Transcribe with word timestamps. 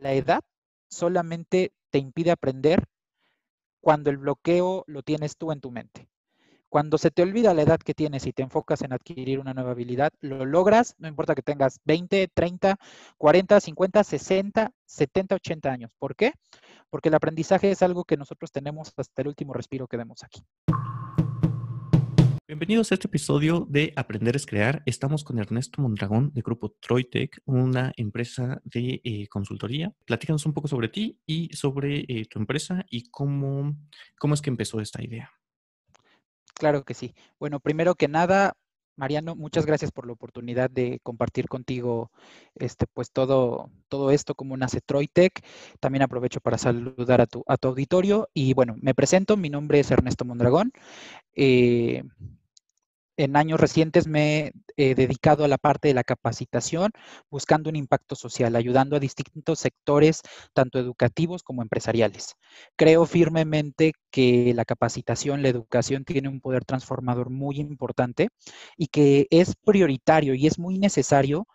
la 0.00 0.12
edad 0.12 0.40
solamente 0.88 1.72
te 1.90 1.98
impide 1.98 2.30
aprender 2.30 2.84
cuando 3.80 4.10
el 4.10 4.18
bloqueo 4.18 4.84
lo 4.86 5.02
tienes 5.02 5.36
tú 5.36 5.52
en 5.52 5.60
tu 5.60 5.70
mente. 5.70 6.08
Cuando 6.68 6.98
se 6.98 7.10
te 7.10 7.22
olvida 7.22 7.52
la 7.52 7.62
edad 7.62 7.80
que 7.80 7.94
tienes 7.94 8.26
y 8.26 8.32
te 8.32 8.42
enfocas 8.42 8.82
en 8.82 8.92
adquirir 8.92 9.40
una 9.40 9.54
nueva 9.54 9.72
habilidad, 9.72 10.12
lo 10.20 10.44
logras, 10.44 10.94
no 10.98 11.08
importa 11.08 11.34
que 11.34 11.42
tengas 11.42 11.80
20, 11.84 12.28
30, 12.32 12.76
40, 13.18 13.60
50, 13.60 14.04
60, 14.04 14.72
70, 14.84 15.34
80 15.34 15.72
años. 15.72 15.94
¿Por 15.98 16.14
qué? 16.14 16.32
Porque 16.88 17.08
el 17.08 17.16
aprendizaje 17.16 17.72
es 17.72 17.82
algo 17.82 18.04
que 18.04 18.16
nosotros 18.16 18.52
tenemos 18.52 18.92
hasta 18.96 19.22
el 19.22 19.28
último 19.28 19.52
respiro 19.52 19.88
que 19.88 19.96
demos 19.96 20.22
aquí. 20.22 20.44
Bienvenidos 22.50 22.90
a 22.90 22.96
este 22.96 23.06
episodio 23.06 23.64
de 23.70 23.92
Aprender 23.94 24.34
es 24.34 24.44
Crear. 24.44 24.82
Estamos 24.84 25.22
con 25.22 25.38
Ernesto 25.38 25.80
Mondragón 25.80 26.32
de 26.34 26.42
Grupo 26.42 26.72
Troitec, 26.80 27.40
una 27.44 27.92
empresa 27.96 28.60
de 28.64 29.00
eh, 29.04 29.28
consultoría. 29.28 29.94
Platícanos 30.04 30.46
un 30.46 30.52
poco 30.52 30.66
sobre 30.66 30.88
ti 30.88 31.20
y 31.24 31.54
sobre 31.54 32.00
eh, 32.08 32.26
tu 32.28 32.40
empresa 32.40 32.84
y 32.90 33.08
cómo, 33.08 33.76
cómo 34.18 34.34
es 34.34 34.42
que 34.42 34.50
empezó 34.50 34.80
esta 34.80 35.00
idea. 35.00 35.30
Claro 36.52 36.82
que 36.82 36.94
sí. 36.94 37.14
Bueno, 37.38 37.60
primero 37.60 37.94
que 37.94 38.08
nada, 38.08 38.56
Mariano, 38.96 39.36
muchas 39.36 39.64
gracias 39.64 39.92
por 39.92 40.08
la 40.08 40.14
oportunidad 40.14 40.68
de 40.70 40.98
compartir 41.04 41.46
contigo 41.46 42.10
este, 42.56 42.88
pues 42.92 43.12
todo, 43.12 43.70
todo 43.86 44.10
esto, 44.10 44.34
como 44.34 44.56
nace 44.56 44.80
Troitec. 44.80 45.46
También 45.78 46.02
aprovecho 46.02 46.40
para 46.40 46.58
saludar 46.58 47.20
a 47.20 47.26
tu, 47.26 47.44
a 47.46 47.56
tu 47.56 47.68
auditorio. 47.68 48.28
Y 48.34 48.54
bueno, 48.54 48.74
me 48.82 48.92
presento, 48.92 49.36
mi 49.36 49.50
nombre 49.50 49.78
es 49.78 49.92
Ernesto 49.92 50.24
Mondragón. 50.24 50.72
Eh, 51.36 52.02
en 53.16 53.36
años 53.36 53.60
recientes 53.60 54.06
me 54.06 54.52
he 54.76 54.94
dedicado 54.94 55.44
a 55.44 55.48
la 55.48 55.58
parte 55.58 55.88
de 55.88 55.94
la 55.94 56.04
capacitación, 56.04 56.90
buscando 57.30 57.68
un 57.70 57.76
impacto 57.76 58.16
social, 58.16 58.56
ayudando 58.56 58.96
a 58.96 59.00
distintos 59.00 59.58
sectores, 59.58 60.22
tanto 60.54 60.78
educativos 60.78 61.42
como 61.42 61.62
empresariales. 61.62 62.36
Creo 62.76 63.06
firmemente 63.06 63.92
que 64.10 64.52
la 64.54 64.64
capacitación, 64.64 65.42
la 65.42 65.48
educación 65.48 66.04
tiene 66.04 66.28
un 66.28 66.40
poder 66.40 66.64
transformador 66.64 67.30
muy 67.30 67.60
importante 67.60 68.28
y 68.76 68.86
que 68.88 69.26
es 69.30 69.54
prioritario 69.56 70.34
y 70.34 70.46
es 70.46 70.58
muy 70.58 70.78
necesario 70.78 71.46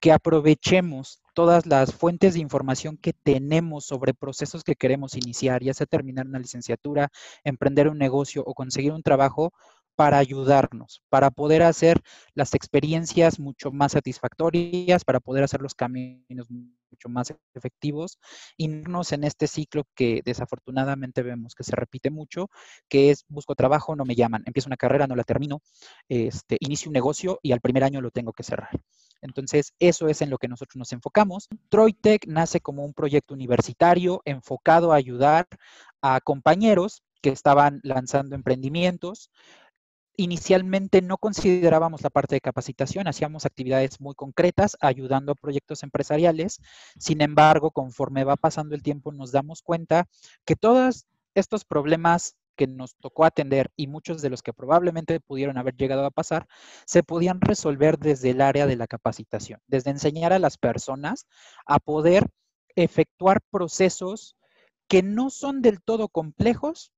que 0.00 0.12
aprovechemos 0.12 1.20
todas 1.34 1.66
las 1.66 1.94
fuentes 1.94 2.34
de 2.34 2.40
información 2.40 2.96
que 2.96 3.12
tenemos 3.12 3.84
sobre 3.84 4.14
procesos 4.14 4.64
que 4.64 4.74
queremos 4.74 5.14
iniciar, 5.14 5.62
ya 5.62 5.74
sea 5.74 5.86
terminar 5.86 6.26
una 6.26 6.38
licenciatura, 6.38 7.10
emprender 7.44 7.88
un 7.88 7.98
negocio 7.98 8.42
o 8.44 8.54
conseguir 8.54 8.92
un 8.92 9.02
trabajo, 9.02 9.52
para 9.96 10.18
ayudarnos, 10.18 11.02
para 11.08 11.30
poder 11.30 11.62
hacer 11.62 12.00
las 12.34 12.54
experiencias 12.54 13.38
mucho 13.38 13.70
más 13.70 13.92
satisfactorias, 13.92 15.04
para 15.04 15.20
poder 15.20 15.44
hacer 15.44 15.60
los 15.60 15.74
caminos 15.74 16.48
mucho 16.50 17.08
más 17.08 17.34
efectivos 17.54 18.18
y 18.56 18.64
irnos 18.64 19.12
en 19.12 19.24
este 19.24 19.46
ciclo 19.46 19.84
que 19.94 20.22
desafortunadamente 20.24 21.22
vemos 21.22 21.54
que 21.54 21.64
se 21.64 21.76
repite 21.76 22.10
mucho, 22.10 22.48
que 22.88 23.10
es 23.10 23.24
busco 23.28 23.54
trabajo, 23.54 23.94
no 23.94 24.04
me 24.04 24.14
llaman, 24.14 24.42
empiezo 24.46 24.68
una 24.68 24.76
carrera, 24.76 25.06
no 25.06 25.16
la 25.16 25.24
termino, 25.24 25.60
este, 26.08 26.56
inicio 26.60 26.88
un 26.88 26.94
negocio 26.94 27.38
y 27.42 27.52
al 27.52 27.60
primer 27.60 27.84
año 27.84 28.00
lo 28.00 28.10
tengo 28.10 28.32
que 28.32 28.42
cerrar. 28.42 28.70
Entonces, 29.22 29.74
eso 29.78 30.08
es 30.08 30.22
en 30.22 30.30
lo 30.30 30.38
que 30.38 30.48
nosotros 30.48 30.76
nos 30.76 30.92
enfocamos. 30.92 31.48
Troitec 31.68 32.26
nace 32.26 32.60
como 32.60 32.84
un 32.84 32.94
proyecto 32.94 33.34
universitario 33.34 34.22
enfocado 34.24 34.92
a 34.92 34.96
ayudar 34.96 35.46
a 36.00 36.20
compañeros 36.20 37.02
que 37.20 37.30
estaban 37.30 37.80
lanzando 37.82 38.34
emprendimientos, 38.34 39.30
Inicialmente 40.20 41.00
no 41.00 41.16
considerábamos 41.16 42.02
la 42.02 42.10
parte 42.10 42.34
de 42.34 42.42
capacitación, 42.42 43.08
hacíamos 43.08 43.46
actividades 43.46 44.02
muy 44.02 44.14
concretas 44.14 44.76
ayudando 44.82 45.32
a 45.32 45.34
proyectos 45.34 45.82
empresariales. 45.82 46.60
Sin 46.98 47.22
embargo, 47.22 47.70
conforme 47.70 48.24
va 48.24 48.36
pasando 48.36 48.74
el 48.74 48.82
tiempo, 48.82 49.12
nos 49.12 49.32
damos 49.32 49.62
cuenta 49.62 50.08
que 50.44 50.56
todos 50.56 51.06
estos 51.34 51.64
problemas 51.64 52.36
que 52.54 52.66
nos 52.66 52.96
tocó 52.96 53.24
atender 53.24 53.70
y 53.76 53.86
muchos 53.86 54.20
de 54.20 54.28
los 54.28 54.42
que 54.42 54.52
probablemente 54.52 55.20
pudieron 55.20 55.56
haber 55.56 55.74
llegado 55.74 56.04
a 56.04 56.10
pasar, 56.10 56.46
se 56.84 57.02
podían 57.02 57.40
resolver 57.40 57.98
desde 57.98 58.28
el 58.28 58.42
área 58.42 58.66
de 58.66 58.76
la 58.76 58.86
capacitación, 58.86 59.62
desde 59.68 59.90
enseñar 59.90 60.34
a 60.34 60.38
las 60.38 60.58
personas 60.58 61.26
a 61.64 61.78
poder 61.78 62.26
efectuar 62.76 63.40
procesos 63.50 64.36
que 64.86 65.02
no 65.02 65.30
son 65.30 65.62
del 65.62 65.80
todo 65.80 66.08
complejos, 66.08 66.92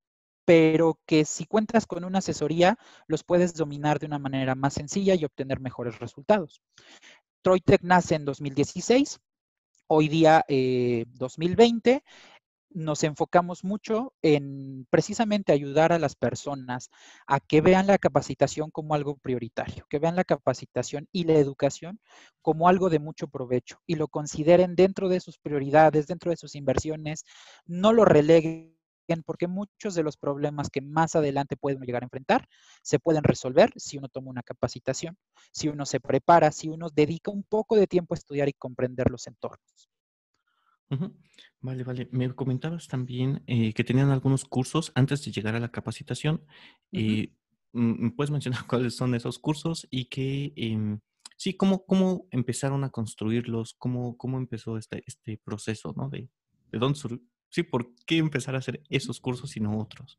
pero 0.44 0.98
que 1.06 1.25
si 1.25 1.47
cuentas 1.47 1.86
con 1.86 2.04
una 2.04 2.19
asesoría, 2.19 2.78
los 3.06 3.25
puedes 3.25 3.54
dominar 3.54 3.98
de 3.98 4.06
una 4.06 4.19
manera 4.19 4.54
más 4.54 4.75
sencilla 4.75 5.14
y 5.14 5.25
obtener 5.25 5.60
mejores 5.60 5.98
resultados. 5.98 6.62
Troitec 7.42 7.82
nace 7.82 8.14
en 8.14 8.25
2016, 8.25 9.20
hoy 9.88 10.08
día 10.08 10.44
2020. 10.48 11.91
Eh, 11.92 12.03
nos 12.75 13.04
enfocamos 13.04 13.64
mucho 13.64 14.14
en 14.22 14.86
precisamente 14.88 15.53
ayudar 15.53 15.92
a 15.92 15.98
las 15.98 16.16
personas 16.16 16.91
a 17.26 17.38
que 17.41 17.60
vean 17.60 17.86
la 17.86 17.98
capacitación 17.98 18.70
como 18.70 18.94
algo 18.94 19.16
prioritario, 19.16 19.86
que 19.91 19.98
vean 19.98 20.16
la 20.16 20.24
capacitación 20.24 21.06
y 21.12 21.24
la 21.24 21.34
educación 21.34 22.00
como 22.41 22.69
algo 22.69 22.88
de 22.88 22.98
mucho 22.98 23.28
provecho 23.28 23.78
y 23.86 23.97
lo 23.97 24.09
consideren 24.09 24.74
dentro 24.74 25.09
de 25.09 25.20
sus 25.20 25.38
prioridades, 25.38 26.06
dentro 26.06 26.30
de 26.30 26.36
sus 26.36 26.54
inversiones, 26.54 27.24
no 27.66 27.92
lo 27.92 28.04
releguen 28.04 28.74
porque 29.21 29.49
muchos 29.49 29.95
de 29.95 30.03
los 30.03 30.17
problemas 30.17 30.71
que 30.71 30.81
más 30.81 31.15
adelante 31.15 31.59
pueden 31.59 31.83
llegar 31.83 32.03
a 32.03 32.06
enfrentar 32.06 32.49
se 32.83 32.99
pueden 32.99 33.23
resolver 33.23 33.71
si 33.77 33.99
uno 33.99 34.09
toma 34.09 34.31
una 34.31 34.43
capacitación, 34.43 35.19
si 35.50 35.69
uno 35.69 35.84
se 35.84 36.00
prepara, 36.00 36.50
si 36.53 36.69
uno 36.69 36.89
dedica 36.89 37.31
un 37.31 37.43
poco 37.43 37.77
de 37.77 37.87
tiempo 37.87 38.15
a 38.15 38.19
estudiar 38.19 38.49
y 38.49 38.55
comprender 38.55 39.11
los 39.11 39.27
entornos. 39.27 39.91
Vale, 41.61 41.84
vale. 41.84 42.09
Me 42.12 42.34
comentabas 42.34 42.89
también 42.89 43.43
eh, 43.47 43.72
que 43.72 43.84
tenían 43.84 44.11
algunos 44.11 44.45
cursos 44.45 44.93
antes 44.95 45.25
de 45.25 45.31
llegar 45.31 45.55
a 45.55 45.61
la 45.61 45.71
capacitación. 45.71 46.45
mm, 47.72 48.11
¿Puedes 48.11 48.31
mencionar 48.31 48.67
cuáles 48.69 48.97
son 48.97 49.15
esos 49.15 49.39
cursos 49.39 49.87
y 49.91 50.06
qué, 50.06 50.53
em, 50.56 51.01
sí, 51.37 51.55
cómo, 51.55 51.84
cómo 51.87 52.27
empezaron 52.31 52.84
a 52.84 52.91
construirlos? 52.91 53.75
¿Cómo, 53.78 54.17
cómo 54.17 54.39
empezó 54.39 54.77
este, 54.77 55.03
este 55.06 55.39
proceso, 55.39 55.95
¿no? 55.97 56.09
De, 56.09 56.28
de 56.72 56.78
dónde, 56.78 56.99
Sí, 57.53 57.63
¿por 57.63 57.95
qué 58.07 58.17
empezar 58.17 58.55
a 58.55 58.59
hacer 58.59 58.83
esos 58.89 59.21
cursos 59.21 59.59
y 59.59 59.61
no 59.61 59.79
otros? 59.79 60.19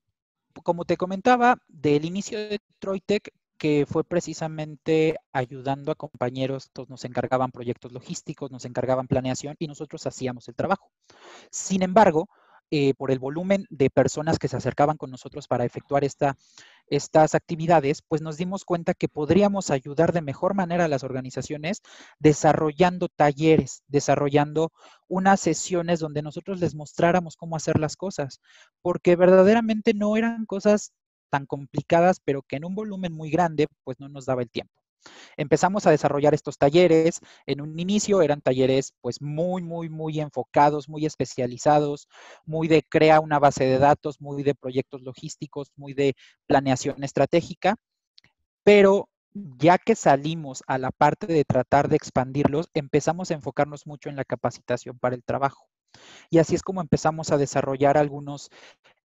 Como 0.61 0.85
te 0.85 0.97
comentaba, 0.97 1.57
del 1.67 2.05
inicio 2.05 2.37
de 2.37 2.59
Troitec, 2.77 3.33
que 3.57 3.87
fue 3.87 4.03
precisamente 4.03 5.15
ayudando 5.31 5.91
a 5.91 5.95
compañeros, 5.95 6.69
todos 6.71 6.91
nos 6.91 7.05
encargaban 7.05 7.51
proyectos 7.51 7.91
logísticos, 7.91 8.51
nos 8.51 8.65
encargaban 8.65 9.07
planeación 9.07 9.55
y 9.57 9.65
nosotros 9.65 10.05
hacíamos 10.05 10.47
el 10.47 10.53
trabajo. 10.53 10.91
Sin 11.49 11.81
embargo, 11.81 12.29
eh, 12.75 12.95
por 12.95 13.11
el 13.11 13.19
volumen 13.19 13.67
de 13.69 13.91
personas 13.91 14.39
que 14.39 14.47
se 14.47 14.57
acercaban 14.57 14.97
con 14.97 15.11
nosotros 15.11 15.47
para 15.47 15.63
efectuar 15.63 16.03
esta, 16.03 16.37
estas 16.87 17.35
actividades, 17.35 18.01
pues 18.01 18.23
nos 18.23 18.35
dimos 18.35 18.65
cuenta 18.65 18.95
que 18.95 19.07
podríamos 19.07 19.69
ayudar 19.69 20.11
de 20.11 20.23
mejor 20.23 20.55
manera 20.55 20.85
a 20.85 20.87
las 20.87 21.03
organizaciones 21.03 21.83
desarrollando 22.17 23.09
talleres, 23.09 23.83
desarrollando 23.85 24.71
unas 25.07 25.39
sesiones 25.39 25.99
donde 25.99 26.23
nosotros 26.23 26.59
les 26.61 26.73
mostráramos 26.73 27.35
cómo 27.35 27.57
hacer 27.57 27.79
las 27.79 27.95
cosas, 27.95 28.39
porque 28.81 29.15
verdaderamente 29.15 29.93
no 29.93 30.17
eran 30.17 30.47
cosas 30.47 30.93
tan 31.29 31.45
complicadas, 31.45 32.21
pero 32.25 32.41
que 32.41 32.55
en 32.55 32.65
un 32.65 32.73
volumen 32.73 33.13
muy 33.13 33.29
grande, 33.29 33.67
pues 33.83 33.99
no 33.99 34.09
nos 34.09 34.25
daba 34.25 34.41
el 34.41 34.49
tiempo. 34.49 34.82
Empezamos 35.37 35.85
a 35.85 35.91
desarrollar 35.91 36.33
estos 36.33 36.57
talleres. 36.57 37.19
En 37.45 37.61
un 37.61 37.77
inicio 37.79 38.21
eran 38.21 38.41
talleres 38.41 38.93
pues 39.01 39.21
muy, 39.21 39.61
muy, 39.61 39.89
muy 39.89 40.19
enfocados, 40.19 40.89
muy 40.89 41.05
especializados, 41.05 42.07
muy 42.45 42.67
de 42.67 42.83
crea 42.83 43.19
una 43.19 43.39
base 43.39 43.65
de 43.65 43.79
datos, 43.79 44.21
muy 44.21 44.43
de 44.43 44.55
proyectos 44.55 45.01
logísticos, 45.01 45.71
muy 45.75 45.93
de 45.93 46.15
planeación 46.47 47.03
estratégica. 47.03 47.75
Pero 48.63 49.09
ya 49.33 49.77
que 49.77 49.95
salimos 49.95 50.63
a 50.67 50.77
la 50.77 50.91
parte 50.91 51.27
de 51.27 51.43
tratar 51.43 51.89
de 51.89 51.95
expandirlos, 51.95 52.69
empezamos 52.73 53.31
a 53.31 53.33
enfocarnos 53.33 53.87
mucho 53.87 54.09
en 54.09 54.15
la 54.15 54.25
capacitación 54.25 54.99
para 54.99 55.15
el 55.15 55.23
trabajo. 55.23 55.67
Y 56.29 56.39
así 56.39 56.55
es 56.55 56.63
como 56.63 56.81
empezamos 56.81 57.31
a 57.31 57.37
desarrollar 57.37 57.97
algunos 57.97 58.49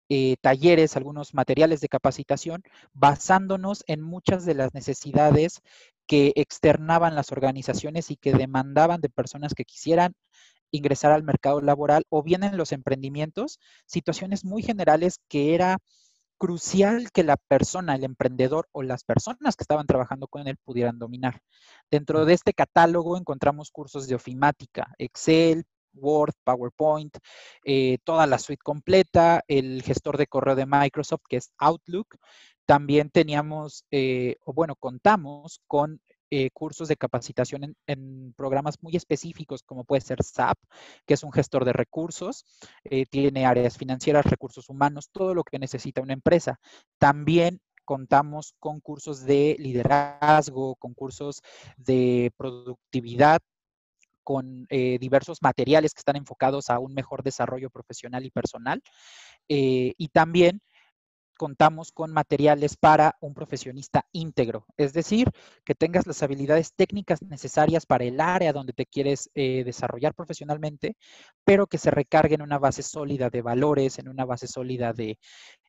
eh, 0.10 0.36
talleres, 0.42 0.96
algunos 0.96 1.34
materiales 1.34 1.82
de 1.82 1.90
capacitación, 1.90 2.64
basándonos 2.94 3.84
en 3.88 4.02
muchas 4.02 4.46
de 4.46 4.56
las 4.56 4.74
necesidades 4.74 5.62
que 6.08 6.32
externaban 6.36 7.16
las 7.16 7.32
organizaciones 7.32 8.12
y 8.12 8.16
que 8.16 8.34
demandaban 8.34 9.02
de 9.02 9.10
personas 9.10 9.54
que 9.54 9.66
quisieran 9.66 10.14
ingresar 10.72 11.12
al 11.12 11.24
mercado 11.24 11.62
laboral 11.62 12.06
o 12.10 12.24
bien 12.24 12.44
en 12.44 12.58
los 12.58 12.72
emprendimientos, 12.72 13.60
situaciones 13.86 14.46
muy 14.46 14.64
generales 14.64 15.20
que 15.28 15.56
era 15.56 15.80
crucial 16.38 17.12
que 17.12 17.24
la 17.24 17.38
persona, 17.38 17.96
el 17.96 18.04
emprendedor 18.04 18.68
o 18.72 18.84
las 18.84 19.04
personas 19.04 19.56
que 19.56 19.64
estaban 19.64 19.88
trabajando 19.88 20.28
con 20.28 20.48
él 20.48 20.58
pudieran 20.64 21.00
dominar. 21.00 21.42
Dentro 21.90 22.26
de 22.26 22.34
este 22.34 22.54
catálogo 22.54 23.18
encontramos 23.18 23.72
cursos 23.72 24.08
de 24.08 24.16
ofimática, 24.16 24.94
Excel, 24.98 25.66
Word, 26.00 26.34
PowerPoint, 26.44 27.18
eh, 27.64 27.98
toda 28.04 28.28
la 28.28 28.40
suite 28.40 28.62
completa, 28.64 29.44
el 29.48 29.82
gestor 29.84 30.18
de 30.18 30.28
correo 30.28 30.56
de 30.56 30.66
Microsoft, 30.66 31.24
que 31.28 31.38
es 31.38 31.52
Outlook. 31.58 32.18
También 32.66 33.10
teníamos, 33.10 33.86
eh, 33.92 34.36
o 34.46 34.54
bueno, 34.54 34.76
contamos 34.76 35.62
con 35.68 36.02
eh, 36.30 36.50
cursos 36.52 36.90
de 36.90 36.98
capacitación 36.98 37.76
en, 37.88 38.34
programas 38.34 38.76
muy 38.82 38.96
específicos, 38.98 39.64
como 39.64 39.86
puede 39.86 40.02
ser 40.02 40.22
SAP, 40.22 40.58
que 41.06 41.14
es 41.14 41.24
un 41.24 41.32
gestor 41.32 41.64
de 41.64 41.72
recursos, 41.72 42.46
tiene 43.10 43.46
áreas 43.46 43.78
financieras, 43.78 44.26
recursos 44.26 44.70
humanos, 44.70 45.10
todo 45.12 45.34
lo 45.34 45.44
que 45.44 45.60
necesita 45.60 46.02
una 46.02 46.14
empresa. 46.14 46.60
También 47.00 47.62
contamos 47.88 48.54
con 48.60 48.82
cursos 48.82 49.24
de 49.24 49.56
liderazgo, 49.60 50.76
con 50.76 50.94
cursos 50.94 51.42
de 51.78 52.32
productividad, 52.36 53.40
con 54.28 54.68
eh, 54.68 54.98
diversos 55.00 55.42
materiales 55.42 55.94
que 55.94 56.00
están 56.00 56.18
enfocados 56.18 56.70
a 56.70 56.80
un 56.80 56.94
mejor 56.94 57.24
desarrollo 57.24 57.70
profesional 57.70 58.26
y 58.26 58.30
personal. 58.30 58.82
y 59.48 60.08
también 60.10 60.62
contamos 61.38 61.92
con 61.92 62.12
materiales 62.12 62.76
para 62.76 63.16
un 63.22 63.34
profesionista 63.34 64.06
íntegro, 64.12 64.66
es 64.76 64.92
decir, 64.92 65.32
que 65.64 65.76
tengas 65.76 66.06
las 66.08 66.22
habilidades 66.24 66.74
técnicas 66.76 67.22
necesarias 67.22 67.86
para 67.86 68.04
el 68.04 68.20
área 68.20 68.52
donde 68.52 68.74
te 68.74 68.86
quieres 68.86 69.30
eh, 69.36 69.64
desarrollar 69.64 70.14
profesionalmente, 70.14 70.98
pero 71.46 71.68
que 71.68 71.78
se 71.78 71.92
recargue 71.92 72.36
en 72.36 72.42
una 72.42 72.60
base 72.60 72.84
sólida 72.84 73.30
de 73.30 73.42
valores, 73.42 74.00
en 74.00 74.10
una 74.10 74.26
base 74.26 74.48
sólida 74.48 74.92
de 74.94 75.20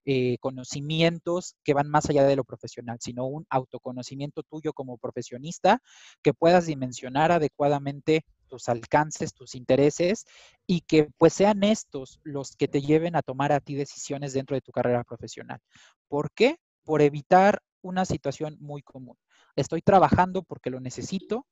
eh, 0.04 0.38
conocimientos 0.40 1.54
que 1.62 1.74
van 1.74 1.88
más 1.90 2.08
allá 2.08 2.24
de 2.24 2.36
lo 2.36 2.44
profesional, 2.44 2.96
sino 3.00 3.26
un 3.26 3.46
autoconocimiento 3.50 4.42
tuyo 4.42 4.72
como 4.72 4.96
profesionista 4.96 5.80
que 6.22 6.32
puedas 6.32 6.66
dimensionar 6.66 7.30
adecuadamente 7.30 8.24
tus 8.48 8.68
alcances, 8.68 9.34
tus 9.34 9.54
intereses 9.54 10.24
y 10.66 10.80
que 10.80 11.08
pues 11.16 11.32
sean 11.34 11.62
estos 11.62 12.20
los 12.24 12.56
que 12.56 12.68
te 12.68 12.80
lleven 12.80 13.14
a 13.14 13.22
tomar 13.22 13.52
a 13.52 13.60
ti 13.60 13.74
decisiones 13.74 14.32
dentro 14.32 14.56
de 14.56 14.60
tu 14.60 14.72
carrera 14.72 15.04
profesional. 15.04 15.60
¿Por 16.08 16.32
qué? 16.32 16.56
Por 16.84 17.02
evitar 17.02 17.62
una 17.82 18.04
situación 18.04 18.56
muy 18.60 18.82
común. 18.82 19.16
Estoy 19.54 19.82
trabajando 19.82 20.42
porque 20.42 20.70
lo 20.70 20.80
necesito, 20.80 21.46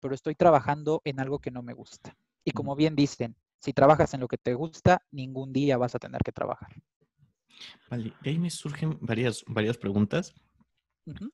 pero 0.00 0.14
estoy 0.14 0.34
trabajando 0.34 1.00
en 1.04 1.20
algo 1.20 1.38
que 1.38 1.50
no 1.50 1.62
me 1.62 1.74
gusta. 1.74 2.16
Y 2.44 2.52
como 2.52 2.74
bien 2.76 2.96
dicen, 2.96 3.36
si 3.58 3.72
trabajas 3.72 4.14
en 4.14 4.20
lo 4.20 4.28
que 4.28 4.38
te 4.38 4.54
gusta, 4.54 5.02
ningún 5.10 5.52
día 5.52 5.76
vas 5.76 5.94
a 5.94 5.98
tener 5.98 6.22
que 6.22 6.32
trabajar. 6.32 6.70
Vale, 7.90 8.14
ahí 8.24 8.38
me 8.38 8.50
surgen 8.50 8.98
varias, 9.00 9.44
varias 9.46 9.76
preguntas. 9.76 10.34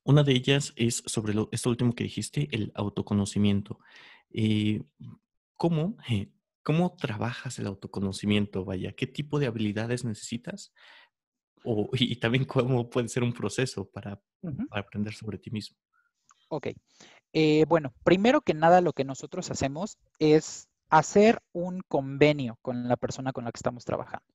Una 0.05 0.23
de 0.23 0.33
ellas 0.33 0.73
es 0.77 1.03
sobre 1.07 1.35
lo, 1.35 1.49
esto 1.53 1.71
último 1.71 1.95
que 1.95 2.05
dijiste, 2.05 2.49
el 2.53 2.73
autoconocimiento. 2.75 3.79
Eh, 4.31 4.83
¿cómo, 5.57 5.97
eh, 6.09 6.31
¿Cómo 6.63 6.97
trabajas 6.97 7.59
el 7.59 7.67
autoconocimiento? 7.67 8.65
Vaya, 8.65 8.93
¿qué 8.93 9.07
tipo 9.07 9.39
de 9.39 9.47
habilidades 9.47 10.05
necesitas? 10.05 10.73
O, 11.65 11.91
y, 11.93 12.17
también 12.17 12.45
cómo 12.45 12.91
puede 12.91 13.09
ser 13.09 13.23
un 13.23 13.33
proceso 13.33 13.89
para, 13.89 14.21
aprender 14.71 15.15
sobre 15.15 15.39
ti 15.39 15.51
mismo. 15.51 15.77
Ok. 16.49 16.69
Eh, 17.33 17.65
bueno, 17.69 17.93
primero 18.05 18.41
que 18.41 18.55
nada 18.55 18.81
lo 18.81 18.93
que 18.93 19.05
nosotros 19.05 19.51
hacemos 19.51 19.99
es 20.19 20.69
hacer 20.89 21.41
un 21.53 21.83
convenio 21.89 22.59
con 22.63 22.89
la 22.89 22.97
persona 22.97 23.33
con 23.33 23.45
la 23.45 23.53
que 23.53 23.59
estamos 23.59 23.85
trabajando. 23.85 24.27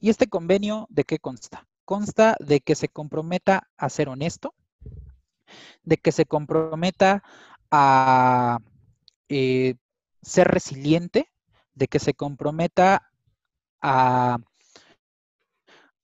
¿Y 0.00 0.10
este 0.10 0.28
convenio 0.28 0.86
de 0.90 1.04
qué 1.04 1.18
consta? 1.18 1.66
Consta 1.84 2.36
de 2.40 2.60
que 2.60 2.74
se 2.74 2.88
comprometa 2.88 3.68
a 3.76 3.88
ser 3.88 4.08
honesto, 4.08 4.54
de 5.82 5.96
que 5.96 6.12
se 6.12 6.26
comprometa 6.26 7.22
a 7.70 8.58
eh, 9.28 9.74
ser 10.22 10.48
resiliente, 10.48 11.28
de 11.74 11.88
que 11.88 11.98
se 11.98 12.14
comprometa 12.14 13.10
a 13.80 14.38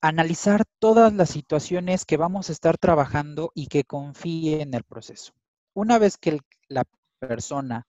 analizar 0.01 0.65
todas 0.79 1.13
las 1.13 1.31
situaciones 1.31 2.05
que 2.05 2.17
vamos 2.17 2.49
a 2.49 2.53
estar 2.53 2.79
trabajando 2.79 3.51
y 3.55 3.67
que 3.67 3.85
confíe 3.85 4.63
en 4.63 4.75
el 4.75 4.85
proceso. 4.85 5.33
Una 5.75 5.99
vez 5.99 6.17
que 6.19 6.39
la 6.69 6.85
persona 7.19 7.87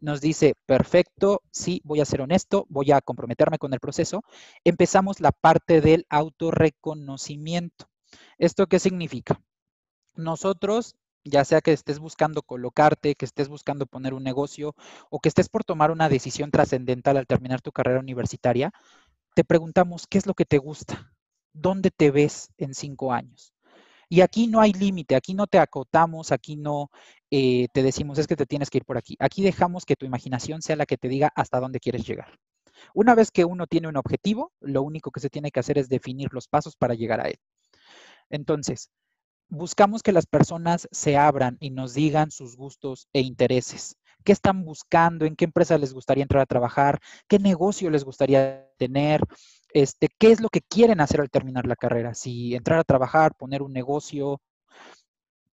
nos 0.00 0.20
dice, 0.20 0.54
perfecto, 0.66 1.42
sí, 1.50 1.80
voy 1.84 2.00
a 2.00 2.04
ser 2.04 2.20
honesto, 2.20 2.66
voy 2.68 2.90
a 2.92 3.00
comprometerme 3.00 3.58
con 3.58 3.72
el 3.72 3.80
proceso, 3.80 4.24
empezamos 4.64 5.20
la 5.20 5.32
parte 5.32 5.80
del 5.80 6.06
autorreconocimiento. 6.10 7.86
¿Esto 8.38 8.66
qué 8.66 8.78
significa? 8.78 9.40
Nosotros 10.14 10.96
ya 11.24 11.44
sea 11.44 11.60
que 11.60 11.72
estés 11.72 11.98
buscando 11.98 12.42
colocarte, 12.42 13.14
que 13.14 13.24
estés 13.24 13.48
buscando 13.48 13.86
poner 13.86 14.14
un 14.14 14.22
negocio 14.22 14.74
o 15.10 15.20
que 15.20 15.28
estés 15.28 15.48
por 15.48 15.64
tomar 15.64 15.90
una 15.90 16.08
decisión 16.08 16.50
trascendental 16.50 17.16
al 17.16 17.26
terminar 17.26 17.60
tu 17.60 17.72
carrera 17.72 18.00
universitaria, 18.00 18.72
te 19.34 19.44
preguntamos 19.44 20.06
qué 20.06 20.18
es 20.18 20.26
lo 20.26 20.34
que 20.34 20.44
te 20.44 20.58
gusta, 20.58 21.12
dónde 21.52 21.90
te 21.90 22.10
ves 22.10 22.50
en 22.58 22.74
cinco 22.74 23.12
años. 23.12 23.52
Y 24.08 24.20
aquí 24.20 24.46
no 24.46 24.60
hay 24.60 24.74
límite, 24.74 25.16
aquí 25.16 25.32
no 25.32 25.46
te 25.46 25.58
acotamos, 25.58 26.32
aquí 26.32 26.56
no 26.56 26.90
eh, 27.30 27.68
te 27.72 27.82
decimos 27.82 28.18
es 28.18 28.26
que 28.26 28.36
te 28.36 28.44
tienes 28.44 28.68
que 28.68 28.78
ir 28.78 28.84
por 28.84 28.98
aquí. 28.98 29.16
Aquí 29.18 29.42
dejamos 29.42 29.86
que 29.86 29.96
tu 29.96 30.04
imaginación 30.04 30.60
sea 30.60 30.76
la 30.76 30.84
que 30.84 30.98
te 30.98 31.08
diga 31.08 31.32
hasta 31.34 31.60
dónde 31.60 31.80
quieres 31.80 32.06
llegar. 32.06 32.38
Una 32.94 33.14
vez 33.14 33.30
que 33.30 33.46
uno 33.46 33.66
tiene 33.66 33.88
un 33.88 33.96
objetivo, 33.96 34.52
lo 34.60 34.82
único 34.82 35.10
que 35.10 35.20
se 35.20 35.30
tiene 35.30 35.50
que 35.50 35.60
hacer 35.60 35.78
es 35.78 35.88
definir 35.88 36.28
los 36.32 36.46
pasos 36.46 36.76
para 36.76 36.94
llegar 36.94 37.20
a 37.20 37.28
él. 37.28 37.38
Entonces, 38.28 38.90
buscamos 39.52 40.02
que 40.02 40.12
las 40.12 40.24
personas 40.24 40.88
se 40.92 41.18
abran 41.18 41.58
y 41.60 41.70
nos 41.70 41.92
digan 41.92 42.30
sus 42.30 42.56
gustos 42.56 43.06
e 43.12 43.20
intereses. 43.20 43.96
¿Qué 44.24 44.32
están 44.32 44.64
buscando? 44.64 45.26
¿En 45.26 45.36
qué 45.36 45.44
empresa 45.44 45.76
les 45.76 45.92
gustaría 45.92 46.22
entrar 46.22 46.42
a 46.42 46.46
trabajar? 46.46 47.00
¿Qué 47.28 47.38
negocio 47.38 47.90
les 47.90 48.02
gustaría 48.02 48.66
tener? 48.78 49.20
Este, 49.74 50.08
¿Qué 50.18 50.32
es 50.32 50.40
lo 50.40 50.48
que 50.48 50.62
quieren 50.62 51.02
hacer 51.02 51.20
al 51.20 51.30
terminar 51.30 51.66
la 51.66 51.76
carrera? 51.76 52.14
Si 52.14 52.54
entrar 52.54 52.78
a 52.78 52.84
trabajar, 52.84 53.34
poner 53.34 53.60
un 53.60 53.74
negocio, 53.74 54.40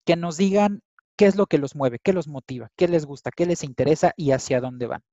que 0.05 0.15
nos 0.15 0.37
digan 0.37 0.81
qué 1.17 1.25
es 1.25 1.35
lo 1.35 1.47
que 1.47 1.57
los 1.57 1.75
mueve, 1.75 1.99
qué 2.01 2.13
los 2.13 2.29
motiva, 2.29 2.69
qué 2.77 2.87
les 2.87 3.05
gusta, 3.05 3.31
qué 3.31 3.45
les 3.45 3.65
interesa 3.65 4.13
y 4.15 4.31
hacia 4.31 4.61
dónde 4.61 4.87
van. 4.87 5.03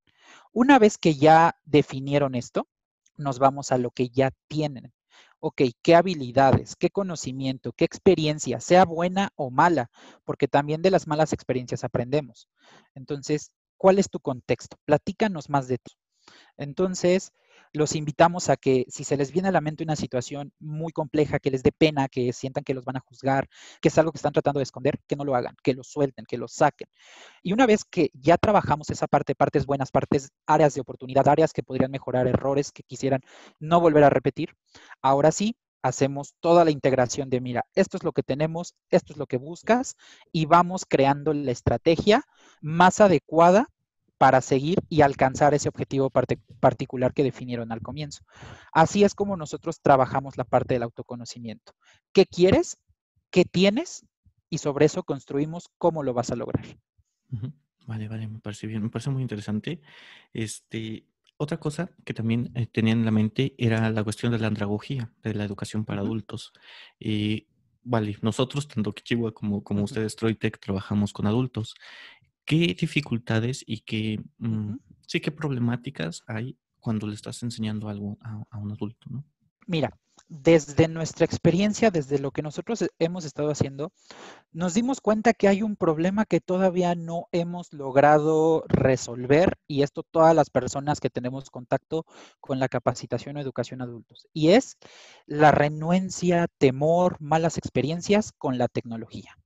Una 0.52 0.78
vez 0.78 0.96
que 0.96 1.16
ya 1.16 1.56
definieron 1.64 2.36
esto, 2.36 2.68
nos 3.16 3.40
vamos 3.40 3.72
a 3.72 3.78
lo 3.78 3.90
que 3.90 4.10
ya 4.10 4.30
tienen 4.46 4.92
ok, 5.40 5.62
qué 5.82 5.94
habilidades, 5.94 6.76
qué 6.76 6.90
conocimiento, 6.90 7.72
qué 7.72 7.84
experiencia, 7.84 8.60
sea 8.60 8.84
buena 8.84 9.30
o 9.36 9.50
mala, 9.50 9.90
porque 10.24 10.48
también 10.48 10.82
de 10.82 10.90
las 10.90 11.06
malas 11.06 11.32
experiencias 11.32 11.84
aprendemos. 11.84 12.48
Entonces, 12.94 13.52
¿cuál 13.76 13.98
es 13.98 14.10
tu 14.10 14.20
contexto? 14.20 14.76
Platícanos 14.84 15.50
más 15.50 15.68
de 15.68 15.78
ti. 15.78 15.92
Entonces, 16.56 17.32
los 17.72 17.94
invitamos 17.94 18.48
a 18.48 18.56
que 18.56 18.86
si 18.88 19.04
se 19.04 19.16
les 19.16 19.32
viene 19.32 19.48
a 19.48 19.52
la 19.52 19.60
mente 19.60 19.84
una 19.84 19.96
situación 19.96 20.52
muy 20.58 20.92
compleja, 20.92 21.38
que 21.38 21.50
les 21.50 21.62
dé 21.62 21.72
pena, 21.72 22.08
que 22.08 22.32
sientan 22.32 22.64
que 22.64 22.74
los 22.74 22.84
van 22.84 22.96
a 22.96 23.00
juzgar, 23.00 23.48
que 23.80 23.88
es 23.88 23.98
algo 23.98 24.12
que 24.12 24.18
están 24.18 24.32
tratando 24.32 24.58
de 24.58 24.64
esconder, 24.64 25.00
que 25.06 25.16
no 25.16 25.24
lo 25.24 25.34
hagan, 25.34 25.56
que 25.62 25.74
lo 25.74 25.82
suelten, 25.84 26.24
que 26.26 26.38
lo 26.38 26.48
saquen. 26.48 26.88
Y 27.42 27.52
una 27.52 27.66
vez 27.66 27.84
que 27.84 28.10
ya 28.14 28.38
trabajamos 28.38 28.90
esa 28.90 29.06
parte, 29.06 29.34
partes 29.34 29.66
buenas, 29.66 29.90
partes, 29.90 30.30
áreas 30.46 30.74
de 30.74 30.80
oportunidad, 30.80 31.28
áreas 31.28 31.52
que 31.52 31.62
podrían 31.62 31.90
mejorar, 31.90 32.26
errores 32.26 32.72
que 32.72 32.82
quisieran 32.82 33.20
no 33.60 33.80
volver 33.80 34.04
a 34.04 34.10
repetir, 34.10 34.50
ahora 35.02 35.32
sí 35.32 35.56
hacemos 35.82 36.34
toda 36.40 36.64
la 36.64 36.70
integración 36.70 37.30
de, 37.30 37.40
mira, 37.40 37.64
esto 37.74 37.96
es 37.96 38.02
lo 38.02 38.12
que 38.12 38.22
tenemos, 38.22 38.74
esto 38.90 39.12
es 39.12 39.18
lo 39.18 39.26
que 39.26 39.36
buscas 39.36 39.96
y 40.32 40.46
vamos 40.46 40.84
creando 40.88 41.32
la 41.32 41.52
estrategia 41.52 42.24
más 42.60 43.00
adecuada 43.00 43.68
para 44.18 44.40
seguir 44.40 44.78
y 44.88 45.02
alcanzar 45.02 45.54
ese 45.54 45.68
objetivo 45.68 46.10
particular 46.10 47.12
que 47.12 47.22
definieron 47.22 47.72
al 47.72 47.82
comienzo. 47.82 48.22
Así 48.72 49.04
es 49.04 49.14
como 49.14 49.36
nosotros 49.36 49.80
trabajamos 49.80 50.36
la 50.36 50.44
parte 50.44 50.74
del 50.74 50.84
autoconocimiento. 50.84 51.72
¿Qué 52.12 52.26
quieres? 52.26 52.78
¿Qué 53.30 53.44
tienes? 53.44 54.06
Y 54.48 54.58
sobre 54.58 54.86
eso 54.86 55.02
construimos 55.02 55.68
cómo 55.78 56.02
lo 56.02 56.14
vas 56.14 56.30
a 56.30 56.36
lograr. 56.36 56.64
Vale, 57.86 58.08
vale, 58.08 58.26
me 58.26 58.40
parece 58.40 58.66
bien, 58.66 58.82
me 58.82 58.88
parece 58.88 59.10
muy 59.10 59.22
interesante. 59.22 59.80
Este, 60.32 61.06
otra 61.36 61.58
cosa 61.58 61.90
que 62.04 62.14
también 62.14 62.50
eh, 62.54 62.66
tenía 62.66 62.92
en 62.92 63.04
la 63.04 63.10
mente 63.10 63.54
era 63.58 63.90
la 63.90 64.02
cuestión 64.02 64.32
de 64.32 64.38
la 64.38 64.48
andragogía, 64.48 65.12
de 65.22 65.34
la 65.34 65.44
educación 65.44 65.84
para 65.84 66.00
adultos. 66.00 66.52
Y 66.98 67.46
vale, 67.84 68.16
nosotros, 68.22 68.66
tanto 68.66 68.92
Kichiwa 68.92 69.32
como, 69.32 69.62
como 69.62 69.84
ustedes, 69.84 70.16
Troitec, 70.16 70.58
trabajamos 70.58 71.12
con 71.12 71.26
adultos. 71.26 71.74
¿Qué 72.46 72.76
dificultades 72.78 73.64
y 73.66 73.80
qué, 73.80 74.20
mm, 74.38 74.76
sí, 75.06 75.20
qué 75.20 75.32
problemáticas 75.32 76.22
hay 76.28 76.56
cuando 76.78 77.08
le 77.08 77.14
estás 77.14 77.42
enseñando 77.42 77.88
algo 77.88 78.16
a, 78.22 78.58
un 78.58 78.70
adulto? 78.70 79.08
¿no? 79.10 79.24
Mira, 79.66 79.98
desde 80.28 80.86
nuestra 80.86 81.24
experiencia, 81.24 81.90
desde 81.90 82.20
lo 82.20 82.30
que 82.30 82.42
nosotros 82.42 82.84
hemos 83.00 83.24
estado 83.24 83.50
haciendo, 83.50 83.92
nos 84.52 84.74
dimos 84.74 85.00
cuenta 85.00 85.34
que 85.34 85.48
hay 85.48 85.62
un 85.62 85.74
problema 85.74 86.24
que 86.24 86.40
todavía 86.40 86.94
no 86.94 87.26
hemos 87.32 87.72
logrado 87.72 88.64
resolver 88.68 89.58
y 89.66 89.82
esto 89.82 90.04
todas 90.04 90.34
las 90.34 90.48
personas 90.48 91.00
que 91.00 91.10
tenemos 91.10 91.50
contacto 91.50 92.06
con 92.40 92.60
la 92.60 92.68
capacitación 92.68 93.36
o 93.36 93.40
educación 93.40 93.82
adultos 93.82 94.28
y 94.32 94.50
es 94.50 94.78
la 95.26 95.50
renuencia, 95.50 96.46
temor, 96.58 97.16
malas 97.20 97.58
experiencias 97.58 98.32
con 98.32 98.56
la 98.56 98.68
tecnología. 98.68 99.36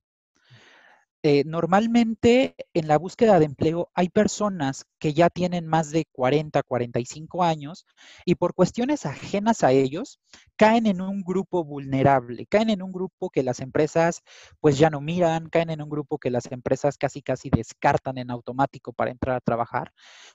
Eh, 1.23 1.43
normalmente 1.45 2.55
en 2.73 2.87
la 2.87 2.97
búsqueda 2.97 3.37
de 3.37 3.45
empleo 3.45 3.91
hay 3.93 4.09
personas 4.09 4.85
que 4.97 5.13
ya 5.13 5.29
tienen 5.29 5.67
más 5.67 5.91
de 5.91 6.05
40, 6.11 6.63
45 6.63 7.43
años 7.43 7.85
y 8.25 8.35
por 8.35 8.55
cuestiones 8.55 9.05
ajenas 9.05 9.63
a 9.63 9.71
ellos 9.71 10.19
caen 10.55 10.87
en 10.87 10.99
un 10.99 11.21
grupo 11.21 11.63
vulnerable, 11.63 12.47
caen 12.47 12.71
en 12.71 12.81
un 12.81 12.91
grupo 12.91 13.29
que 13.29 13.43
las 13.43 13.59
empresas 13.59 14.21
pues 14.59 14.79
ya 14.79 14.89
no 14.89 14.99
miran, 14.99 15.49
caen 15.49 15.69
en 15.69 15.83
un 15.83 15.89
grupo 15.89 16.17
que 16.17 16.31
las 16.31 16.51
empresas 16.51 16.97
casi 16.97 17.21
casi 17.21 17.51
descartan 17.51 18.17
en 18.17 18.31
automático 18.31 18.91
para 18.91 19.11
entrar 19.11 19.35
a 19.35 19.41
trabajar, 19.41 19.93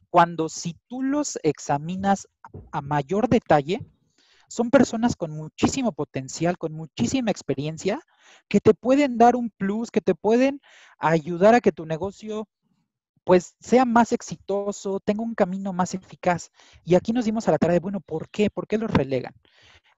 cuando 0.08 0.48
si 0.48 0.76
tú 0.86 1.02
los 1.02 1.38
examinas 1.42 2.28
a 2.70 2.80
mayor 2.80 3.28
detalle, 3.28 3.80
son 4.48 4.70
personas 4.70 5.16
con 5.16 5.32
muchísimo 5.32 5.92
potencial, 5.92 6.58
con 6.58 6.72
muchísima 6.72 7.30
experiencia, 7.30 8.00
que 8.48 8.60
te 8.60 8.74
pueden 8.74 9.18
dar 9.18 9.36
un 9.36 9.50
plus, 9.50 9.90
que 9.90 10.00
te 10.00 10.14
pueden 10.14 10.60
ayudar 10.98 11.54
a 11.54 11.60
que 11.60 11.72
tu 11.72 11.86
negocio 11.86 12.48
pues 13.24 13.56
sea 13.58 13.84
más 13.84 14.12
exitoso, 14.12 15.00
tenga 15.00 15.24
un 15.24 15.34
camino 15.34 15.72
más 15.72 15.94
eficaz. 15.94 16.50
Y 16.84 16.94
aquí 16.94 17.12
nos 17.12 17.24
dimos 17.24 17.48
a 17.48 17.50
la 17.50 17.58
tarea 17.58 17.74
de, 17.74 17.80
bueno, 17.80 18.00
¿por 18.00 18.28
qué? 18.30 18.50
¿Por 18.50 18.68
qué 18.68 18.78
los 18.78 18.88
relegan? 18.88 19.34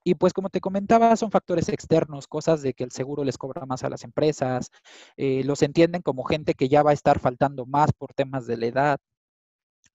Y 0.02 0.14
pues 0.14 0.32
como 0.32 0.48
te 0.48 0.62
comentaba, 0.62 1.14
son 1.16 1.30
factores 1.30 1.68
externos, 1.68 2.26
cosas 2.26 2.62
de 2.62 2.72
que 2.72 2.84
el 2.84 2.90
seguro 2.90 3.24
les 3.24 3.36
cobra 3.36 3.66
más 3.66 3.84
a 3.84 3.90
las 3.90 4.04
empresas, 4.04 4.70
eh, 5.18 5.42
los 5.44 5.60
entienden 5.62 6.00
como 6.00 6.24
gente 6.24 6.54
que 6.54 6.70
ya 6.70 6.82
va 6.82 6.92
a 6.92 6.94
estar 6.94 7.18
faltando 7.18 7.66
más 7.66 7.92
por 7.92 8.14
temas 8.14 8.46
de 8.46 8.56
la 8.56 8.66
edad, 8.66 8.98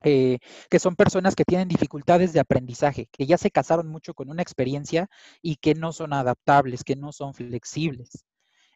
eh, 0.03 0.39
que 0.69 0.79
son 0.79 0.97
personas 0.97 1.33
que 1.33 1.45
tienen 1.45 1.69
dificultades 1.69 2.33
de 2.33 2.41
aprendizaje, 2.41 3.07
que 3.11 3.25
ya 3.25 3.37
se 3.37 3.51
casaron 3.51 3.87
mucho 3.87 4.13
con 4.13 4.29
una 4.29 4.41
experiencia 4.41 5.09
y 5.41 5.55
que 5.55 5.75
no 5.75 5.93
son 5.93 6.11
adaptables, 6.11 6.83
que 6.83 6.97
no 6.97 7.13
son 7.13 7.33
flexibles. 7.33 8.25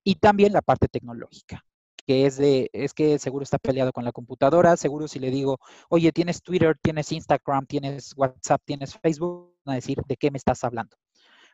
Y 0.06 0.16
también 0.16 0.54
la 0.54 0.62
parte 0.62 0.88
tecnológica, 0.88 1.66
que 2.06 2.26
es 2.26 2.38
de, 2.38 2.70
es 2.72 2.94
que 2.94 3.20
seguro 3.20 3.44
está 3.44 3.58
peleado 3.58 3.92
con 3.92 4.06
la 4.06 4.14
computadora, 4.14 4.78
seguro 4.78 5.10
si 5.10 5.20
le 5.20 5.30
digo, 5.30 5.60
oye, 5.90 6.14
tienes 6.14 6.42
Twitter, 6.42 6.78
tienes 6.82 7.12
Instagram, 7.12 7.66
tienes 7.66 8.14
WhatsApp, 8.16 8.62
tienes 8.64 8.98
Facebook, 8.98 9.54
van 9.66 9.74
a 9.74 9.76
decir, 9.76 9.98
¿de 10.08 10.16
qué 10.16 10.32
me 10.32 10.38
estás 10.38 10.64
hablando? 10.64 10.96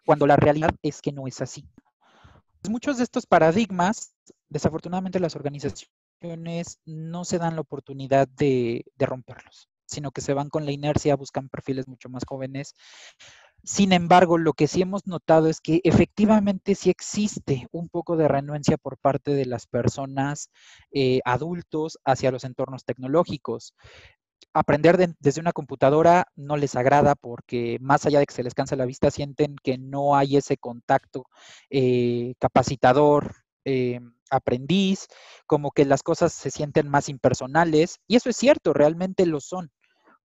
Cuando 0.06 0.28
la 0.28 0.36
realidad 0.36 0.70
es 0.84 1.02
que 1.02 1.12
no 1.12 1.26
es 1.28 1.42
así. 1.42 1.68
Muchos 2.70 2.98
de 2.98 3.04
estos 3.04 3.26
paradigmas, 3.26 4.14
desafortunadamente 4.50 5.20
las 5.20 5.36
organizaciones 5.36 5.92
no 6.86 7.26
se 7.26 7.38
dan 7.38 7.56
la 7.56 7.62
oportunidad 7.62 8.28
de, 8.28 8.86
romperlos, 9.00 9.70
sino 9.86 10.12
que 10.12 10.22
se 10.22 10.34
van 10.34 10.50
con 10.50 10.66
la 10.66 10.72
inercia, 10.72 11.16
buscan 11.16 11.50
perfiles 11.50 11.88
mucho 11.88 12.10
más 12.10 12.24
jóvenes. 12.26 12.74
Sin 13.64 13.94
embargo, 13.94 14.38
lo 14.38 14.54
que 14.54 14.68
sí 14.68 14.82
hemos 14.82 15.08
notado 15.08 15.48
es 15.48 15.62
que 15.62 15.80
efectivamente 15.84 16.76
sí 16.76 16.90
existe 16.90 17.68
un 17.72 17.88
poco 17.88 18.18
de 18.18 18.28
renuencia 18.28 18.78
por 18.78 18.98
parte 18.98 19.34
de 19.34 19.46
las 19.46 19.68
personas 19.68 20.50
eh, 20.92 21.22
adultos 21.24 21.98
hacia 22.04 22.32
los 22.32 22.44
entornos 22.44 22.84
tecnológicos. 22.84 23.74
Aprender 24.54 24.98
desde 25.20 25.42
una 25.42 25.54
computadora 25.54 26.28
no 26.36 26.58
les 26.58 26.76
agrada 26.76 27.16
porque 27.16 27.78
más 27.80 28.06
allá 28.06 28.20
de 28.20 28.26
que 28.26 28.34
se 28.36 28.44
les 28.44 28.54
cansa 28.54 28.76
la 28.76 28.86
vista, 28.86 29.12
sienten 29.12 29.56
que 29.64 29.78
no 29.78 30.16
hay 30.16 30.38
ese 30.38 30.58
contacto 30.58 31.26
eh, 31.70 32.36
capacitador, 32.40 33.34
eh, 33.66 34.02
aprendiz, 34.36 35.08
como 35.46 35.72
que 35.72 35.86
las 35.86 36.04
cosas 36.04 36.34
se 36.34 36.52
sienten 36.52 36.90
más 36.90 37.10
impersonales, 37.10 38.00
y 38.08 38.16
eso 38.16 38.30
es 38.30 38.38
cierto, 38.38 38.74
realmente 38.74 39.26
lo 39.26 39.40
son, 39.40 39.72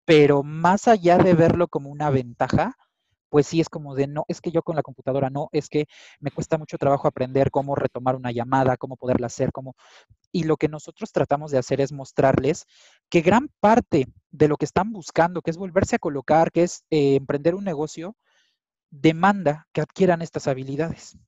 pero 0.05 0.43
más 0.43 0.89
allá 0.89 1.19
de 1.19 1.35
verlo 1.35 1.69
como 1.69 1.91
una 1.91 2.11
ventaja, 2.11 2.77
pues 3.29 3.47
sí 3.47 3.61
es 3.61 3.69
como 3.69 3.95
de 3.95 4.07
no, 4.07 4.25
es 4.29 4.41
que 4.41 4.51
yo 4.51 4.63
con 4.63 4.77
la 4.77 4.83
computadora 4.83 5.31
no, 5.31 5.49
es 5.53 5.69
que 5.69 5.87
me 6.21 6.31
cuesta 6.31 6.59
mucho 6.59 6.79
trabajo 6.79 7.09
aprender 7.09 7.51
cómo 7.51 7.75
retomar 7.75 8.17
una 8.17 8.33
llamada, 8.33 8.77
cómo 8.77 8.97
poderla 8.97 9.27
hacer, 9.27 9.53
cómo... 9.53 9.75
Y 10.33 10.45
lo 10.45 10.57
que 10.57 10.69
nosotros 10.69 11.13
tratamos 11.13 11.51
de 11.51 11.59
hacer 11.59 11.81
es 11.81 11.93
mostrarles 11.93 12.65
que 13.11 13.21
gran 13.21 13.51
parte 13.61 14.07
de 14.31 14.49
lo 14.49 14.57
que 14.57 14.65
están 14.65 14.93
buscando, 14.93 15.43
que 15.43 15.51
es 15.51 15.57
volverse 15.57 15.97
a 15.97 15.99
colocar, 15.99 16.53
que 16.53 16.63
es 16.63 16.85
eh, 16.91 17.17
emprender 17.17 17.55
un 17.55 17.65
negocio, 17.65 18.17
demanda 18.91 19.67
que 19.73 19.81
adquieran 19.83 20.23
estas 20.23 20.49
habilidades. 20.49 21.19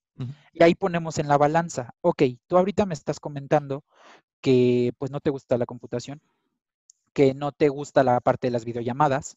Y 0.52 0.62
ahí 0.62 0.74
ponemos 0.74 1.18
en 1.18 1.28
la 1.28 1.38
balanza, 1.38 1.94
ok, 2.02 2.22
tú 2.46 2.56
ahorita 2.58 2.86
me 2.86 2.94
estás 2.94 3.20
comentando 3.20 3.84
que 4.40 4.92
pues 4.98 5.10
no 5.10 5.20
te 5.20 5.30
gusta 5.30 5.58
la 5.58 5.66
computación, 5.66 6.20
que 7.12 7.34
no 7.34 7.52
te 7.52 7.68
gusta 7.68 8.04
la 8.04 8.20
parte 8.20 8.48
de 8.48 8.52
las 8.52 8.64
videollamadas. 8.64 9.36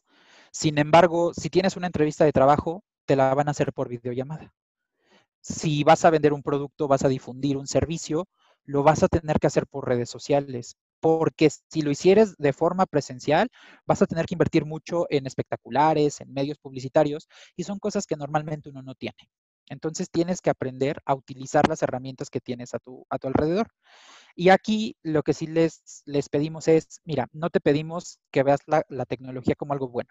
Sin 0.52 0.78
embargo, 0.78 1.34
si 1.34 1.50
tienes 1.50 1.78
una 1.78 1.88
entrevista 1.88 2.26
de 2.26 2.32
trabajo, 2.34 2.84
te 3.06 3.16
la 3.16 3.34
van 3.34 3.48
a 3.48 3.52
hacer 3.52 3.74
por 3.74 3.90
videollamada. 3.90 4.54
Si 5.42 5.84
vas 5.84 6.06
a 6.06 6.10
vender 6.10 6.34
un 6.34 6.44
producto, 6.44 6.88
vas 6.88 7.04
a 7.04 7.10
difundir 7.10 7.58
un 7.58 7.68
servicio, 7.68 8.28
lo 8.66 8.84
vas 8.84 9.04
a 9.04 9.08
tener 9.10 9.40
que 9.40 9.48
hacer 9.48 9.68
por 9.68 9.88
redes 9.88 10.10
sociales, 10.10 10.78
porque 11.02 11.50
si 11.50 11.82
lo 11.82 11.92
hicieres 11.92 12.38
de 12.38 12.54
forma 12.54 12.86
presencial, 12.86 13.50
vas 13.86 14.02
a 14.02 14.08
tener 14.08 14.26
que 14.26 14.36
invertir 14.36 14.66
mucho 14.66 15.06
en 15.10 15.28
espectaculares, 15.28 16.22
en 16.22 16.34
medios 16.34 16.58
publicitarios, 16.60 17.28
y 17.58 17.64
son 17.66 17.80
cosas 17.80 18.08
que 18.08 18.16
normalmente 18.16 18.70
uno 18.70 18.82
no 18.82 18.96
tiene. 18.96 19.30
Entonces 19.70 20.10
tienes 20.12 20.42
que 20.42 20.50
aprender 20.50 21.02
a 21.06 21.16
utilizar 21.16 21.68
las 21.68 21.82
herramientas 21.84 22.30
que 22.30 22.42
tienes 22.42 22.74
a 22.74 22.80
tu, 22.80 23.06
a 23.10 23.18
tu 23.20 23.28
alrededor. 23.28 23.68
Y 24.36 24.50
aquí 24.50 24.98
lo 25.04 25.24
que 25.24 25.34
sí 25.34 25.48
les, 25.48 26.04
les 26.06 26.30
pedimos 26.30 26.68
es, 26.68 27.02
mira, 27.06 27.28
no 27.34 27.50
te 27.50 27.60
pedimos 27.60 28.20
que 28.32 28.44
veas 28.44 28.62
la, 28.68 28.84
la 28.90 29.06
tecnología 29.06 29.56
como 29.56 29.74
algo 29.74 29.90
bueno 29.90 30.10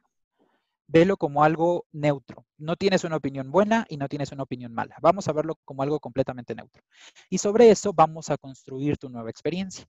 velo 0.87 1.17
como 1.17 1.45
algo 1.45 1.87
neutro. 1.93 2.47
No 2.59 2.77
tienes 2.77 3.05
una 3.05 3.17
opinión 3.17 3.51
buena 3.51 3.87
y 3.89 3.97
no 3.97 4.09
tienes 4.09 4.33
una 4.33 4.43
opinión 4.43 4.73
mala. 4.73 4.97
Vamos 5.01 5.29
a 5.29 5.33
verlo 5.33 5.59
como 5.65 5.83
algo 5.83 5.99
completamente 6.01 6.55
neutro. 6.55 6.83
Y 7.31 7.39
sobre 7.39 7.71
eso 7.71 7.93
vamos 7.93 8.31
a 8.31 8.37
construir 8.37 8.99
tu 8.99 9.09
nueva 9.09 9.31
experiencia. 9.31 9.87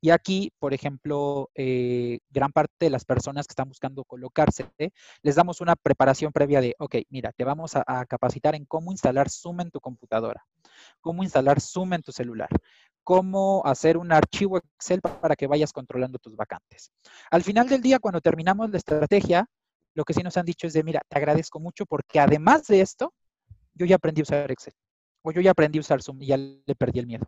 Y 0.00 0.10
aquí, 0.10 0.52
por 0.58 0.74
ejemplo, 0.74 1.50
eh, 1.54 2.20
gran 2.30 2.52
parte 2.52 2.72
de 2.80 2.90
las 2.90 3.04
personas 3.04 3.46
que 3.46 3.52
están 3.52 3.68
buscando 3.68 4.04
colocarse, 4.04 4.70
les 5.22 5.34
damos 5.34 5.60
una 5.60 5.76
preparación 5.76 6.32
previa 6.32 6.60
de, 6.60 6.74
ok, 6.78 6.96
mira, 7.10 7.32
te 7.32 7.44
vamos 7.44 7.76
a, 7.76 7.84
a 7.86 8.06
capacitar 8.06 8.54
en 8.54 8.64
cómo 8.64 8.92
instalar 8.92 9.28
Zoom 9.30 9.60
en 9.60 9.70
tu 9.70 9.80
computadora, 9.80 10.44
cómo 11.00 11.22
instalar 11.22 11.60
Zoom 11.60 11.92
en 11.92 12.02
tu 12.02 12.12
celular, 12.12 12.48
cómo 13.04 13.62
hacer 13.64 13.96
un 13.96 14.10
archivo 14.10 14.58
Excel 14.58 15.00
para 15.00 15.36
que 15.36 15.46
vayas 15.46 15.72
controlando 15.72 16.18
tus 16.18 16.34
vacantes. 16.34 16.90
Al 17.30 17.44
final 17.44 17.68
del 17.68 17.80
día, 17.80 18.00
cuando 18.00 18.20
terminamos 18.20 18.70
la 18.70 18.78
estrategia, 18.78 19.48
lo 19.96 20.04
que 20.04 20.12
sí 20.12 20.22
nos 20.22 20.36
han 20.36 20.44
dicho 20.44 20.66
es 20.66 20.74
de, 20.74 20.84
mira, 20.84 21.00
te 21.08 21.16
agradezco 21.16 21.58
mucho 21.58 21.86
porque 21.86 22.20
además 22.20 22.66
de 22.66 22.82
esto, 22.82 23.14
yo 23.74 23.86
ya 23.86 23.96
aprendí 23.96 24.20
a 24.20 24.24
usar 24.24 24.50
Excel 24.52 24.74
o 25.22 25.32
yo 25.32 25.40
ya 25.40 25.52
aprendí 25.52 25.78
a 25.78 25.80
usar 25.80 26.02
Zoom 26.02 26.22
y 26.22 26.26
ya 26.26 26.36
le 26.36 26.74
perdí 26.78 27.00
el 27.00 27.06
miedo. 27.06 27.26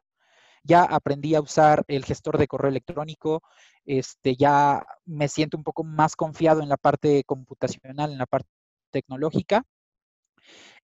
Ya 0.62 0.82
aprendí 0.84 1.34
a 1.34 1.40
usar 1.40 1.82
el 1.88 2.04
gestor 2.04 2.36
de 2.36 2.46
correo 2.46 2.68
electrónico, 2.70 3.42
este, 3.86 4.36
ya 4.36 4.84
me 5.06 5.28
siento 5.28 5.56
un 5.56 5.64
poco 5.64 5.82
más 5.82 6.14
confiado 6.14 6.60
en 6.62 6.68
la 6.68 6.76
parte 6.76 7.24
computacional, 7.24 8.12
en 8.12 8.18
la 8.18 8.26
parte 8.26 8.48
tecnológica 8.90 9.64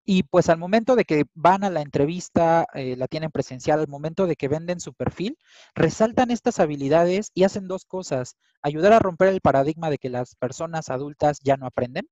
y 0.04 0.24
pues 0.24 0.48
al 0.48 0.58
momento 0.58 0.96
de 0.96 1.04
que 1.04 1.24
van 1.34 1.64
a 1.64 1.70
la 1.70 1.80
entrevista, 1.80 2.66
eh, 2.74 2.96
la 2.96 3.06
tienen 3.06 3.30
presencial, 3.30 3.80
al 3.80 3.88
momento 3.88 4.26
de 4.26 4.36
que 4.36 4.48
venden 4.48 4.80
su 4.80 4.94
perfil, 4.94 5.38
resaltan 5.74 6.30
estas 6.30 6.58
habilidades 6.60 7.30
y 7.34 7.44
hacen 7.44 7.68
dos 7.68 7.84
cosas. 7.84 8.36
Ayudar 8.62 8.92
a 8.92 8.98
romper 8.98 9.28
el 9.28 9.40
paradigma 9.40 9.90
de 9.90 9.98
que 9.98 10.10
las 10.10 10.34
personas 10.34 10.90
adultas 10.90 11.38
ya 11.42 11.56
no 11.56 11.66
aprenden, 11.66 12.08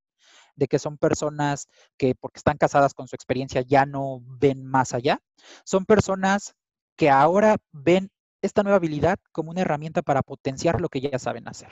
de 0.56 0.68
que 0.68 0.78
son 0.78 0.98
personas 0.98 1.68
que 1.96 2.14
porque 2.14 2.38
están 2.38 2.58
casadas 2.58 2.94
con 2.94 3.08
su 3.08 3.16
experiencia 3.16 3.62
ya 3.62 3.86
no 3.86 4.20
ven 4.38 4.64
más 4.64 4.94
allá. 4.94 5.20
Son 5.64 5.84
personas 5.84 6.54
que 6.96 7.10
ahora 7.10 7.56
ven 7.72 8.10
esta 8.42 8.62
nueva 8.62 8.76
habilidad 8.76 9.18
como 9.32 9.50
una 9.50 9.62
herramienta 9.62 10.02
para 10.02 10.22
potenciar 10.22 10.80
lo 10.80 10.88
que 10.88 11.00
ya 11.00 11.18
saben 11.18 11.48
hacer. 11.48 11.70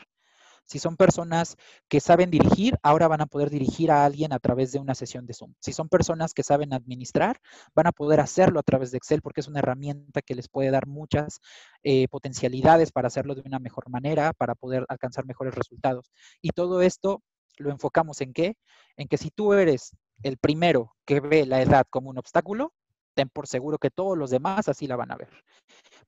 Si 0.68 0.78
son 0.78 0.96
personas 0.96 1.56
que 1.88 1.98
saben 2.00 2.30
dirigir, 2.30 2.76
ahora 2.82 3.08
van 3.08 3.22
a 3.22 3.26
poder 3.26 3.48
dirigir 3.48 3.90
a 3.90 4.04
alguien 4.04 4.34
a 4.34 4.38
través 4.38 4.70
de 4.70 4.78
una 4.78 4.94
sesión 4.94 5.24
de 5.26 5.32
Zoom. 5.32 5.54
Si 5.60 5.72
son 5.72 5.88
personas 5.88 6.34
que 6.34 6.42
saben 6.42 6.74
administrar, 6.74 7.40
van 7.74 7.86
a 7.86 7.92
poder 7.92 8.20
hacerlo 8.20 8.60
a 8.60 8.62
través 8.62 8.90
de 8.90 8.98
Excel 8.98 9.22
porque 9.22 9.40
es 9.40 9.48
una 9.48 9.60
herramienta 9.60 10.20
que 10.20 10.34
les 10.34 10.48
puede 10.48 10.70
dar 10.70 10.86
muchas 10.86 11.40
eh, 11.82 12.06
potencialidades 12.08 12.92
para 12.92 13.08
hacerlo 13.08 13.34
de 13.34 13.42
una 13.46 13.58
mejor 13.58 13.88
manera, 13.88 14.34
para 14.34 14.54
poder 14.54 14.84
alcanzar 14.88 15.24
mejores 15.24 15.54
resultados. 15.54 16.12
Y 16.42 16.50
todo 16.50 16.82
esto 16.82 17.22
lo 17.56 17.70
enfocamos 17.70 18.20
en 18.20 18.34
qué? 18.34 18.56
En 18.96 19.08
que 19.08 19.16
si 19.16 19.30
tú 19.30 19.54
eres 19.54 19.96
el 20.22 20.36
primero 20.36 20.94
que 21.06 21.20
ve 21.20 21.46
la 21.46 21.62
edad 21.62 21.86
como 21.88 22.10
un 22.10 22.18
obstáculo, 22.18 22.74
ten 23.14 23.28
por 23.30 23.46
seguro 23.46 23.78
que 23.78 23.90
todos 23.90 24.16
los 24.18 24.30
demás 24.30 24.68
así 24.68 24.86
la 24.86 24.96
van 24.96 25.12
a 25.12 25.16
ver. 25.16 25.30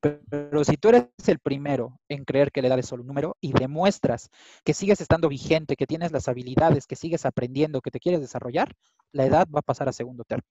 Pero 0.00 0.64
si 0.64 0.76
tú 0.78 0.88
eres 0.88 1.08
el 1.26 1.38
primero 1.38 2.00
en 2.08 2.24
creer 2.24 2.50
que 2.50 2.62
la 2.62 2.68
edad 2.68 2.78
es 2.78 2.86
solo 2.86 3.02
un 3.02 3.08
número 3.08 3.36
y 3.40 3.52
demuestras 3.52 4.30
que 4.64 4.72
sigues 4.72 5.00
estando 5.00 5.28
vigente, 5.28 5.76
que 5.76 5.86
tienes 5.86 6.10
las 6.10 6.28
habilidades, 6.28 6.86
que 6.86 6.96
sigues 6.96 7.26
aprendiendo, 7.26 7.82
que 7.82 7.90
te 7.90 8.00
quieres 8.00 8.20
desarrollar, 8.20 8.74
la 9.12 9.26
edad 9.26 9.46
va 9.54 9.60
a 9.60 9.62
pasar 9.62 9.88
a 9.88 9.92
segundo 9.92 10.24
término. 10.24 10.48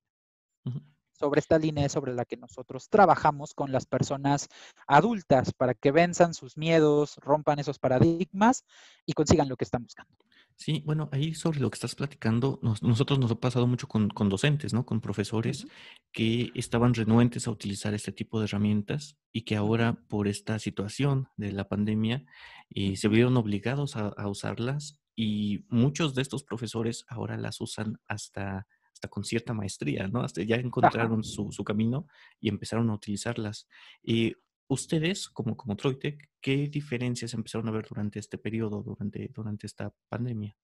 Sobre 1.13 1.39
esta 1.39 1.57
línea 1.57 1.85
es 1.85 1.91
sobre 1.91 2.13
la 2.13 2.25
que 2.25 2.37
nosotros 2.37 2.87
trabajamos 2.89 3.53
con 3.53 3.71
las 3.71 3.85
personas 3.85 4.47
adultas 4.87 5.51
para 5.53 5.73
que 5.73 5.91
venzan 5.91 6.33
sus 6.33 6.55
miedos, 6.55 7.17
rompan 7.17 7.59
esos 7.59 7.79
paradigmas 7.79 8.63
y 9.05 9.13
consigan 9.13 9.49
lo 9.49 9.57
que 9.57 9.65
están 9.65 9.83
buscando. 9.83 10.13
Sí, 10.61 10.83
bueno, 10.85 11.07
ahí 11.13 11.33
sobre 11.35 11.61
lo 11.61 11.69
que 11.71 11.75
estás 11.75 11.95
platicando, 11.95 12.59
nos- 12.61 12.83
nosotros 12.83 13.17
nos 13.17 13.31
ha 13.31 13.39
pasado 13.39 13.65
mucho 13.65 13.87
con, 13.87 14.09
con 14.09 14.27
docentes, 14.27 14.73
¿no? 14.73 14.85
Con 14.85 14.99
profesores 14.99 15.65
Ujú, 15.65 15.69
que 16.11 16.51
estaban 16.53 16.93
renuentes 16.93 17.47
a 17.47 17.51
utilizar 17.51 17.93
este 17.93 18.11
tipo 18.11 18.39
de 18.39 18.45
herramientas 18.45 19.17
y 19.31 19.43
que 19.43 19.55
ahora 19.55 20.03
por 20.09 20.27
esta 20.27 20.59
situación 20.59 21.29
de 21.37 21.53
la 21.53 21.69
pandemia 21.69 22.25
eh, 22.71 22.97
se 22.97 23.07
vieron 23.07 23.37
obligados 23.37 23.95
a, 23.95 24.07
a 24.09 24.27
usarlas 24.27 24.99
y 25.15 25.65
muchos 25.69 26.13
de 26.13 26.23
estos 26.23 26.43
profesores 26.43 27.05
ahora 27.07 27.37
las 27.37 27.61
usan 27.61 28.01
hasta, 28.05 28.67
hasta 28.93 29.07
con 29.07 29.23
cierta 29.23 29.53
maestría, 29.53 30.09
¿no? 30.09 30.23
Hasta 30.23 30.43
ya 30.43 30.57
encontraron 30.57 31.23
su, 31.23 31.53
su 31.53 31.63
camino 31.63 32.05
y 32.41 32.49
empezaron 32.49 32.89
a 32.89 32.95
utilizarlas. 32.95 33.65
Eh, 34.03 34.33
Ustedes, 34.69 35.27
como, 35.29 35.57
como 35.57 35.75
Troitec, 35.75 36.29
¿qué 36.39 36.67
diferencias 36.67 37.33
empezaron 37.33 37.67
a 37.67 37.71
ver 37.71 37.87
durante 37.87 38.19
este 38.19 38.37
periodo, 38.37 38.83
durante, 38.83 39.27
durante 39.33 39.65
esta 39.65 39.91
pandemia? 40.09 40.55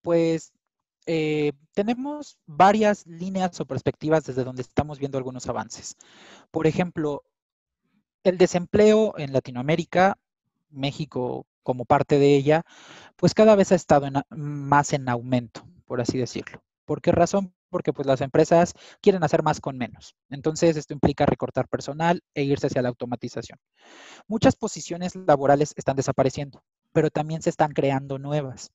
Pues 0.00 0.52
eh, 1.06 1.52
tenemos 1.74 2.38
varias 2.46 3.06
líneas 3.06 3.60
o 3.60 3.66
perspectivas 3.66 4.24
desde 4.24 4.44
donde 4.44 4.62
estamos 4.62 4.98
viendo 4.98 5.18
algunos 5.18 5.46
avances. 5.46 5.96
Por 6.50 6.66
ejemplo, 6.66 7.22
el 8.24 8.38
desempleo 8.38 9.14
en 9.18 9.32
Latinoamérica, 9.34 10.18
México 10.70 11.46
como 11.62 11.84
parte 11.84 12.18
de 12.18 12.34
ella, 12.34 12.64
pues 13.16 13.34
cada 13.34 13.56
vez 13.56 13.72
ha 13.72 13.74
estado 13.74 14.08
más 14.30 14.92
en 14.94 15.08
aumento, 15.08 15.66
por 15.84 16.00
así 16.00 16.16
decirlo. 16.16 16.62
¿Por 16.86 17.02
qué 17.02 17.12
razón? 17.12 17.52
Porque 17.70 17.92
pues 17.92 18.06
las 18.06 18.20
empresas 18.20 18.74
quieren 19.00 19.24
hacer 19.24 19.42
más 19.42 19.60
con 19.60 19.78
menos. 19.78 20.14
Entonces 20.28 20.76
esto 20.76 20.92
implica 20.92 21.26
recortar 21.26 21.68
personal 21.68 22.22
e 22.34 22.42
irse 22.42 22.66
hacia 22.66 22.82
la 22.82 22.88
automatización. 22.88 23.58
Muchas 24.28 24.56
posiciones 24.56 25.14
laborales 25.16 25.72
están 25.76 25.96
desapareciendo, 25.96 26.62
pero 26.92 27.10
también 27.10 27.42
se 27.42 27.50
están 27.50 27.72
creando 27.72 28.18
nuevas. 28.18 28.72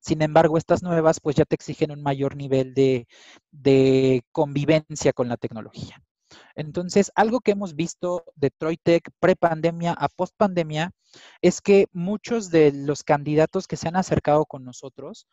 Sin 0.00 0.22
embargo, 0.22 0.58
estas 0.58 0.82
nuevas 0.82 1.20
pues 1.20 1.36
ya 1.36 1.44
te 1.44 1.56
exigen 1.56 1.90
un 1.90 2.02
mayor 2.02 2.36
nivel 2.36 2.74
de, 2.74 3.08
de 3.50 4.22
convivencia 4.32 5.12
con 5.12 5.28
la 5.28 5.36
tecnología. 5.36 6.02
Entonces, 6.54 7.10
algo 7.14 7.40
que 7.40 7.52
hemos 7.52 7.74
visto 7.74 8.24
de 8.36 8.50
Troitec 8.50 9.10
pre-pandemia 9.20 9.92
a 9.92 10.08
post-pandemia 10.08 10.92
es 11.40 11.60
que 11.60 11.86
muchos 11.92 12.50
de 12.50 12.72
los 12.72 13.02
candidatos 13.02 13.66
que 13.66 13.76
se 13.76 13.88
han 13.88 13.96
acercado 13.96 14.44
con 14.46 14.64
nosotros, 14.64 15.26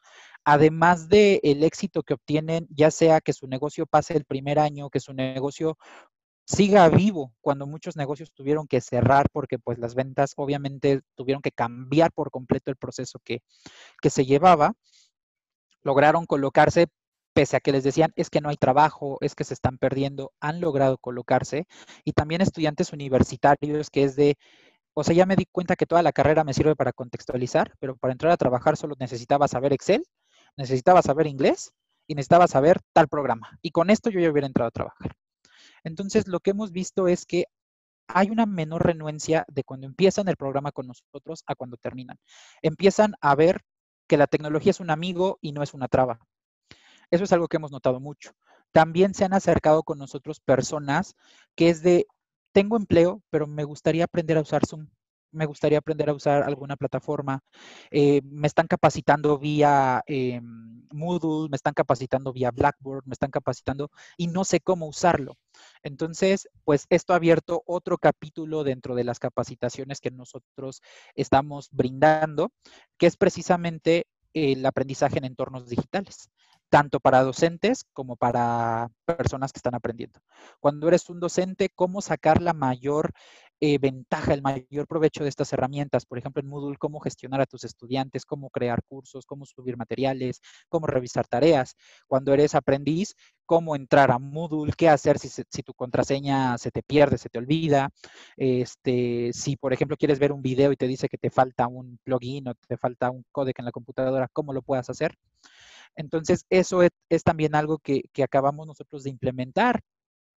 además 0.44 1.10
del 1.10 1.40
el 1.44 1.64
éxito 1.64 2.04
que 2.04 2.14
obtienen, 2.14 2.68
ya 2.70 2.92
sea 2.92 3.22
que 3.22 3.34
su 3.34 3.48
negocio 3.48 3.86
pase 3.86 4.16
el 4.16 4.26
primer 4.26 4.60
año, 4.60 4.90
que 4.90 5.00
su 5.00 5.14
negocio 5.14 5.78
siga 6.46 6.88
vivo, 6.90 7.34
cuando 7.42 7.66
muchos 7.66 7.96
negocios 7.96 8.32
tuvieron 8.32 8.68
que 8.68 8.80
cerrar 8.80 9.28
porque 9.32 9.58
pues 9.58 9.80
las 9.80 9.96
ventas 9.96 10.34
obviamente 10.38 11.02
tuvieron 11.16 11.42
que 11.42 11.52
cambiar 11.52 12.12
por 12.12 12.30
completo 12.30 12.70
el 12.70 12.78
proceso 12.78 13.20
que, 13.24 13.42
que 14.02 14.10
se 14.12 14.26
llevaba, 14.26 14.74
lograron 15.82 16.26
colocarse 16.26 16.88
pese 17.36 17.58
a 17.58 17.60
que 17.60 17.74
les 17.74 17.84
decían 17.84 18.14
es 18.16 18.30
que 18.30 18.40
no 18.42 18.50
hay 18.50 18.56
trabajo, 18.56 19.18
es 19.22 19.36
que 19.36 19.44
se 19.44 19.54
están 19.54 19.78
perdiendo, 19.78 20.32
han 20.40 20.62
logrado 20.62 20.98
colocarse. 20.98 21.68
Y 22.06 22.14
también 22.14 22.42
estudiantes 22.42 22.94
universitarios 22.94 23.90
que 23.90 24.04
es 24.04 24.16
de, 24.16 24.38
o 24.94 25.04
sea, 25.04 25.14
ya 25.14 25.26
me 25.26 25.36
di 25.36 25.46
cuenta 25.46 25.76
que 25.76 25.86
toda 25.86 26.02
la 26.02 26.14
carrera 26.14 26.46
me 26.46 26.54
sirve 26.54 26.76
para 26.76 26.94
contextualizar, 26.94 27.74
pero 27.80 27.98
para 27.98 28.14
entrar 28.14 28.32
a 28.32 28.38
trabajar 28.38 28.78
solo 28.78 28.96
necesitaba 29.00 29.50
saber 29.50 29.74
Excel, 29.74 30.06
necesitaba 30.56 31.02
saber 31.02 31.28
inglés 31.28 31.74
y 32.08 32.16
necesitaba 32.16 32.48
saber 32.48 32.80
tal 32.94 33.10
programa. 33.10 33.60
Y 33.62 33.72
con 33.72 33.90
esto 33.90 34.10
yo 34.10 34.22
ya 34.22 34.32
hubiera 34.32 34.48
entrado 34.48 34.70
a 34.70 34.72
trabajar. 34.72 35.16
Entonces, 35.84 36.28
lo 36.28 36.40
que 36.40 36.52
hemos 36.52 36.72
visto 36.72 37.08
es 37.10 37.26
que 37.26 37.46
hay 38.08 38.30
una 38.30 38.46
menor 38.46 38.86
renuencia 38.86 39.46
de 39.50 39.64
cuando 39.66 39.88
empiezan 39.88 40.30
el 40.30 40.38
programa 40.38 40.72
con 40.72 40.88
nosotros 40.88 41.44
a 41.48 41.56
cuando 41.56 41.76
terminan. 41.76 42.18
Empiezan 42.62 43.16
a 43.20 43.36
ver 43.36 43.62
que 44.08 44.18
la 44.18 44.28
tecnología 44.28 44.72
es 44.72 44.80
un 44.80 44.90
amigo 44.90 45.38
y 45.42 45.52
no 45.52 45.64
es 45.64 45.74
una 45.74 45.90
traba. 45.90 46.20
Eso 47.12 47.24
es 47.24 47.34
algo 47.34 47.48
que 47.48 47.58
hemos 47.58 47.72
notado 47.72 48.00
mucho. 48.00 48.32
También 48.72 49.14
se 49.14 49.26
han 49.26 49.34
acercado 49.34 49.84
con 49.84 49.98
nosotros 49.98 50.40
personas 50.40 51.16
que 51.56 51.70
es 51.70 51.82
de, 51.82 52.08
tengo 52.52 52.78
empleo, 52.78 53.22
pero 53.30 53.48
me 53.48 53.64
gustaría 53.64 54.06
aprender 54.06 54.38
a 54.38 54.42
usar 54.42 54.66
Zoom 54.66 54.88
me 55.36 55.46
gustaría 55.46 55.78
aprender 55.78 56.10
a 56.10 56.14
usar 56.14 56.44
alguna 56.44 56.78
plataforma. 56.78 57.42
Eh, 57.92 58.22
me 58.24 58.48
están 58.48 58.68
capacitando 58.68 59.38
vía 59.38 60.02
eh, 60.08 60.42
Moodle, 60.92 61.50
me 61.50 61.58
están 61.58 61.74
capacitando 61.74 62.34
vía 62.34 62.52
Blackboard, 62.52 63.04
me 63.06 63.14
están 63.14 63.32
capacitando 63.32 63.92
y 64.18 64.28
no 64.28 64.46
sé 64.46 64.62
cómo 64.62 64.88
usarlo. 64.88 65.38
Entonces, 65.84 66.48
pues 66.64 66.88
esto 66.90 67.14
ha 67.14 67.18
abierto 67.18 67.64
otro 67.66 67.98
capítulo 67.98 68.64
dentro 68.64 68.96
de 68.96 69.04
las 69.04 69.20
capacitaciones 69.20 70.00
que 70.00 70.12
nosotros 70.12 70.82
estamos 71.16 71.70
brindando, 71.72 72.52
que 72.98 73.08
es 73.08 73.18
precisamente 73.18 74.08
el 74.34 74.66
aprendizaje 74.66 75.18
en 75.18 75.26
entornos 75.26 75.70
digitales 75.70 76.30
tanto 76.70 77.00
para 77.00 77.24
docentes 77.24 77.86
como 77.94 78.16
para 78.16 78.90
personas 79.06 79.54
que 79.54 79.60
están 79.60 79.76
aprendiendo. 79.76 80.20
Cuando 80.60 80.88
eres 80.88 81.10
un 81.10 81.20
docente, 81.20 81.70
cómo 81.70 82.02
sacar 82.02 82.42
la 82.42 82.54
mayor 82.54 83.14
eh, 83.62 83.78
ventaja, 83.78 84.34
el 84.34 84.42
mayor 84.42 84.86
provecho 84.86 85.24
de 85.24 85.30
estas 85.30 85.54
herramientas. 85.54 86.06
Por 86.06 86.18
ejemplo, 86.18 86.42
en 86.42 86.48
Moodle, 86.50 86.78
cómo 86.78 87.00
gestionar 87.00 87.40
a 87.40 87.46
tus 87.46 87.64
estudiantes, 87.64 88.26
cómo 88.26 88.50
crear 88.50 88.84
cursos, 88.84 89.26
cómo 89.26 89.46
subir 89.46 89.78
materiales, 89.78 90.42
cómo 90.68 90.88
revisar 90.88 91.26
tareas. 91.26 91.76
Cuando 92.08 92.34
eres 92.34 92.54
aprendiz, 92.54 93.16
cómo 93.46 93.76
entrar 93.76 94.12
a 94.12 94.20
Moodle, 94.20 94.74
qué 94.78 94.90
hacer 94.90 95.20
si, 95.20 95.64
tu 95.64 95.74
contraseña 95.74 96.58
se 96.58 96.70
te 96.72 96.84
pierde, 96.84 97.18
se 97.18 97.30
te 97.30 97.38
olvida. 97.38 97.90
Este, 98.36 99.32
si, 99.34 99.56
por 99.56 99.72
ejemplo, 99.72 99.96
quieres 99.98 100.20
ver 100.20 100.34
un 100.34 100.42
video 100.42 100.72
y 100.74 100.76
te 100.76 100.88
dice 100.88 101.08
que 101.08 101.18
te 101.18 101.30
falta 101.30 101.68
un 101.68 101.98
plugin 102.04 102.50
o 102.50 102.56
te 102.56 102.78
falta 102.78 103.10
un 103.10 103.24
códec 103.32 103.58
en 103.60 103.66
la 103.66 103.72
computadora, 103.72 104.28
¿cómo 104.34 104.52
lo 104.52 104.62
puedas 104.64 104.90
hacer? 104.90 105.16
Entonces, 105.96 106.46
eso 106.50 106.84
es, 106.84 106.92
es 107.10 107.24
también 107.24 107.56
algo 107.56 107.80
que, 107.80 108.04
que, 108.14 108.24
acabamos 108.24 108.68
nosotros 108.68 109.04
de 109.04 109.10
implementar. 109.10 109.82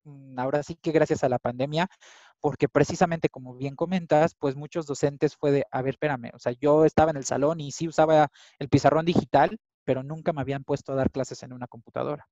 Mm, 0.04 0.38
ahora 0.38 0.62
sí 0.62 0.76
que 0.76 0.92
gracias 0.92 1.24
a 1.24 1.28
la 1.28 1.38
pandemia, 1.38 1.88
porque 2.40 2.68
precisamente 2.68 3.28
como 3.28 3.54
bien 3.54 3.76
comentas, 3.76 4.34
pues 4.38 4.56
muchos 4.56 4.86
docentes 4.86 5.36
fue 5.36 5.50
de, 5.52 5.64
a 5.70 5.82
ver, 5.82 5.94
espérame, 5.94 6.30
o 6.34 6.38
sea, 6.38 6.52
yo 6.60 6.84
estaba 6.84 7.10
en 7.10 7.16
el 7.18 7.24
salón 7.24 7.60
y 7.60 7.72
sí 7.72 7.88
usaba 7.88 8.28
el 8.58 8.68
pizarrón 8.68 9.04
digital, 9.06 9.58
pero 9.84 10.02
nunca 10.02 10.32
me 10.32 10.40
habían 10.42 10.64
puesto 10.64 10.92
a 10.92 10.96
dar 10.96 11.10
clases 11.10 11.42
en 11.42 11.52
una 11.52 11.66
computadora. 11.66 12.28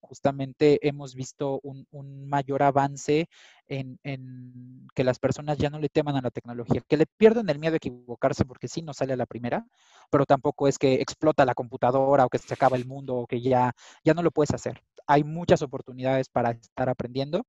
Justamente 0.00 0.86
hemos 0.86 1.14
visto 1.14 1.60
un, 1.62 1.86
un 1.90 2.28
mayor 2.28 2.62
avance 2.62 3.28
en, 3.70 4.88
que 4.94 5.04
las 5.04 5.18
personas 5.18 5.56
ya 5.56 5.70
no 5.70 5.78
le 5.78 5.88
teman 5.88 6.16
a 6.16 6.20
la 6.20 6.30
tecnología, 6.30 6.82
que 6.86 6.96
le 6.96 7.06
pierden 7.06 7.48
el 7.48 7.58
miedo 7.58 7.74
a 7.74 7.76
equivocarse 7.76 8.44
porque 8.44 8.68
sí 8.68 8.82
no 8.82 8.92
sale 8.92 9.12
a 9.12 9.16
la 9.16 9.26
primera, 9.26 9.66
pero 10.10 10.26
tampoco 10.26 10.68
es 10.68 10.78
que 10.78 10.94
explota 10.94 11.44
la 11.44 11.54
computadora 11.54 12.26
o 12.26 12.28
que 12.28 12.38
se 12.38 12.52
acaba 12.52 12.76
el 12.76 12.86
mundo 12.86 13.16
o 13.16 13.26
que 13.26 13.40
ya, 13.40 13.72
ya 14.04 14.14
no 14.14 14.22
lo 14.22 14.32
puedes 14.32 14.52
hacer. 14.52 14.82
Hay 15.06 15.24
muchas 15.24 15.62
oportunidades 15.62 16.28
para 16.28 16.50
estar 16.50 16.88
aprendiendo 16.88 17.46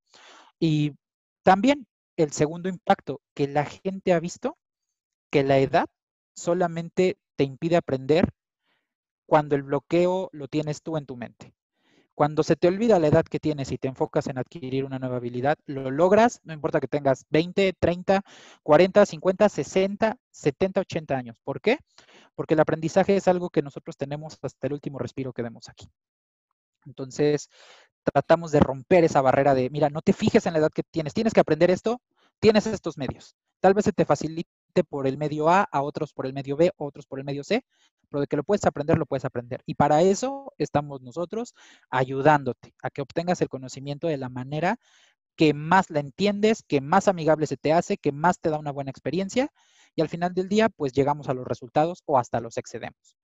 y 0.60 0.92
también 1.42 1.86
el 2.16 2.32
segundo 2.32 2.68
impacto 2.68 3.20
que 3.34 3.48
la 3.48 3.64
gente 3.64 4.12
ha 4.12 4.20
visto, 4.20 4.56
que 5.30 5.42
la 5.42 5.58
edad 5.58 5.86
solamente 6.36 7.18
te 7.36 7.44
impide 7.44 7.76
aprender 7.76 8.28
cuando 9.26 9.56
el 9.56 9.62
bloqueo 9.64 10.28
lo 10.32 10.46
tienes 10.46 10.82
tú 10.82 10.96
en 10.96 11.06
tu 11.06 11.16
mente. 11.16 11.52
Cuando 12.22 12.44
se 12.44 12.54
te 12.54 12.68
olvida 12.68 13.00
la 13.00 13.08
edad 13.08 13.24
que 13.24 13.40
tienes 13.40 13.72
y 13.72 13.78
te 13.78 13.88
enfocas 13.88 14.28
en 14.28 14.38
adquirir 14.38 14.84
una 14.84 15.00
nueva 15.00 15.16
habilidad, 15.16 15.58
lo 15.66 15.90
logras, 15.90 16.40
no 16.44 16.52
importa 16.52 16.78
que 16.78 16.86
tengas 16.86 17.26
20, 17.30 17.72
30, 17.72 18.22
40, 18.62 19.06
50, 19.06 19.48
60, 19.48 20.16
70, 20.30 20.80
80 20.82 21.16
años. 21.16 21.36
¿Por 21.42 21.60
qué? 21.60 21.78
Porque 22.36 22.54
el 22.54 22.60
aprendizaje 22.60 23.16
es 23.16 23.26
algo 23.26 23.50
que 23.50 23.60
nosotros 23.60 23.96
tenemos 23.96 24.38
hasta 24.40 24.68
el 24.68 24.74
último 24.74 25.00
respiro 25.00 25.32
que 25.32 25.42
demos 25.42 25.68
aquí. 25.68 25.90
Entonces, 26.86 27.50
tratamos 28.04 28.52
de 28.52 28.60
romper 28.60 29.02
esa 29.02 29.20
barrera 29.20 29.52
de, 29.56 29.68
mira, 29.70 29.90
no 29.90 30.00
te 30.00 30.12
fijes 30.12 30.46
en 30.46 30.52
la 30.52 30.60
edad 30.60 30.70
que 30.72 30.84
tienes, 30.84 31.14
tienes 31.14 31.32
que 31.32 31.40
aprender 31.40 31.72
esto, 31.72 32.00
tienes 32.38 32.68
estos 32.68 32.96
medios. 32.98 33.34
Tal 33.58 33.74
vez 33.74 33.84
se 33.84 33.92
te 33.92 34.04
facilite 34.04 34.48
por 34.82 35.06
el 35.06 35.18
medio 35.18 35.48
A, 35.48 35.62
a 35.62 35.82
otros 35.82 36.12
por 36.12 36.26
el 36.26 36.32
medio 36.32 36.56
B, 36.56 36.72
otros 36.76 37.06
por 37.06 37.18
el 37.18 37.24
medio 37.24 37.44
C, 37.44 37.64
pero 38.08 38.20
de 38.20 38.26
que 38.26 38.36
lo 38.36 38.44
puedes 38.44 38.64
aprender, 38.64 38.98
lo 38.98 39.06
puedes 39.06 39.24
aprender. 39.24 39.62
Y 39.66 39.74
para 39.74 40.02
eso 40.02 40.52
estamos 40.58 41.02
nosotros 41.02 41.54
ayudándote 41.90 42.74
a 42.82 42.90
que 42.90 43.02
obtengas 43.02 43.40
el 43.40 43.48
conocimiento 43.48 44.06
de 44.06 44.16
la 44.16 44.28
manera 44.28 44.78
que 45.36 45.54
más 45.54 45.90
la 45.90 46.00
entiendes, 46.00 46.62
que 46.62 46.80
más 46.80 47.08
amigable 47.08 47.46
se 47.46 47.56
te 47.56 47.72
hace, 47.72 47.96
que 47.96 48.12
más 48.12 48.40
te 48.40 48.50
da 48.50 48.58
una 48.58 48.72
buena 48.72 48.90
experiencia 48.90 49.50
y 49.94 50.02
al 50.02 50.08
final 50.08 50.34
del 50.34 50.48
día 50.48 50.68
pues 50.68 50.92
llegamos 50.92 51.28
a 51.28 51.34
los 51.34 51.46
resultados 51.46 52.02
o 52.06 52.18
hasta 52.18 52.40
los 52.40 52.56
excedemos. 52.58 53.16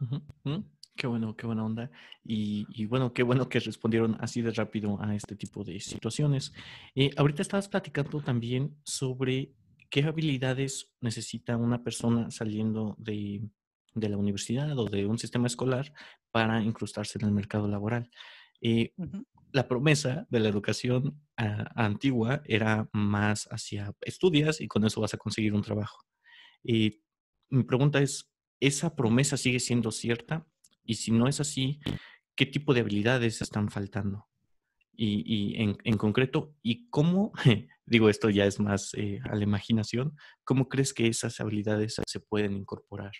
-huh. 0.00 0.64
Qué 0.96 1.06
bueno, 1.06 1.36
qué 1.36 1.46
buena 1.46 1.64
onda. 1.64 1.90
Y, 2.24 2.66
y, 2.70 2.86
bueno, 2.86 3.12
qué 3.12 3.22
bueno 3.22 3.48
que 3.48 3.60
respondieron 3.60 4.16
así 4.20 4.40
de 4.40 4.50
rápido 4.50 4.98
a 5.00 5.14
este 5.14 5.36
tipo 5.36 5.62
de 5.62 5.78
situaciones. 5.78 6.54
Eh, 6.94 7.10
ahorita 7.18 7.42
estabas 7.42 7.68
platicando 7.68 8.22
también 8.22 8.74
sobre 8.82 9.52
qué 9.90 10.02
habilidades 10.02 10.92
necesita 11.00 11.56
una 11.56 11.82
persona 11.82 12.30
saliendo 12.30 12.96
de, 12.98 13.48
de 13.94 14.08
la 14.08 14.16
universidad 14.16 14.78
o 14.78 14.86
de 14.86 15.06
un 15.06 15.18
sistema 15.18 15.46
escolar 15.46 15.92
para 16.30 16.62
incrustarse 16.62 17.18
en 17.18 17.26
el 17.26 17.32
mercado 17.32 17.68
laboral. 17.68 18.10
Eh, 18.60 18.92
uh 18.96 19.04
-huh. 19.04 19.26
La 19.52 19.68
promesa 19.68 20.26
de 20.28 20.40
la 20.40 20.48
educación 20.48 21.06
uh, 21.40 21.64
antigua 21.76 22.42
era 22.44 22.88
más 22.92 23.48
hacia 23.50 23.94
estudias 24.02 24.60
y 24.60 24.68
con 24.68 24.84
eso 24.84 25.00
vas 25.00 25.14
a 25.14 25.18
conseguir 25.18 25.54
un 25.54 25.62
trabajo. 25.62 26.04
Y 26.62 27.00
mi 27.48 27.62
pregunta 27.62 28.00
es, 28.02 28.28
¿esa 28.60 28.94
promesa 28.94 29.36
sigue 29.36 29.60
siendo 29.60 29.92
cierta? 29.92 30.46
Y 30.84 30.94
si 30.96 31.10
no 31.10 31.26
es 31.26 31.40
así, 31.40 31.80
¿qué 32.34 32.44
tipo 32.44 32.74
de 32.74 32.80
habilidades 32.80 33.40
están 33.40 33.70
faltando? 33.70 34.26
Y, 34.96 35.56
en, 35.62 35.96
concreto, 35.98 36.54
¿y 36.62 36.88
cómo, 36.88 37.32
digo 37.86 38.08
esto 38.08 38.30
ya 38.30 38.46
es 38.46 38.58
más 38.58 38.92
eh, 38.94 39.20
a 39.24 39.34
la 39.34 39.44
imaginación, 39.44 40.16
cómo 40.44 40.68
crees 40.68 40.94
que 40.94 41.06
esas 41.06 41.40
habilidades 41.40 41.96
se 42.06 42.20
pueden 42.20 42.54
incorporar 42.54 43.12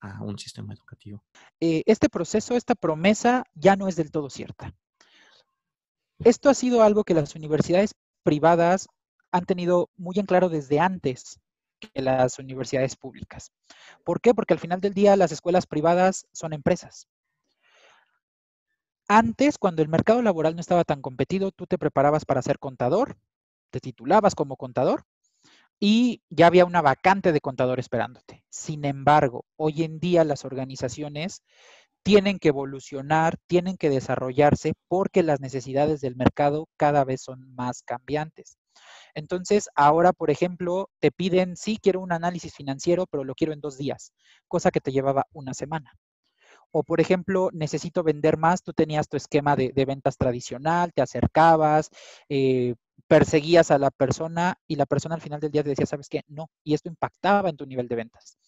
a 0.00 0.22
un 0.22 0.38
sistema 0.38 0.72
educativo? 0.72 1.22
Eh, 1.60 1.82
este 1.86 2.08
proceso, 2.08 2.56
esta 2.56 2.74
promesa 2.74 3.44
ya 3.54 3.76
no 3.76 3.88
es 3.88 3.96
del 3.96 4.10
todo 4.10 4.30
cierta. 4.30 4.74
Esto 6.24 6.50
ha 6.50 6.54
sido 6.54 6.82
algo 6.82 7.04
que 7.04 7.14
las 7.14 7.34
universidades 7.34 7.94
privadas 8.22 8.88
han 9.32 9.46
tenido 9.46 9.88
muy 9.96 10.18
en 10.18 10.26
claro 10.26 10.48
desde 10.48 10.80
antes 10.80 11.40
que 11.80 12.02
las 12.02 12.38
universidades 12.38 12.96
públicas. 12.96 13.52
¿Por 14.04 14.20
qué? 14.20 14.34
Porque 14.34 14.54
al 14.54 14.60
final 14.60 14.80
del 14.80 14.92
día 14.92 15.16
las 15.16 15.32
escuelas 15.32 15.66
privadas 15.66 16.26
son 16.32 16.52
empresas. 16.52 17.08
Antes, 19.12 19.58
cuando 19.58 19.82
el 19.82 19.88
mercado 19.88 20.22
laboral 20.22 20.54
no 20.54 20.60
estaba 20.60 20.84
tan 20.84 21.02
competido, 21.02 21.50
tú 21.50 21.66
te 21.66 21.78
preparabas 21.78 22.24
para 22.24 22.42
ser 22.42 22.60
contador, 22.60 23.18
te 23.70 23.80
titulabas 23.80 24.36
como 24.36 24.54
contador 24.54 25.02
y 25.80 26.22
ya 26.30 26.46
había 26.46 26.64
una 26.64 26.80
vacante 26.80 27.32
de 27.32 27.40
contador 27.40 27.80
esperándote. 27.80 28.44
Sin 28.50 28.84
embargo, 28.84 29.46
hoy 29.56 29.82
en 29.82 29.98
día 29.98 30.22
las 30.22 30.44
organizaciones 30.44 31.42
tienen 32.04 32.38
que 32.38 32.50
evolucionar, 32.50 33.36
tienen 33.48 33.76
que 33.76 33.90
desarrollarse 33.90 34.74
porque 34.86 35.24
las 35.24 35.40
necesidades 35.40 36.00
del 36.00 36.14
mercado 36.14 36.68
cada 36.76 37.04
vez 37.04 37.20
son 37.20 37.52
más 37.56 37.82
cambiantes. 37.82 38.58
Entonces, 39.14 39.70
ahora, 39.74 40.12
por 40.12 40.30
ejemplo, 40.30 40.88
te 41.00 41.10
piden, 41.10 41.56
sí, 41.56 41.80
quiero 41.82 41.98
un 41.98 42.12
análisis 42.12 42.54
financiero, 42.54 43.06
pero 43.10 43.24
lo 43.24 43.34
quiero 43.34 43.52
en 43.54 43.60
dos 43.60 43.76
días, 43.76 44.12
cosa 44.46 44.70
que 44.70 44.80
te 44.80 44.92
llevaba 44.92 45.26
una 45.32 45.52
semana. 45.52 45.98
O, 46.72 46.82
por 46.82 47.00
ejemplo, 47.00 47.50
necesito 47.52 48.02
vender 48.02 48.36
más, 48.36 48.62
tú 48.62 48.72
tenías 48.72 49.08
tu 49.08 49.16
esquema 49.16 49.56
de, 49.56 49.72
ventas 49.84 50.16
tradicional, 50.16 50.92
te 50.92 51.02
acercabas, 51.02 51.90
eh, 52.28 52.74
perseguías 53.08 53.70
a 53.70 53.78
la 53.78 53.90
persona 53.90 54.56
y 54.66 54.76
la 54.76 54.86
persona 54.86 55.16
al 55.16 55.20
final 55.20 55.40
del 55.40 55.50
día 55.50 55.62
te 55.64 55.70
decía, 55.70 55.86
¿sabes 55.86 56.08
qué? 56.08 56.22
No, 56.28 56.48
y 56.62 56.74
esto 56.74 56.88
impactaba 56.88 57.48
en 57.48 57.56
tu 57.56 57.66
nivel 57.66 57.88
de 57.88 57.96
ventas. 57.96 58.38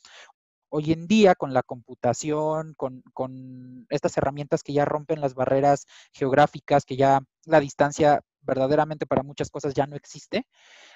Hoy 0.69 0.93
en 0.93 1.07
día, 1.07 1.35
con 1.35 1.53
la 1.53 1.63
computación, 1.63 2.75
con, 2.77 3.03
con 3.13 3.87
estas 3.91 4.17
herramientas 4.17 4.63
que 4.63 4.73
ya 4.73 4.85
rompen 4.85 5.21
las 5.21 5.35
barreras 5.35 5.87
geográficas, 6.13 6.85
que 6.85 6.97
ya 6.97 7.21
la 7.45 7.61
distancia 7.61 8.23
verdaderamente 8.43 9.07
para 9.07 9.23
muchas 9.23 9.51
cosas 9.51 9.75
ya 9.75 9.87
no 9.87 9.97
existe, 9.97 10.47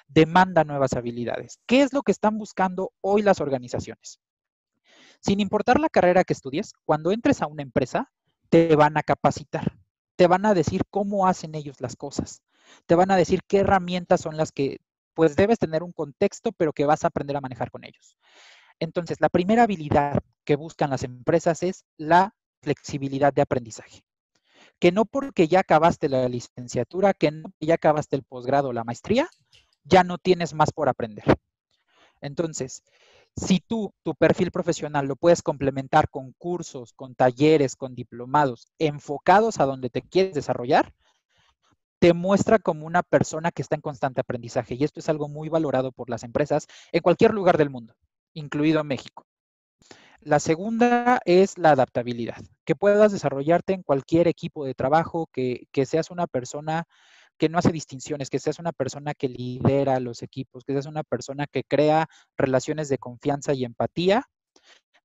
demanda 0.07 0.63
nuevas 0.63 0.93
habilidades. 0.93 1.59
¿Qué 1.65 1.81
es 1.81 1.93
lo 1.93 2.01
que 2.03 2.11
están 2.11 2.37
buscando 2.37 2.91
hoy 3.01 3.21
las 3.21 3.41
organizaciones? 3.41 4.19
Sin 5.19 5.39
importar 5.39 5.79
la 5.79 5.89
carrera 5.89 6.23
que 6.23 6.33
estudies, 6.33 6.73
cuando 6.85 7.11
entres 7.11 7.41
a 7.41 7.47
una 7.47 7.63
empresa, 7.63 8.11
te 8.49 8.75
van 8.75 8.97
a 8.97 9.03
capacitar, 9.03 9.77
te 10.15 10.27
van 10.27 10.45
a 10.45 10.53
decir 10.53 10.83
cómo 10.89 11.27
hacen 11.27 11.55
ellos 11.55 11.81
las 11.81 11.95
cosas, 11.95 12.41
te 12.85 12.95
van 12.95 13.11
a 13.11 13.17
decir 13.17 13.41
qué 13.47 13.59
herramientas 13.59 14.21
son 14.21 14.37
las 14.37 14.51
que 14.51 14.77
pues 15.13 15.35
debes 15.35 15.57
tener 15.57 15.81
un 15.81 15.91
contexto, 15.91 16.51
pero 16.51 16.73
que 16.73 16.85
vas 16.85 17.03
a 17.03 17.07
aprender 17.07 17.35
a 17.35 17.41
manejar 17.41 17.71
con 17.71 17.83
ellos. 17.83 18.15
Entonces, 18.79 19.19
la 19.19 19.29
primera 19.29 19.63
habilidad 19.63 20.19
que 20.45 20.55
buscan 20.55 20.91
las 20.91 21.03
empresas 21.03 21.63
es 21.63 21.85
la 21.97 22.35
flexibilidad 22.61 23.33
de 23.33 23.41
aprendizaje. 23.41 24.03
Que 24.79 24.91
no 24.91 25.05
porque 25.05 25.47
ya 25.47 25.61
acabaste 25.61 26.07
la 26.07 26.29
licenciatura, 26.29 27.15
que 27.15 27.31
ya 27.59 27.73
acabaste 27.73 28.15
el 28.15 28.23
posgrado 28.23 28.73
la 28.73 28.83
maestría, 28.83 29.27
ya 29.83 30.03
no 30.03 30.19
tienes 30.19 30.53
más 30.53 30.71
por 30.71 30.87
aprender. 30.87 31.25
Entonces, 32.21 32.83
si 33.37 33.59
tú 33.59 33.93
tu 34.03 34.15
perfil 34.15 34.51
profesional 34.51 35.05
lo 35.05 35.15
puedes 35.15 35.41
complementar 35.41 36.09
con 36.09 36.33
cursos, 36.33 36.93
con 36.93 37.15
talleres, 37.15 37.75
con 37.75 37.93
diplomados 37.93 38.67
enfocados 38.79 39.59
a 39.59 39.65
donde 39.65 39.89
te 39.89 40.01
quieres 40.01 40.33
desarrollar, 40.33 40.93
te 41.99 42.13
muestra 42.13 42.59
como 42.59 42.85
una 42.85 43.03
persona 43.03 43.51
que 43.51 43.61
está 43.61 43.75
en 43.75 43.81
constante 43.81 44.21
aprendizaje. 44.21 44.75
Y 44.75 44.83
esto 44.83 44.99
es 44.99 45.09
algo 45.09 45.27
muy 45.27 45.49
valorado 45.49 45.91
por 45.91 46.09
las 46.09 46.23
empresas 46.23 46.67
en 46.91 47.01
cualquier 47.01 47.33
lugar 47.33 47.57
del 47.57 47.69
mundo, 47.69 47.95
incluido 48.33 48.83
México. 48.83 49.25
La 50.19 50.39
segunda 50.39 51.21
es 51.25 51.57
la 51.57 51.71
adaptabilidad, 51.71 52.43
que 52.65 52.75
puedas 52.75 53.11
desarrollarte 53.11 53.73
en 53.73 53.83
cualquier 53.83 54.27
equipo 54.27 54.65
de 54.65 54.73
trabajo, 54.73 55.29
que, 55.31 55.67
que 55.71 55.85
seas 55.85 56.09
una 56.09 56.27
persona 56.27 56.85
que 57.37 57.49
no 57.49 57.57
hace 57.57 57.71
distinciones, 57.71 58.29
que 58.29 58.39
seas 58.39 58.59
una 58.59 58.71
persona 58.71 59.13
que 59.13 59.29
lidera 59.29 59.99
los 59.99 60.23
equipos, 60.23 60.63
que 60.63 60.73
seas 60.73 60.85
una 60.85 61.03
persona 61.03 61.45
que 61.47 61.63
crea 61.63 62.07
relaciones 62.37 62.89
de 62.89 62.97
confianza 62.97 63.53
y 63.53 63.63
empatía 63.63 64.25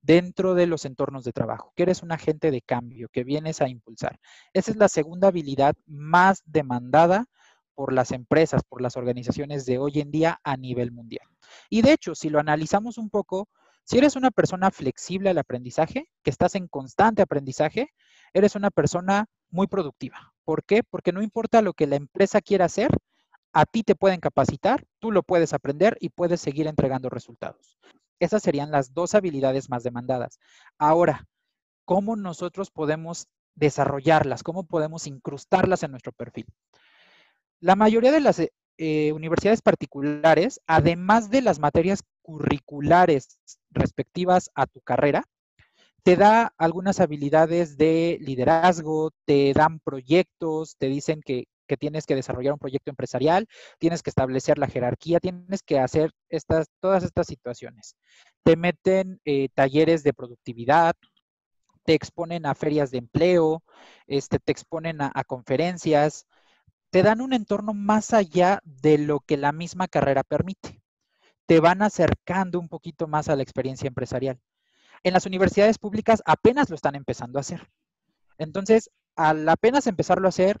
dentro 0.01 0.53
de 0.53 0.67
los 0.67 0.85
entornos 0.85 1.23
de 1.23 1.31
trabajo, 1.31 1.71
que 1.75 1.83
eres 1.83 2.03
un 2.03 2.11
agente 2.11 2.51
de 2.51 2.61
cambio, 2.61 3.07
que 3.11 3.23
vienes 3.23 3.61
a 3.61 3.69
impulsar. 3.69 4.19
Esa 4.53 4.71
es 4.71 4.77
la 4.77 4.89
segunda 4.89 5.29
habilidad 5.29 5.75
más 5.85 6.43
demandada 6.45 7.25
por 7.73 7.93
las 7.93 8.11
empresas, 8.11 8.61
por 8.67 8.81
las 8.81 8.97
organizaciones 8.97 9.65
de 9.65 9.79
hoy 9.79 9.99
en 9.99 10.11
día 10.11 10.39
a 10.43 10.57
nivel 10.57 10.91
mundial. 10.91 11.27
Y 11.69 11.81
de 11.81 11.93
hecho, 11.93 12.15
si 12.15 12.29
lo 12.29 12.39
analizamos 12.39 12.97
un 12.97 13.09
poco, 13.09 13.47
si 13.85 13.97
eres 13.97 14.15
una 14.15 14.31
persona 14.31 14.71
flexible 14.71 15.29
al 15.29 15.37
aprendizaje, 15.37 16.09
que 16.21 16.29
estás 16.29 16.55
en 16.55 16.67
constante 16.67 17.21
aprendizaje, 17.21 17.89
eres 18.33 18.55
una 18.55 18.71
persona 18.71 19.25
muy 19.49 19.67
productiva. 19.67 20.33
¿Por 20.43 20.63
qué? 20.63 20.83
Porque 20.83 21.11
no 21.11 21.21
importa 21.21 21.61
lo 21.61 21.73
que 21.73 21.87
la 21.87 21.95
empresa 21.95 22.41
quiera 22.41 22.65
hacer, 22.65 22.89
a 23.53 23.65
ti 23.65 23.83
te 23.83 23.95
pueden 23.95 24.19
capacitar, 24.19 24.85
tú 24.99 25.11
lo 25.11 25.23
puedes 25.23 25.53
aprender 25.53 25.97
y 25.99 26.09
puedes 26.09 26.41
seguir 26.41 26.67
entregando 26.67 27.09
resultados. 27.09 27.77
Esas 28.19 28.41
serían 28.41 28.71
las 28.71 28.93
dos 28.93 29.15
habilidades 29.15 29.69
más 29.69 29.83
demandadas. 29.83 30.39
Ahora, 30.77 31.27
¿cómo 31.85 32.15
nosotros 32.15 32.71
podemos 32.71 33.27
desarrollarlas? 33.55 34.43
¿Cómo 34.43 34.63
podemos 34.63 35.07
incrustarlas 35.07 35.83
en 35.83 35.91
nuestro 35.91 36.11
perfil? 36.11 36.45
La 37.59 37.75
mayoría 37.75 38.11
de 38.11 38.21
las 38.21 38.41
eh, 38.77 39.11
universidades 39.13 39.61
particulares, 39.61 40.59
además 40.65 41.29
de 41.29 41.41
las 41.41 41.59
materias 41.59 42.03
curriculares 42.23 43.37
respectivas 43.69 44.49
a 44.55 44.65
tu 44.65 44.81
carrera, 44.81 45.25
te 46.03 46.17
da 46.17 46.53
algunas 46.57 46.99
habilidades 46.99 47.77
de 47.77 48.17
liderazgo, 48.21 49.11
te 49.25 49.53
dan 49.53 49.79
proyectos, 49.79 50.75
te 50.77 50.87
dicen 50.87 51.21
que, 51.21 51.45
tienes 51.79 52.05
que 52.05 52.13
desarrollar 52.13 52.53
un 52.53 52.59
proyecto 52.59 52.91
empresarial, 52.91 53.47
tienes 53.79 54.03
que 54.03 54.11
establecer 54.11 54.59
la 54.59 54.67
jerarquía, 54.67 55.19
tienes 55.19 55.63
que 55.63 55.79
hacer 55.79 56.11
estas, 56.29 56.67
todas 56.79 57.03
estas 57.03 57.25
situaciones. 57.25 57.95
Te 58.43 58.55
meten 58.55 59.19
eh, 59.25 59.49
talleres 59.55 60.03
de 60.03 60.13
productividad, 60.13 60.93
te 61.83 61.95
exponen 61.95 62.45
a 62.45 62.53
ferias 62.53 62.91
de 62.91 62.99
empleo, 62.99 63.63
este, 64.05 64.37
te 64.37 64.51
exponen 64.51 65.01
a 65.01 65.23
conferencias, 65.25 66.27
te 66.91 67.01
dan 67.01 67.21
un 67.21 67.33
entorno 67.33 67.73
más 67.73 68.13
allá 68.13 68.59
de 68.65 68.99
lo 68.99 69.21
que 69.21 69.37
la 69.37 69.51
misma 69.51 69.87
carrera 69.87 70.23
permite. 70.23 70.79
Te 71.47 71.59
van 71.59 71.81
acercando 71.81 72.59
un 72.59 72.69
poquito 72.69 73.07
más 73.07 73.29
a 73.29 73.35
la 73.35 73.41
experiencia 73.41 73.87
empresarial 73.87 74.39
en 75.03 75.13
las 75.13 75.25
universidades 75.25 75.77
públicas 75.77 76.21
apenas 76.25 76.69
lo 76.69 76.75
están 76.75 76.95
empezando 76.95 77.39
a 77.39 77.41
hacer. 77.41 77.69
Entonces, 78.37 78.89
al 79.15 79.47
apenas 79.47 79.87
empezarlo 79.87 80.27
a 80.27 80.29
hacer, 80.29 80.59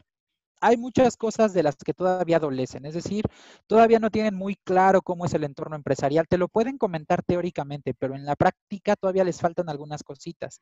hay 0.61 0.77
muchas 0.77 1.17
cosas 1.17 1.53
de 1.53 1.61
las 1.61 1.75
que 1.75 1.93
todavía 1.93 2.37
adolecen, 2.37 2.85
es 2.85 2.93
decir, 2.93 3.25
todavía 3.67 3.99
no 3.99 4.09
tienen 4.09 4.33
muy 4.33 4.55
claro 4.63 5.01
cómo 5.01 5.25
es 5.25 5.33
el 5.33 5.43
entorno 5.43 5.75
empresarial. 5.75 6.25
Te 6.29 6.37
lo 6.37 6.47
pueden 6.47 6.77
comentar 6.77 7.21
teóricamente, 7.21 7.93
pero 7.93 8.15
en 8.15 8.25
la 8.25 8.37
práctica 8.37 8.95
todavía 8.95 9.25
les 9.25 9.41
faltan 9.41 9.67
algunas 9.67 10.03
cositas. 10.03 10.61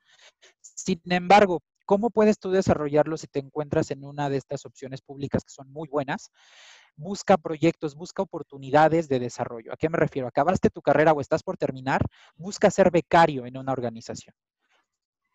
Sin 0.60 1.02
embargo, 1.06 1.62
¿cómo 1.86 2.10
puedes 2.10 2.40
tú 2.40 2.50
desarrollarlo 2.50 3.16
si 3.16 3.28
te 3.28 3.40
encuentras 3.40 3.92
en 3.92 4.04
una 4.04 4.28
de 4.30 4.38
estas 4.38 4.66
opciones 4.66 5.02
públicas 5.02 5.44
que 5.44 5.54
son 5.54 5.72
muy 5.72 5.88
buenas? 5.88 6.32
Busca 6.96 7.38
proyectos, 7.38 7.96
busca 7.96 8.22
oportunidades 8.24 9.10
de 9.10 9.20
desarrollo. 9.20 9.74
¿A 9.74 9.78
qué 9.78 9.90
me 9.90 9.98
refiero? 9.98 10.28
Acabaste 10.28 10.70
tu 10.70 10.82
carrera 10.82 11.14
o 11.14 11.22
estás 11.22 11.44
por 11.44 11.58
terminar, 11.58 12.02
busca 12.36 12.70
ser 12.72 12.92
becario 12.92 13.46
en 13.46 13.58
una 13.58 13.72
organización. 13.72 14.36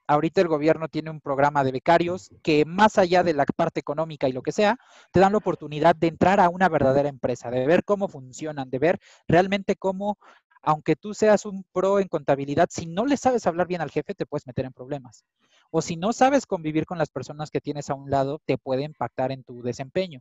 Ahorita 0.08 0.40
el 0.40 0.46
gobierno 0.46 0.86
tiene 0.86 1.10
un 1.10 1.20
programa 1.20 1.64
de 1.64 1.72
becarios 1.72 2.30
que 2.42 2.64
más 2.64 2.96
allá 2.96 3.24
de 3.24 3.34
la 3.34 3.44
parte 3.44 3.80
económica 3.80 4.28
y 4.28 4.32
lo 4.32 4.42
que 4.42 4.52
sea, 4.52 4.78
te 5.10 5.18
dan 5.18 5.32
la 5.32 5.38
oportunidad 5.38 5.96
de 5.96 6.06
entrar 6.06 6.38
a 6.38 6.48
una 6.48 6.68
verdadera 6.68 7.08
empresa, 7.08 7.50
de 7.50 7.66
ver 7.66 7.82
cómo 7.82 8.06
funcionan, 8.06 8.70
de 8.70 8.78
ver 8.78 9.00
realmente 9.26 9.74
cómo, 9.74 10.16
aunque 10.62 10.94
tú 10.94 11.12
seas 11.12 11.44
un 11.44 11.64
pro 11.72 11.98
en 11.98 12.06
contabilidad, 12.06 12.68
si 12.70 12.86
no 12.86 13.04
le 13.04 13.16
sabes 13.16 13.48
hablar 13.48 13.66
bien 13.66 13.80
al 13.80 13.90
jefe, 13.90 14.14
te 14.14 14.26
puedes 14.26 14.46
meter 14.46 14.64
en 14.66 14.72
problemas. 14.72 15.24
O 15.72 15.82
si 15.82 15.96
no 15.96 16.12
sabes 16.12 16.46
convivir 16.46 16.86
con 16.86 16.98
las 16.98 17.10
personas 17.10 17.50
que 17.50 17.60
tienes 17.60 17.90
a 17.90 17.94
un 17.94 18.08
lado, 18.08 18.40
te 18.46 18.58
puede 18.58 18.84
impactar 18.84 19.32
en 19.32 19.42
tu 19.42 19.60
desempeño. 19.62 20.20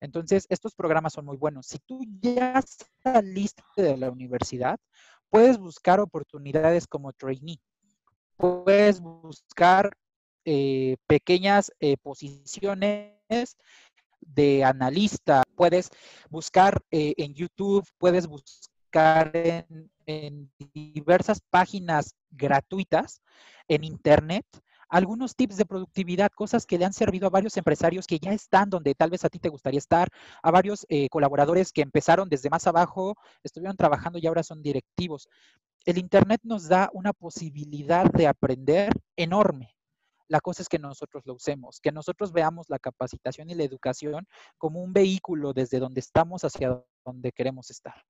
Entonces, 0.00 0.46
estos 0.48 0.74
programas 0.74 1.12
son 1.12 1.24
muy 1.24 1.36
buenos. 1.36 1.66
Si 1.66 1.78
tú 1.78 2.00
ya 2.20 2.62
saliste 3.02 3.62
de 3.76 3.96
la 3.96 4.10
universidad, 4.10 4.78
puedes 5.28 5.58
buscar 5.58 6.00
oportunidades 6.00 6.86
como 6.86 7.12
trainee. 7.12 7.60
Puedes 8.36 9.00
buscar 9.00 9.90
eh, 10.44 10.96
pequeñas 11.06 11.72
eh, 11.80 11.96
posiciones 11.96 13.56
de 14.20 14.64
analista. 14.64 15.42
Puedes 15.56 15.90
buscar 16.30 16.80
eh, 16.90 17.14
en 17.16 17.34
YouTube, 17.34 17.86
puedes 17.98 18.26
buscar 18.26 19.30
en, 19.34 19.90
en 20.06 20.50
diversas 20.72 21.40
páginas 21.50 22.14
gratuitas 22.30 23.20
en 23.66 23.84
Internet 23.84 24.46
algunos 24.88 25.36
tips 25.36 25.56
de 25.56 25.66
productividad, 25.66 26.30
cosas 26.32 26.66
que 26.66 26.78
le 26.78 26.84
han 26.84 26.92
servido 26.92 27.26
a 27.26 27.30
varios 27.30 27.56
empresarios 27.56 28.06
que 28.06 28.18
ya 28.18 28.32
están 28.32 28.70
donde 28.70 28.94
tal 28.94 29.10
vez 29.10 29.24
a 29.24 29.28
ti 29.28 29.38
te 29.38 29.48
gustaría 29.48 29.78
estar, 29.78 30.08
a 30.42 30.50
varios 30.50 30.86
eh, 30.88 31.08
colaboradores 31.08 31.72
que 31.72 31.82
empezaron 31.82 32.28
desde 32.28 32.50
más 32.50 32.66
abajo, 32.66 33.14
estuvieron 33.42 33.76
trabajando 33.76 34.18
y 34.18 34.26
ahora 34.26 34.42
son 34.42 34.62
directivos. 34.62 35.28
El 35.84 35.98
Internet 35.98 36.40
nos 36.44 36.68
da 36.68 36.90
una 36.92 37.12
posibilidad 37.12 38.10
de 38.10 38.26
aprender 38.26 38.92
enorme. 39.16 39.74
La 40.28 40.40
cosa 40.40 40.62
es 40.62 40.68
que 40.68 40.78
nosotros 40.78 41.24
lo 41.24 41.34
usemos, 41.34 41.80
que 41.80 41.90
nosotros 41.90 42.32
veamos 42.32 42.68
la 42.68 42.78
capacitación 42.78 43.48
y 43.48 43.54
la 43.54 43.64
educación 43.64 44.26
como 44.58 44.82
un 44.82 44.92
vehículo 44.92 45.54
desde 45.54 45.78
donde 45.78 46.00
estamos 46.00 46.44
hacia 46.44 46.84
donde 47.04 47.32
queremos 47.32 47.70
estar. 47.70 48.04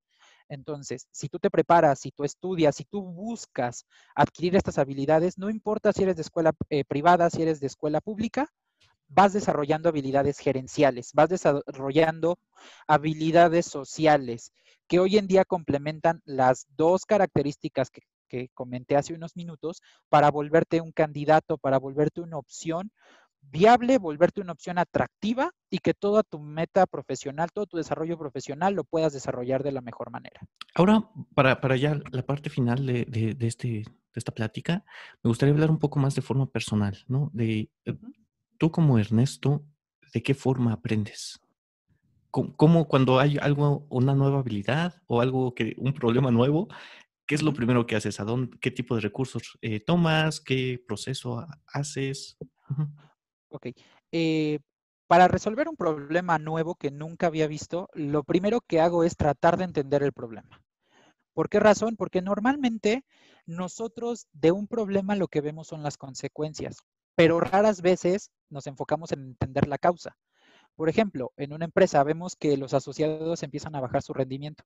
Entonces, 0.48 1.06
si 1.10 1.28
tú 1.28 1.38
te 1.38 1.50
preparas, 1.50 2.00
si 2.00 2.10
tú 2.10 2.24
estudias, 2.24 2.76
si 2.76 2.84
tú 2.84 3.02
buscas 3.02 3.84
adquirir 4.14 4.56
estas 4.56 4.78
habilidades, 4.78 5.38
no 5.38 5.50
importa 5.50 5.92
si 5.92 6.02
eres 6.02 6.16
de 6.16 6.22
escuela 6.22 6.52
eh, 6.70 6.84
privada, 6.84 7.30
si 7.30 7.42
eres 7.42 7.60
de 7.60 7.66
escuela 7.66 8.00
pública, 8.00 8.48
vas 9.08 9.32
desarrollando 9.32 9.88
habilidades 9.88 10.38
gerenciales, 10.38 11.12
vas 11.14 11.28
desarrollando 11.28 12.38
habilidades 12.86 13.66
sociales 13.66 14.52
que 14.86 15.00
hoy 15.00 15.18
en 15.18 15.26
día 15.26 15.44
complementan 15.44 16.22
las 16.24 16.66
dos 16.76 17.04
características 17.04 17.90
que, 17.90 18.02
que 18.28 18.48
comenté 18.54 18.96
hace 18.96 19.14
unos 19.14 19.36
minutos 19.36 19.82
para 20.08 20.30
volverte 20.30 20.80
un 20.80 20.92
candidato, 20.92 21.58
para 21.58 21.78
volverte 21.78 22.20
una 22.20 22.38
opción 22.38 22.90
viable, 23.40 23.98
volverte 23.98 24.40
una 24.40 24.52
opción 24.52 24.78
atractiva 24.78 25.50
y 25.70 25.78
que 25.78 25.94
toda 25.94 26.22
tu 26.22 26.38
meta 26.38 26.86
profesional, 26.86 27.50
todo 27.52 27.66
tu 27.66 27.76
desarrollo 27.76 28.18
profesional 28.18 28.74
lo 28.74 28.84
puedas 28.84 29.12
desarrollar 29.12 29.62
de 29.62 29.72
la 29.72 29.80
mejor 29.80 30.10
manera. 30.10 30.40
Ahora, 30.74 31.08
para, 31.34 31.60
para 31.60 31.76
ya 31.76 32.00
la 32.10 32.22
parte 32.22 32.50
final 32.50 32.86
de, 32.86 33.04
de, 33.04 33.46
este, 33.46 33.68
de 33.68 33.84
esta 34.14 34.32
plática, 34.32 34.84
me 35.22 35.28
gustaría 35.28 35.54
hablar 35.54 35.70
un 35.70 35.78
poco 35.78 35.98
más 35.98 36.14
de 36.14 36.22
forma 36.22 36.46
personal, 36.46 36.98
¿no? 37.08 37.30
De 37.32 37.70
eh, 37.84 37.96
tú 38.58 38.70
como 38.70 38.98
Ernesto, 38.98 39.64
¿de 40.12 40.22
qué 40.22 40.34
forma 40.34 40.72
aprendes? 40.72 41.40
¿Cómo, 42.30 42.86
cuando 42.86 43.18
hay 43.18 43.38
algo, 43.38 43.86
una 43.88 44.14
nueva 44.14 44.40
habilidad 44.40 45.02
o 45.06 45.22
algo 45.22 45.54
que, 45.54 45.74
un 45.78 45.94
problema 45.94 46.30
nuevo, 46.30 46.68
¿qué 47.26 47.34
es 47.34 47.42
lo 47.42 47.54
primero 47.54 47.86
que 47.86 47.96
haces? 47.96 48.20
¿A 48.20 48.24
dónde, 48.24 48.58
¿Qué 48.60 48.70
tipo 48.70 48.94
de 48.94 49.00
recursos 49.00 49.58
eh, 49.62 49.80
tomas? 49.80 50.38
¿Qué 50.38 50.82
proceso 50.86 51.44
haces? 51.72 52.36
Ok. 53.50 53.68
Eh, 54.12 54.60
para 55.06 55.28
resolver 55.28 55.68
un 55.68 55.76
problema 55.76 56.38
nuevo 56.38 56.74
que 56.74 56.90
nunca 56.90 57.28
había 57.28 57.46
visto, 57.46 57.88
lo 57.94 58.24
primero 58.24 58.60
que 58.60 58.80
hago 58.80 59.04
es 59.04 59.16
tratar 59.16 59.56
de 59.56 59.64
entender 59.64 60.02
el 60.02 60.12
problema. 60.12 60.62
¿Por 61.32 61.48
qué 61.48 61.60
razón? 61.60 61.96
Porque 61.96 62.20
normalmente 62.20 63.04
nosotros 63.46 64.26
de 64.32 64.52
un 64.52 64.66
problema 64.66 65.16
lo 65.16 65.28
que 65.28 65.40
vemos 65.40 65.68
son 65.68 65.82
las 65.82 65.96
consecuencias, 65.96 66.78
pero 67.14 67.40
raras 67.40 67.80
veces 67.80 68.30
nos 68.50 68.66
enfocamos 68.66 69.12
en 69.12 69.20
entender 69.20 69.66
la 69.66 69.78
causa. 69.78 70.16
Por 70.76 70.88
ejemplo, 70.88 71.32
en 71.36 71.52
una 71.52 71.64
empresa 71.64 72.04
vemos 72.04 72.36
que 72.36 72.56
los 72.56 72.74
asociados 72.74 73.42
empiezan 73.42 73.74
a 73.76 73.80
bajar 73.80 74.02
su 74.02 74.12
rendimiento 74.12 74.64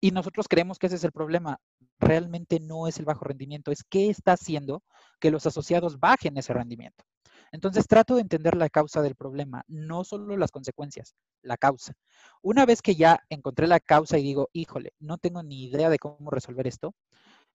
y 0.00 0.12
nosotros 0.12 0.46
creemos 0.48 0.78
que 0.78 0.86
ese 0.86 0.96
es 0.96 1.04
el 1.04 1.12
problema. 1.12 1.58
Realmente 1.98 2.60
no 2.60 2.86
es 2.86 2.98
el 2.98 3.04
bajo 3.04 3.24
rendimiento, 3.24 3.72
es 3.72 3.82
qué 3.82 4.08
está 4.08 4.32
haciendo 4.32 4.82
que 5.18 5.30
los 5.30 5.46
asociados 5.46 5.98
bajen 5.98 6.36
ese 6.36 6.52
rendimiento. 6.52 7.04
Entonces 7.52 7.86
trato 7.86 8.14
de 8.14 8.22
entender 8.22 8.56
la 8.56 8.68
causa 8.68 9.02
del 9.02 9.14
problema, 9.14 9.62
no 9.68 10.04
solo 10.04 10.36
las 10.36 10.50
consecuencias, 10.50 11.14
la 11.42 11.56
causa. 11.56 11.94
Una 12.42 12.66
vez 12.66 12.82
que 12.82 12.94
ya 12.94 13.22
encontré 13.28 13.66
la 13.66 13.80
causa 13.80 14.18
y 14.18 14.22
digo, 14.22 14.48
híjole, 14.52 14.92
no 14.98 15.18
tengo 15.18 15.42
ni 15.42 15.64
idea 15.64 15.90
de 15.90 15.98
cómo 15.98 16.30
resolver 16.30 16.66
esto, 16.66 16.94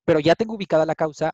pero 0.06 0.20
ya 0.20 0.36
tengo 0.36 0.56
ubicada 0.56 0.86
la 0.86 0.96
causa, 0.96 1.34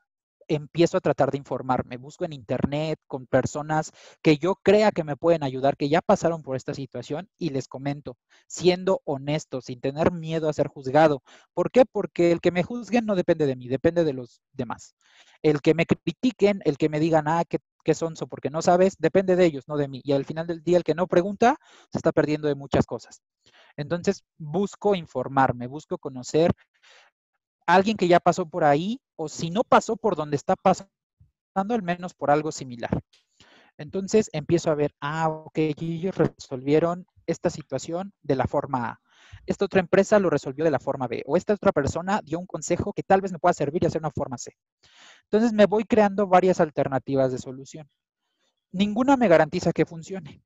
empiezo 0.49 0.97
a 0.97 1.01
tratar 1.01 1.31
de 1.31 1.37
informarme, 1.37 1.97
busco 1.97 2.25
en 2.25 2.33
internet 2.33 2.99
con 3.07 3.27
personas 3.27 3.91
que 4.21 4.37
yo 4.37 4.55
crea 4.55 4.91
que 4.91 5.03
me 5.03 5.15
pueden 5.15 5.43
ayudar, 5.43 5.77
que 5.77 5.89
ya 5.89 6.01
pasaron 6.01 6.41
por 6.41 6.55
esta 6.55 6.73
situación 6.73 7.29
y 7.37 7.51
les 7.51 7.67
comento, 7.67 8.17
siendo 8.47 9.01
honesto, 9.05 9.61
sin 9.61 9.79
tener 9.79 10.11
miedo 10.11 10.49
a 10.49 10.53
ser 10.53 10.67
juzgado. 10.67 11.21
¿Por 11.53 11.71
qué? 11.71 11.85
Porque 11.85 12.31
el 12.31 12.41
que 12.41 12.51
me 12.51 12.63
juzguen 12.63 13.05
no 13.05 13.15
depende 13.15 13.45
de 13.45 13.55
mí, 13.55 13.67
depende 13.67 14.03
de 14.03 14.13
los 14.13 14.41
demás. 14.51 14.95
El 15.43 15.61
que 15.61 15.75
me 15.75 15.85
critiquen, 15.85 16.61
el 16.65 16.77
que 16.77 16.89
me 16.89 16.99
digan, 16.99 17.27
ah, 17.27 17.43
qué, 17.47 17.59
qué 17.83 17.93
sonso, 17.93 18.27
porque 18.27 18.49
no 18.49 18.61
sabes, 18.61 18.95
depende 18.99 19.35
de 19.35 19.45
ellos, 19.45 19.67
no 19.67 19.77
de 19.77 19.87
mí. 19.87 20.01
Y 20.03 20.13
al 20.13 20.25
final 20.25 20.47
del 20.47 20.63
día, 20.63 20.77
el 20.77 20.83
que 20.83 20.95
no 20.95 21.07
pregunta, 21.07 21.57
se 21.91 21.97
está 21.97 22.11
perdiendo 22.11 22.47
de 22.47 22.55
muchas 22.55 22.85
cosas. 22.85 23.21
Entonces, 23.77 24.23
busco 24.37 24.95
informarme, 24.95 25.67
busco 25.67 25.97
conocer 25.97 26.51
alguien 27.65 27.97
que 27.97 28.07
ya 28.07 28.19
pasó 28.19 28.47
por 28.47 28.63
ahí 28.63 28.99
o 29.15 29.29
si 29.29 29.51
no 29.51 29.63
pasó 29.63 29.95
por 29.95 30.15
donde 30.15 30.35
está 30.35 30.55
pasando, 30.55 30.89
al 31.55 31.83
menos 31.83 32.13
por 32.13 32.31
algo 32.31 32.51
similar. 32.51 33.01
Entonces 33.77 34.29
empiezo 34.33 34.71
a 34.71 34.75
ver, 34.75 34.93
ah, 34.99 35.29
ok, 35.29 35.57
ellos 35.57 36.15
resolvieron 36.17 37.05
esta 37.27 37.49
situación 37.49 38.11
de 38.21 38.35
la 38.35 38.45
forma 38.45 38.89
A. 38.89 38.99
Esta 39.45 39.65
otra 39.65 39.79
empresa 39.79 40.19
lo 40.19 40.29
resolvió 40.29 40.65
de 40.65 40.71
la 40.71 40.79
forma 40.79 41.07
B. 41.07 41.23
O 41.25 41.37
esta 41.37 41.53
otra 41.53 41.71
persona 41.71 42.21
dio 42.23 42.39
un 42.39 42.45
consejo 42.45 42.93
que 42.93 43.03
tal 43.03 43.21
vez 43.21 43.31
me 43.31 43.39
pueda 43.39 43.53
servir 43.53 43.83
y 43.83 43.87
hacer 43.87 44.01
una 44.01 44.11
forma 44.11 44.37
C. 44.37 44.55
Entonces 45.23 45.53
me 45.53 45.65
voy 45.65 45.85
creando 45.85 46.27
varias 46.27 46.59
alternativas 46.59 47.31
de 47.31 47.37
solución. 47.37 47.89
Ninguna 48.71 49.17
me 49.17 49.27
garantiza 49.27 49.71
que 49.73 49.85
funcione 49.85 50.43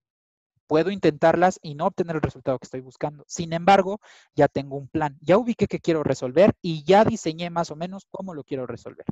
puedo 0.67 0.89
intentarlas 0.89 1.59
y 1.61 1.75
no 1.75 1.85
obtener 1.85 2.15
el 2.15 2.21
resultado 2.23 2.57
que 2.57 2.65
estoy 2.65 2.81
buscando. 2.81 3.23
Sin 3.27 3.53
embargo, 3.53 3.99
ya 4.35 4.47
tengo 4.47 4.77
un 4.77 4.87
plan, 4.87 5.17
ya 5.21 5.37
ubiqué 5.37 5.67
qué 5.67 5.79
quiero 5.79 6.03
resolver 6.03 6.53
y 6.61 6.83
ya 6.83 7.05
diseñé 7.05 7.49
más 7.49 7.71
o 7.71 7.75
menos 7.75 8.07
cómo 8.09 8.33
lo 8.33 8.43
quiero 8.43 8.65
resolver. 8.65 9.05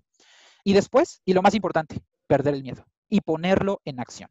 Y 0.64 0.74
después, 0.74 1.22
y 1.26 1.34
lo 1.34 1.42
más 1.42 1.54
importante, 1.54 2.02
perder 2.28 2.56
el 2.56 2.64
miedo 2.64 2.86
y 3.10 3.22
ponerlo 3.22 3.82
en 3.86 4.00
acción. 4.00 4.30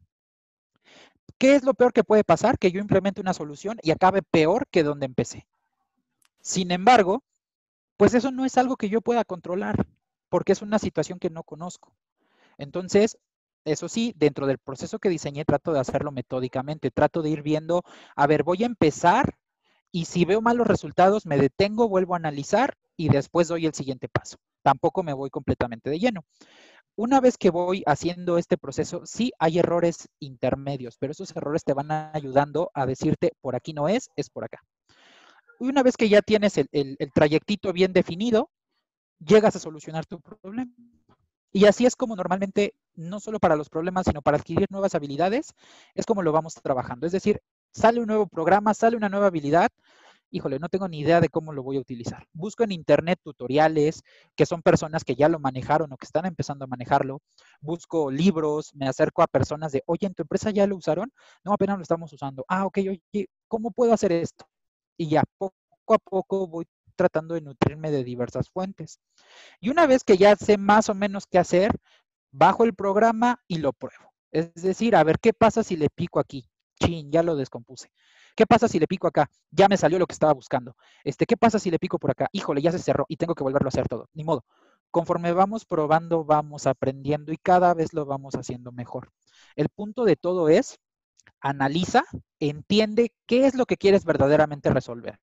¿Qué 1.41 1.55
es 1.55 1.63
lo 1.63 1.73
peor 1.73 1.91
que 1.91 2.03
puede 2.03 2.23
pasar? 2.23 2.59
Que 2.59 2.71
yo 2.71 2.79
implemente 2.79 3.19
una 3.19 3.33
solución 3.33 3.79
y 3.81 3.89
acabe 3.89 4.21
peor 4.21 4.67
que 4.69 4.83
donde 4.83 5.07
empecé. 5.07 5.47
Sin 6.39 6.69
embargo, 6.69 7.23
pues 7.97 8.13
eso 8.13 8.29
no 8.29 8.45
es 8.45 8.59
algo 8.59 8.77
que 8.77 8.89
yo 8.89 9.01
pueda 9.01 9.25
controlar, 9.25 9.87
porque 10.29 10.51
es 10.51 10.61
una 10.61 10.77
situación 10.77 11.17
que 11.17 11.31
no 11.31 11.41
conozco. 11.41 11.95
Entonces, 12.59 13.17
eso 13.65 13.89
sí, 13.89 14.13
dentro 14.15 14.45
del 14.45 14.59
proceso 14.59 14.99
que 14.99 15.09
diseñé 15.09 15.43
trato 15.43 15.73
de 15.73 15.79
hacerlo 15.79 16.11
metódicamente, 16.11 16.91
trato 16.91 17.23
de 17.23 17.31
ir 17.31 17.41
viendo, 17.41 17.81
a 18.15 18.27
ver, 18.27 18.43
voy 18.43 18.61
a 18.61 18.67
empezar 18.67 19.33
y 19.91 20.05
si 20.05 20.25
veo 20.25 20.41
malos 20.41 20.67
resultados 20.67 21.25
me 21.25 21.37
detengo, 21.37 21.89
vuelvo 21.89 22.13
a 22.13 22.17
analizar 22.17 22.77
y 22.95 23.09
después 23.09 23.47
doy 23.47 23.65
el 23.65 23.73
siguiente 23.73 24.07
paso. 24.09 24.37
Tampoco 24.61 25.01
me 25.01 25.13
voy 25.13 25.31
completamente 25.31 25.89
de 25.89 25.97
lleno. 25.97 26.23
Una 26.95 27.21
vez 27.21 27.37
que 27.37 27.49
voy 27.49 27.83
haciendo 27.85 28.37
este 28.37 28.57
proceso, 28.57 29.01
sí 29.05 29.31
hay 29.39 29.59
errores 29.59 30.09
intermedios, 30.19 30.97
pero 30.97 31.11
esos 31.11 31.35
errores 31.35 31.63
te 31.63 31.73
van 31.73 31.91
ayudando 31.91 32.69
a 32.73 32.85
decirte, 32.85 33.31
por 33.41 33.55
aquí 33.55 33.73
no 33.73 33.87
es, 33.87 34.09
es 34.15 34.29
por 34.29 34.43
acá. 34.43 34.61
Y 35.59 35.67
una 35.67 35.83
vez 35.83 35.95
que 35.95 36.09
ya 36.09 36.21
tienes 36.21 36.57
el, 36.57 36.67
el 36.71 37.11
trayectito 37.13 37.71
bien 37.71 37.93
definido, 37.93 38.49
llegas 39.19 39.55
a 39.55 39.59
solucionar 39.59 40.05
tu 40.05 40.19
problema. 40.19 40.71
Y 41.53 41.65
así 41.65 41.85
es 41.85 41.95
como 41.95 42.15
normalmente, 42.15 42.75
no 42.95 43.19
solo 43.19 43.39
para 43.39 43.55
los 43.55 43.69
problemas, 43.69 44.05
sino 44.05 44.21
para 44.21 44.37
adquirir 44.37 44.67
nuevas 44.69 44.95
habilidades, 44.95 45.53
es 45.95 46.05
como 46.05 46.23
lo 46.23 46.31
vamos 46.31 46.55
trabajando. 46.55 47.05
Es 47.05 47.11
decir, 47.11 47.41
sale 47.71 47.99
un 47.99 48.07
nuevo 48.07 48.25
programa, 48.27 48.73
sale 48.73 48.95
una 48.95 49.09
nueva 49.09 49.27
habilidad, 49.27 49.69
híjole, 50.31 50.59
no 50.59 50.69
tengo 50.69 50.87
ni 50.87 50.99
idea 50.99 51.21
de 51.21 51.29
cómo 51.29 51.53
lo 51.53 51.63
voy 51.63 51.77
a 51.77 51.81
utilizar. 51.81 52.25
Busco 52.33 52.63
en 52.63 52.71
internet 52.71 53.19
tutoriales 53.23 54.03
que 54.35 54.45
son 54.45 54.61
personas 54.61 55.03
que 55.03 55.15
ya 55.15 55.29
lo 55.29 55.39
manejaron 55.39 55.91
o 55.91 55.97
que 55.97 56.05
están 56.05 56.25
empezando 56.25 56.65
a 56.65 56.67
manejarlo. 56.67 57.21
Busco 57.59 58.09
libros, 58.09 58.73
me 58.75 58.87
acerco 58.87 59.21
a 59.21 59.27
personas 59.27 59.71
de, 59.71 59.83
oye, 59.85 60.07
¿en 60.07 60.13
tu 60.13 60.23
empresa 60.23 60.51
ya 60.51 60.65
lo 60.67 60.75
usaron? 60.77 61.11
No, 61.43 61.53
apenas 61.53 61.77
lo 61.77 61.83
estamos 61.83 62.11
usando. 62.13 62.45
Ah, 62.47 62.65
ok, 62.65 62.77
oye, 62.79 63.27
¿cómo 63.47 63.71
puedo 63.71 63.93
hacer 63.93 64.11
esto? 64.11 64.45
Y 64.97 65.09
ya, 65.09 65.23
poco 65.37 65.55
a 65.89 65.97
poco 65.97 66.47
voy 66.47 66.65
tratando 66.95 67.35
de 67.35 67.41
nutrirme 67.41 67.91
de 67.91 68.03
diversas 68.03 68.49
fuentes. 68.49 68.99
Y 69.59 69.69
una 69.69 69.87
vez 69.87 70.03
que 70.03 70.17
ya 70.17 70.35
sé 70.35 70.57
más 70.57 70.89
o 70.89 70.95
menos 70.95 71.25
qué 71.27 71.39
hacer, 71.39 71.77
bajo 72.31 72.63
el 72.63 72.73
programa 72.73 73.41
y 73.47 73.57
lo 73.59 73.73
pruebo. 73.73 74.13
Es 74.31 74.53
decir, 74.55 74.95
a 74.95 75.03
ver 75.03 75.19
qué 75.19 75.33
pasa 75.33 75.63
si 75.63 75.75
le 75.77 75.89
pico 75.89 76.19
aquí. 76.19 76.50
Chin, 76.81 77.11
ya 77.11 77.21
lo 77.23 77.35
descompuse. 77.35 77.91
¿Qué 78.35 78.45
pasa 78.45 78.67
si 78.67 78.79
le 78.79 78.87
pico 78.87 79.07
acá? 79.07 79.29
Ya 79.51 79.67
me 79.67 79.77
salió 79.77 79.99
lo 79.99 80.07
que 80.07 80.13
estaba 80.13 80.33
buscando. 80.33 80.75
Este, 81.03 81.25
¿qué 81.25 81.37
pasa 81.37 81.59
si 81.59 81.69
le 81.69 81.79
pico 81.79 81.99
por 81.99 82.11
acá? 82.11 82.27
Híjole, 82.31 82.61
ya 82.61 82.71
se 82.71 82.79
cerró 82.79 83.05
y 83.07 83.17
tengo 83.17 83.35
que 83.35 83.43
volverlo 83.43 83.67
a 83.67 83.69
hacer 83.69 83.87
todo. 83.87 84.09
Ni 84.13 84.23
modo. 84.23 84.43
Conforme 84.89 85.31
vamos 85.31 85.65
probando, 85.65 86.25
vamos 86.25 86.67
aprendiendo 86.67 87.31
y 87.31 87.37
cada 87.37 87.73
vez 87.73 87.93
lo 87.93 88.05
vamos 88.05 88.35
haciendo 88.35 88.71
mejor. 88.71 89.11
El 89.55 89.69
punto 89.69 90.05
de 90.05 90.15
todo 90.15 90.49
es 90.49 90.79
analiza, 91.39 92.03
entiende 92.39 93.13
qué 93.25 93.45
es 93.45 93.55
lo 93.55 93.65
que 93.65 93.77
quieres 93.77 94.03
verdaderamente 94.05 94.69
resolver 94.69 95.19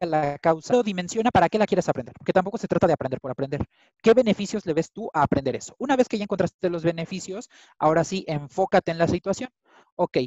la 0.00 0.38
causa, 0.38 0.82
dimensiona 0.82 1.30
para 1.30 1.48
qué 1.48 1.58
la 1.58 1.66
quieres 1.66 1.88
aprender, 1.88 2.14
porque 2.18 2.32
tampoco 2.32 2.58
se 2.58 2.68
trata 2.68 2.86
de 2.86 2.92
aprender 2.92 3.20
por 3.20 3.30
aprender. 3.30 3.64
¿Qué 4.02 4.12
beneficios 4.14 4.66
le 4.66 4.74
ves 4.74 4.90
tú 4.90 5.10
a 5.12 5.22
aprender 5.22 5.56
eso? 5.56 5.74
Una 5.78 5.96
vez 5.96 6.08
que 6.08 6.18
ya 6.18 6.24
encontraste 6.24 6.68
los 6.70 6.82
beneficios, 6.82 7.48
ahora 7.78 8.04
sí, 8.04 8.24
enfócate 8.26 8.90
en 8.90 8.98
la 8.98 9.08
situación. 9.08 9.50
Ok, 9.96 10.18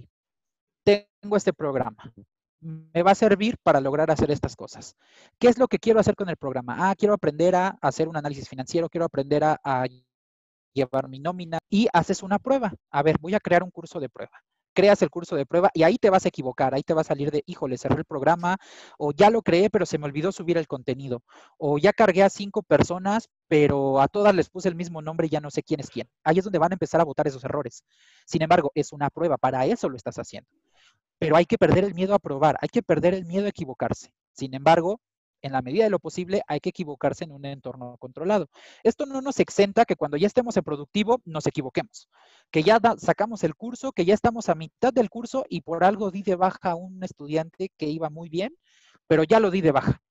tengo 0.88 1.36
este 1.36 1.52
programa. 1.52 2.14
me 2.62 3.04
va 3.04 3.12
a 3.12 3.16
servir 3.16 3.58
para 3.62 3.82
lograr 3.82 4.10
hacer 4.10 4.32
estas 4.32 4.56
cosas. 4.56 4.96
¿Qué 5.38 5.48
es 5.50 5.58
lo 5.58 5.68
que 5.68 5.80
quiero 5.80 6.00
hacer 6.00 6.16
con 6.16 6.30
el 6.30 6.38
programa? 6.38 6.90
Ah, 6.90 6.96
quiero 6.96 7.14
aprender 7.14 7.56
a 7.56 7.78
hacer 7.82 8.08
un 8.08 8.16
análisis 8.16 8.48
financiero, 8.48 8.90
quiero 8.90 9.06
aprender 9.06 9.44
a, 9.44 9.86
llevar 10.74 11.10
mi 11.10 11.20
nómina 11.20 11.58
y 11.70 11.88
haces 11.92 12.24
una 12.24 12.40
prueba. 12.40 12.72
A 12.92 13.04
ver, 13.04 13.18
voy 13.20 13.34
a 13.34 13.40
crear 13.40 13.64
un 13.64 13.72
curso 13.72 14.00
de 14.00 14.10
prueba 14.10 14.32
creas 14.74 15.02
el 15.02 15.10
curso 15.10 15.36
de 15.36 15.48
prueba 15.48 15.72
y 15.74 15.82
ahí 15.82 15.98
te 15.98 16.12
vas 16.12 16.26
a 16.26 16.28
equivocar, 16.28 16.76
ahí 16.76 16.84
te 16.84 16.94
va 16.94 17.02
a 17.02 17.04
salir 17.04 17.32
de, 17.32 17.42
híjole, 17.48 17.80
cerré 17.80 17.96
el 17.96 18.06
programa, 18.06 18.58
o 19.00 19.12
ya 19.12 19.32
lo 19.32 19.42
creé, 19.42 19.72
pero 19.72 19.88
se 19.88 19.98
me 19.98 20.06
olvidó 20.06 20.32
subir 20.32 20.56
el 20.56 20.68
contenido, 20.68 21.24
o 21.58 21.80
ya 21.80 21.92
cargué 21.94 22.22
a 22.22 22.30
cinco 22.30 22.62
personas, 22.62 23.28
pero 23.48 24.00
a 24.00 24.08
todas 24.08 24.36
les 24.36 24.52
puse 24.52 24.70
el 24.70 24.76
mismo 24.76 25.02
nombre 25.02 25.26
y 25.26 25.30
ya 25.32 25.40
no 25.40 25.50
sé 25.50 25.64
quién 25.64 25.80
es 25.80 25.90
quién. 25.90 26.08
Ahí 26.24 26.38
es 26.38 26.44
donde 26.44 26.60
van 26.60 26.74
a 26.74 26.76
empezar 26.76 27.02
a 27.02 27.06
votar 27.06 27.26
esos 27.26 27.44
errores. 27.44 27.84
Sin 28.28 28.44
embargo, 28.44 28.72
es 28.76 28.94
una 28.94 29.10
prueba, 29.10 29.40
para 29.40 29.66
eso 29.66 29.90
lo 29.90 29.98
estás 29.98 30.20
haciendo. 30.20 30.48
Pero 31.20 31.36
hay 31.36 31.46
que 31.46 31.58
perder 31.58 31.84
el 31.84 31.94
miedo 31.94 32.14
a 32.14 32.20
probar, 32.20 32.58
hay 32.62 32.70
que 32.70 32.84
perder 32.84 33.14
el 33.14 33.26
miedo 33.26 33.46
a 33.46 33.50
equivocarse. 33.50 34.12
Sin 34.34 34.54
embargo, 34.54 35.02
en 35.42 35.52
la 35.52 35.62
medida 35.62 35.84
de 35.84 35.90
lo 35.90 36.00
posible, 36.00 36.42
hay 36.48 36.60
que 36.60 36.70
equivocarse 36.70 37.24
en 37.24 37.32
un 37.32 37.46
entorno 37.46 37.98
controlado. 38.00 38.50
Esto 38.84 39.06
no 39.06 39.22
nos 39.22 39.40
exenta 39.40 39.86
que 39.86 39.96
cuando 39.96 40.18
ya 40.18 40.28
estemos 40.28 40.58
en 40.58 40.64
productivo 40.64 41.22
nos 41.26 41.46
equivoquemos, 41.46 42.10
que 42.52 42.64
ya 42.64 42.80
sacamos 42.98 43.44
el 43.44 43.56
curso, 43.56 43.92
que 43.92 44.06
ya 44.06 44.14
estamos 44.14 44.50
a 44.50 44.56
mitad 44.56 44.94
del 44.94 45.10
curso 45.10 45.46
y 45.50 45.62
por 45.62 45.84
algo 45.84 46.12
di 46.12 46.24
de 46.24 46.36
baja 46.36 46.72
a 46.72 46.76
un 46.76 47.04
estudiante 47.04 47.72
que 47.78 47.88
iba 47.88 48.10
muy 48.10 48.30
bien, 48.30 48.58
pero 49.08 49.24
ya 49.24 49.40
lo 49.40 49.52
di 49.52 49.62
de 49.62 49.72
baja. 49.72 50.02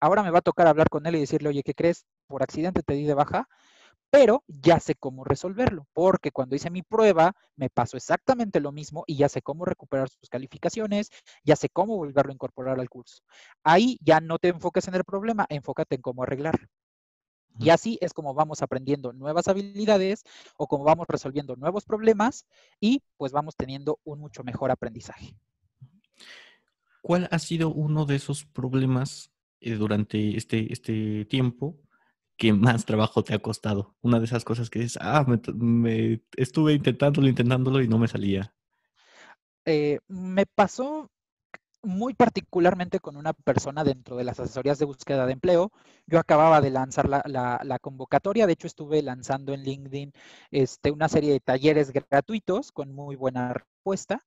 Ahora 0.00 0.22
me 0.22 0.30
va 0.30 0.38
a 0.38 0.42
tocar 0.42 0.66
hablar 0.66 0.90
con 0.90 1.06
él 1.06 1.16
y 1.16 1.20
decirle, 1.20 1.48
oye, 1.48 1.62
¿qué 1.62 1.74
crees? 1.74 2.04
Por 2.26 2.42
accidente 2.42 2.82
te 2.82 2.94
di 2.94 3.04
de 3.04 3.14
baja, 3.14 3.48
pero 4.14 4.44
ya 4.46 4.78
sé 4.78 4.94
cómo 4.94 5.24
resolverlo, 5.24 5.88
porque 5.92 6.30
cuando 6.30 6.54
hice 6.54 6.70
mi 6.70 6.82
prueba 6.82 7.34
me 7.56 7.68
pasó 7.68 7.96
exactamente 7.96 8.60
lo 8.60 8.70
mismo 8.70 9.02
y 9.08 9.16
ya 9.16 9.28
sé 9.28 9.42
cómo 9.42 9.64
recuperar 9.64 10.08
sus 10.08 10.28
calificaciones, 10.28 11.10
ya 11.42 11.56
sé 11.56 11.68
cómo 11.68 11.96
volverlo 11.96 12.30
a 12.30 12.34
incorporar 12.34 12.78
al 12.78 12.88
curso. 12.88 13.24
Ahí 13.64 13.98
ya 14.00 14.20
no 14.20 14.38
te 14.38 14.46
enfoques 14.46 14.86
en 14.86 14.94
el 14.94 15.02
problema, 15.02 15.46
enfócate 15.48 15.96
en 15.96 16.02
cómo 16.02 16.22
arreglarlo. 16.22 16.68
Y 17.58 17.70
así 17.70 17.98
es 18.00 18.12
como 18.12 18.34
vamos 18.34 18.62
aprendiendo 18.62 19.12
nuevas 19.12 19.48
habilidades 19.48 20.22
o 20.56 20.68
como 20.68 20.84
vamos 20.84 21.08
resolviendo 21.08 21.56
nuevos 21.56 21.84
problemas 21.84 22.46
y 22.78 23.02
pues 23.16 23.32
vamos 23.32 23.56
teniendo 23.56 23.98
un 24.04 24.20
mucho 24.20 24.44
mejor 24.44 24.70
aprendizaje. 24.70 25.34
¿Cuál 27.02 27.28
ha 27.32 27.40
sido 27.40 27.68
uno 27.70 28.06
de 28.06 28.14
esos 28.14 28.44
problemas 28.44 29.32
eh, 29.58 29.74
durante 29.74 30.36
este, 30.36 30.72
este 30.72 31.24
tiempo 31.24 31.80
que 32.36 32.52
más 32.52 32.84
trabajo 32.84 33.22
te 33.24 33.34
ha 33.34 33.38
costado? 33.38 33.94
Una 34.00 34.18
de 34.18 34.26
esas 34.26 34.44
cosas 34.44 34.70
que 34.70 34.80
dices, 34.80 34.98
ah, 35.00 35.24
me, 35.54 36.22
estuve 36.36 36.74
intentándolo, 36.74 37.28
intentándolo 37.28 37.82
y 37.82 37.88
no 37.88 37.98
me 37.98 38.08
salía. 38.08 38.54
Eh, 39.66 39.98
me 40.08 40.46
pasó 40.46 41.10
muy 41.84 42.14
particularmente 42.14 42.98
con 42.98 43.16
una 43.16 43.32
persona 43.32 43.84
dentro 43.84 44.16
de 44.16 44.24
las 44.24 44.40
asesorías 44.40 44.78
de 44.78 44.86
búsqueda 44.86 45.26
de 45.26 45.32
empleo. 45.32 45.70
Yo 46.06 46.18
acababa 46.18 46.60
de 46.60 46.70
lanzar 46.70 47.08
la, 47.08 47.78
convocatoria, 47.80 48.46
de 48.46 48.54
hecho 48.54 48.66
estuve 48.66 49.02
lanzando 49.02 49.52
en 49.52 49.62
LinkedIn 49.62 50.12
este, 50.50 50.90
una 50.90 51.08
serie 51.08 51.32
de 51.32 51.40
talleres 51.40 51.92
gratuitos 51.92 52.72
con 52.72 52.94
muy 52.94 53.16
buena 53.16 53.52
respuesta. 53.52 54.24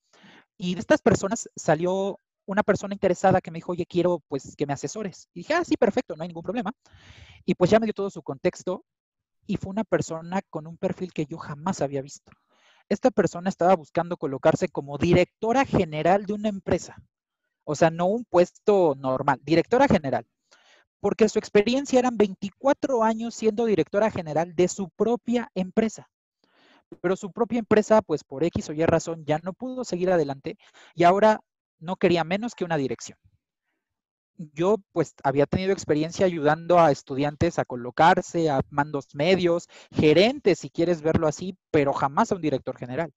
Y 0.58 0.76
de 0.76 0.80
estas 0.80 1.02
personas 1.02 1.50
salió 1.56 2.20
una 2.48 2.64
persona 2.64 2.96
interesada 2.96 3.42
que 3.42 3.52
me 3.52 3.58
dijo, 3.58 3.74
oye, 3.74 3.86
quiero 3.86 4.24
pues 4.28 4.56
que 4.56 4.66
me 4.66 4.74
asesores. 4.74 5.30
Y 5.34 5.42
dije, 5.42 5.54
ah, 5.54 5.64
sí, 5.64 5.78
perfecto, 5.78 6.16
no 6.16 6.24
hay 6.24 6.30
ningún 6.30 6.44
problema. 6.44 6.74
Y 7.46 7.54
pues 7.54 7.70
ya 7.70 7.80
me 7.80 7.86
dio 7.86 7.94
todo 7.94 8.10
su 8.10 8.24
contexto 8.24 8.84
y 9.46 9.58
fue 9.58 9.70
una 9.70 9.84
persona 9.84 10.42
con 10.50 10.66
un 10.66 10.78
perfil 10.78 11.14
que 11.14 11.26
yo 11.26 11.38
jamás 11.38 11.82
había 11.82 12.02
visto. 12.02 12.32
Esta 12.90 13.12
persona 13.12 13.50
estaba 13.50 13.76
buscando 13.76 14.18
colocarse 14.18 14.70
como 14.70 14.98
directora 14.98 15.66
general 15.66 16.26
de 16.26 16.34
una 16.34 16.50
empresa. 16.50 16.96
O 17.66 17.76
sea, 17.76 17.92
no 17.92 18.06
un 18.06 18.26
puesto 18.26 18.96
normal, 18.98 19.40
directora 19.44 19.88
general. 19.88 20.26
Porque 21.02 21.30
su 21.30 21.38
experiencia 21.38 22.00
eran 22.00 22.18
24 22.18 23.04
años 23.04 23.36
siendo 23.36 23.66
directora 23.66 24.10
general 24.10 24.56
de 24.56 24.68
su 24.70 24.90
propia 24.90 25.52
empresa 25.54 26.10
pero 27.02 27.16
su 27.16 27.32
propia 27.32 27.60
empresa, 27.60 28.02
pues 28.02 28.24
por 28.24 28.44
X 28.44 28.70
o 28.70 28.74
Y 28.74 28.86
razón, 28.86 29.26
ya 29.26 29.40
no 29.44 29.54
pudo 29.54 29.84
seguir 29.84 30.12
adelante 30.12 30.58
y 30.96 31.04
ahora 31.04 31.42
no 31.80 31.96
quería 31.96 32.24
menos 32.24 32.56
que 32.56 32.66
una 32.66 32.78
dirección. 32.78 33.18
Yo 34.38 34.78
pues 34.92 35.16
había 35.24 35.48
tenido 35.48 35.74
experiencia 35.74 36.26
ayudando 36.26 36.80
a 36.80 36.92
estudiantes 36.92 37.58
a 37.58 37.66
colocarse, 37.66 38.50
a 38.50 38.62
mandos 38.70 39.16
medios, 39.16 39.68
gerentes 39.92 40.60
si 40.60 40.70
quieres 40.70 41.02
verlo 41.02 41.28
así, 41.28 41.58
pero 41.72 41.92
jamás 41.94 42.32
a 42.32 42.36
un 42.36 42.42
director 42.42 42.78
general. 42.78 43.12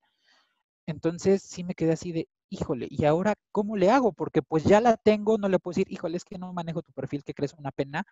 Entonces 0.86 1.42
sí 1.42 1.62
me 1.62 1.74
quedé 1.74 1.92
así 1.92 2.12
de, 2.12 2.28
híjole, 2.48 2.88
¿y 2.90 3.04
ahora 3.04 3.34
cómo 3.52 3.76
le 3.76 3.90
hago? 3.90 4.12
Porque 4.12 4.42
pues 4.42 4.64
ya 4.64 4.80
la 4.80 4.96
tengo, 4.96 5.38
no 5.38 5.48
le 5.48 5.58
puedo 5.58 5.72
decir, 5.74 5.92
híjole, 5.92 6.16
es 6.16 6.24
que 6.24 6.38
no 6.38 6.52
manejo 6.52 6.82
tu 6.82 6.92
perfil, 6.92 7.22
que 7.24 7.34
crees 7.34 7.54
una 7.54 7.70
pena, 7.70 8.04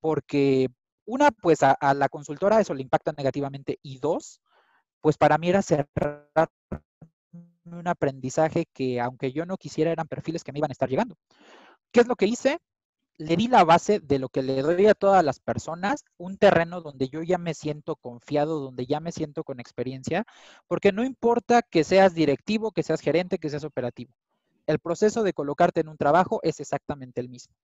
porque 0.00 0.68
una, 1.06 1.30
pues 1.30 1.62
a, 1.62 1.72
a 1.72 1.94
la 1.94 2.08
consultora 2.08 2.60
eso 2.60 2.74
le 2.74 2.82
impacta 2.82 3.12
negativamente 3.16 3.78
y 3.82 3.98
dos, 3.98 4.40
pues 5.00 5.16
para 5.16 5.38
mí 5.38 5.48
era 5.48 5.62
cerrar 5.62 6.28
un 7.74 7.88
aprendizaje 7.88 8.66
que 8.72 9.00
aunque 9.00 9.32
yo 9.32 9.46
no 9.46 9.56
quisiera 9.56 9.92
eran 9.92 10.08
perfiles 10.08 10.44
que 10.44 10.52
me 10.52 10.58
iban 10.58 10.70
a 10.70 10.72
estar 10.72 10.88
llegando. 10.88 11.16
¿Qué 11.92 12.00
es 12.00 12.06
lo 12.06 12.16
que 12.16 12.26
hice? 12.26 12.58
Le 13.18 13.36
di 13.36 13.48
la 13.48 13.64
base 13.64 14.00
de 14.00 14.18
lo 14.18 14.28
que 14.30 14.42
le 14.42 14.62
doy 14.62 14.86
a 14.86 14.94
todas 14.94 15.22
las 15.24 15.40
personas, 15.40 16.04
un 16.16 16.38
terreno 16.38 16.80
donde 16.80 17.08
yo 17.08 17.22
ya 17.22 17.36
me 17.36 17.52
siento 17.52 17.96
confiado, 17.96 18.60
donde 18.60 18.86
ya 18.86 19.00
me 19.00 19.12
siento 19.12 19.44
con 19.44 19.60
experiencia, 19.60 20.24
porque 20.66 20.90
no 20.92 21.04
importa 21.04 21.60
que 21.62 21.84
seas 21.84 22.14
directivo, 22.14 22.72
que 22.72 22.82
seas 22.82 23.00
gerente, 23.00 23.38
que 23.38 23.50
seas 23.50 23.64
operativo. 23.64 24.14
El 24.66 24.78
proceso 24.78 25.22
de 25.22 25.34
colocarte 25.34 25.80
en 25.80 25.88
un 25.88 25.98
trabajo 25.98 26.40
es 26.42 26.60
exactamente 26.60 27.20
el 27.20 27.28
mismo. 27.28 27.54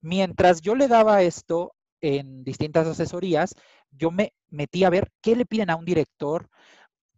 Mientras 0.00 0.60
yo 0.60 0.74
le 0.74 0.88
daba 0.88 1.22
esto 1.22 1.74
en 2.00 2.42
distintas 2.44 2.86
asesorías, 2.86 3.54
yo 3.90 4.10
me 4.10 4.32
metí 4.48 4.84
a 4.84 4.90
ver 4.90 5.12
qué 5.20 5.36
le 5.36 5.46
piden 5.46 5.70
a 5.70 5.76
un 5.76 5.84
director, 5.84 6.48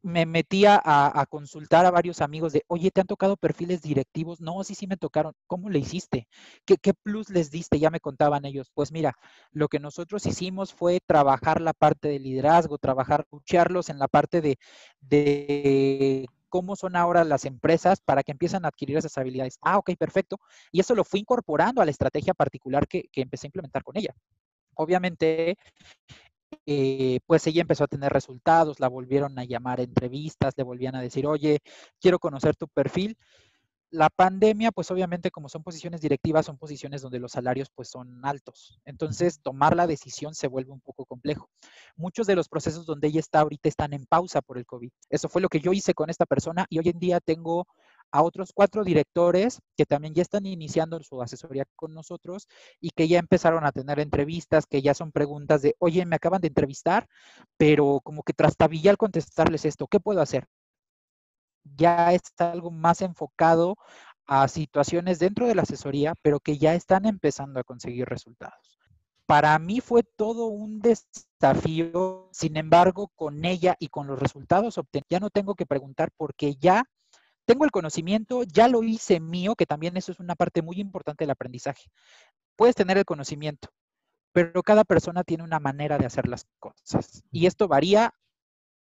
me 0.03 0.27
metía 0.27 0.81
a, 0.85 1.25
consultar 1.27 1.87
a 1.87 1.91
varios 1.91 2.21
amigos 2.21 2.53
de, 2.53 2.65
oye, 2.67 2.91
¿te 2.91 3.01
han 3.01 3.07
tocado 3.07 3.37
perfiles 3.37 3.83
directivos? 3.83 4.41
No, 4.41 4.63
sí, 4.65 4.75
sí 4.75 4.87
me 4.87 4.97
tocaron. 4.97 5.35
¿Cómo 5.47 5.71
le 5.71 5.79
hiciste? 5.79 6.29
¿Qué, 6.65 6.77
¿Qué, 6.77 6.93
plus 6.95 7.31
les 7.31 7.51
diste? 7.51 7.79
Ya 7.79 7.91
me 7.91 8.01
contaban 8.01 8.45
ellos. 8.45 8.71
Pues 8.75 8.93
mira, 8.93 9.17
lo 9.53 9.69
que 9.69 9.79
nosotros 9.79 10.27
hicimos 10.27 10.75
fue 10.75 11.01
trabajar 11.07 11.61
la 11.61 11.73
parte 11.73 12.09
de 12.09 12.19
liderazgo, 12.19 12.79
trabajar, 12.79 13.21
escucharlos 13.23 13.89
en 13.89 13.99
la 13.99 14.09
parte 14.09 14.41
de, 14.41 14.59
de 15.01 16.27
cómo 16.49 16.77
son 16.77 16.97
ahora 16.97 17.25
las 17.25 17.45
empresas 17.45 18.01
para 18.01 18.23
que 18.23 18.33
empiezan 18.33 18.65
a 18.65 18.69
adquirir 18.69 18.99
esas 18.99 19.17
habilidades. 19.17 19.59
Ah, 19.63 19.79
ok, 19.79 19.93
perfecto. 19.97 20.39
Y 20.71 20.81
eso 20.81 20.95
lo 20.95 21.05
fui 21.05 21.21
incorporando 21.21 21.81
a 21.81 21.85
la 21.85 21.91
estrategia 21.91 22.35
particular 22.35 22.87
que, 22.89 23.05
que 23.13 23.23
empecé 23.23 23.47
a 23.47 23.49
implementar 23.49 23.83
con 23.85 23.97
ella. 23.97 24.15
Obviamente, 24.75 25.57
eh, 26.67 27.21
pues 27.27 27.47
ella 27.47 27.63
empezó 27.63 27.85
a 27.85 27.89
tener 27.89 28.13
resultados, 28.13 28.81
la 28.81 28.89
volvieron 28.89 29.39
a 29.39 29.45
llamar 29.45 29.81
a 29.81 29.83
entrevistas, 29.83 30.55
le 30.57 30.65
volvían 30.65 30.95
a 30.95 31.01
decir, 31.01 31.27
oye, 31.27 31.61
quiero 32.01 32.19
conocer 32.19 32.57
tu 32.57 32.69
perfil. 32.69 33.17
La 33.91 34.09
pandemia, 34.09 34.73
pues 34.73 34.91
obviamente 34.91 35.31
como 35.31 35.51
son 35.51 35.63
posiciones 35.63 36.01
directivas, 36.01 36.47
son 36.47 36.57
posiciones 36.57 37.03
donde 37.03 37.19
los 37.19 37.33
salarios 37.33 37.69
pues 37.75 37.91
son 37.91 38.25
altos. 38.25 38.81
Entonces, 38.87 39.41
tomar 39.43 39.77
la 39.77 39.87
decisión 39.87 40.35
se 40.35 40.49
vuelve 40.49 40.73
un 40.73 40.81
poco 40.81 41.05
complejo. 41.05 41.51
Muchos 41.95 42.27
de 42.27 42.35
los 42.35 42.49
procesos 42.49 42.87
donde 42.87 43.09
ella 43.09 43.21
está 43.21 43.41
ahorita 43.41 43.69
están 43.69 43.93
en 43.93 44.07
pausa 44.07 44.41
por 44.41 44.57
el 44.57 44.65
COVID. 44.65 44.91
Eso 45.11 45.29
fue 45.29 45.43
lo 45.43 45.51
que 45.51 45.61
yo 45.61 45.75
hice 45.75 45.93
con 45.93 46.09
esta 46.09 46.25
persona 46.25 46.65
y 46.71 46.79
hoy 46.79 46.89
en 46.89 46.99
día 46.99 47.21
tengo 47.21 47.67
a 48.13 48.23
otros 48.23 48.53
cuatro 48.55 48.85
directores 48.85 49.61
que 49.77 49.87
también 49.87 50.15
ya 50.15 50.23
están 50.23 50.47
iniciando 50.47 51.03
su 51.03 51.21
asesoría 51.23 51.65
con 51.75 51.95
nosotros 51.95 52.47
y 52.79 52.91
que 52.91 53.09
ya 53.09 53.19
empezaron 53.19 53.65
a 53.65 53.73
tener 53.73 53.99
entrevistas, 53.99 54.67
que 54.67 54.83
ya 54.83 54.95
son 54.95 55.13
preguntas 55.13 55.63
de, 55.63 55.75
oye, 55.79 56.05
me 56.05 56.17
acaban 56.17 56.43
de 56.43 56.49
entrevistar, 56.49 57.09
pero 57.57 58.01
como 58.05 58.23
que 58.23 58.35
trastabilla 58.35 58.91
al 58.91 58.99
contestarles 58.99 59.65
esto, 59.65 59.87
¿qué 59.89 59.99
puedo 59.99 60.21
hacer? 60.21 60.47
Ya 61.65 62.13
está 62.13 62.53
algo 62.53 62.71
más 62.71 63.01
enfocado 63.01 63.77
a 64.27 64.47
situaciones 64.49 65.19
dentro 65.19 65.47
de 65.47 65.55
la 65.55 65.63
asesoría, 65.63 66.15
pero 66.23 66.39
que 66.39 66.59
ya 66.59 66.75
están 66.75 67.07
empezando 67.07 67.61
a 67.61 67.65
conseguir 67.65 68.07
resultados. 68.07 68.79
Para 69.27 69.59
mí 69.59 69.81
fue 69.81 70.03
todo 70.03 70.47
un 70.47 70.81
desafío, 70.81 72.29
sin 72.33 72.57
embargo, 72.57 73.11
con 73.15 73.45
ella 73.45 73.77
y 73.79 73.89
con 73.89 74.07
los 74.07 74.19
resultados 74.19 74.77
obtenidos, 74.77 75.07
ya 75.09 75.21
no 75.21 75.31
tengo 75.31 75.55
que 75.55 75.65
preguntar 75.65 76.11
porque 76.17 76.57
ya 76.57 76.85
tengo 77.45 77.65
el 77.65 77.71
conocimiento, 77.71 78.43
ya 78.45 78.69
lo 78.69 78.83
hice 78.83 79.21
mío, 79.21 79.55
que 79.55 79.67
también 79.67 79.97
eso 79.97 80.13
es 80.13 80.21
una 80.21 80.35
parte 80.35 80.63
muy 80.63 80.81
importante 80.81 81.25
del 81.25 81.31
aprendizaje. 81.31 81.91
Puedes 82.57 82.75
tener 82.75 82.99
el 82.99 83.05
conocimiento, 83.05 83.69
pero 84.33 84.63
cada 84.63 84.85
persona 84.85 85.25
tiene 85.25 85.45
una 85.45 85.61
manera 85.61 85.99
de 85.99 86.07
hacer 86.07 86.29
las 86.29 86.47
cosas. 86.59 87.23
Y 87.31 87.47
esto 87.47 87.69
varía 87.69 88.15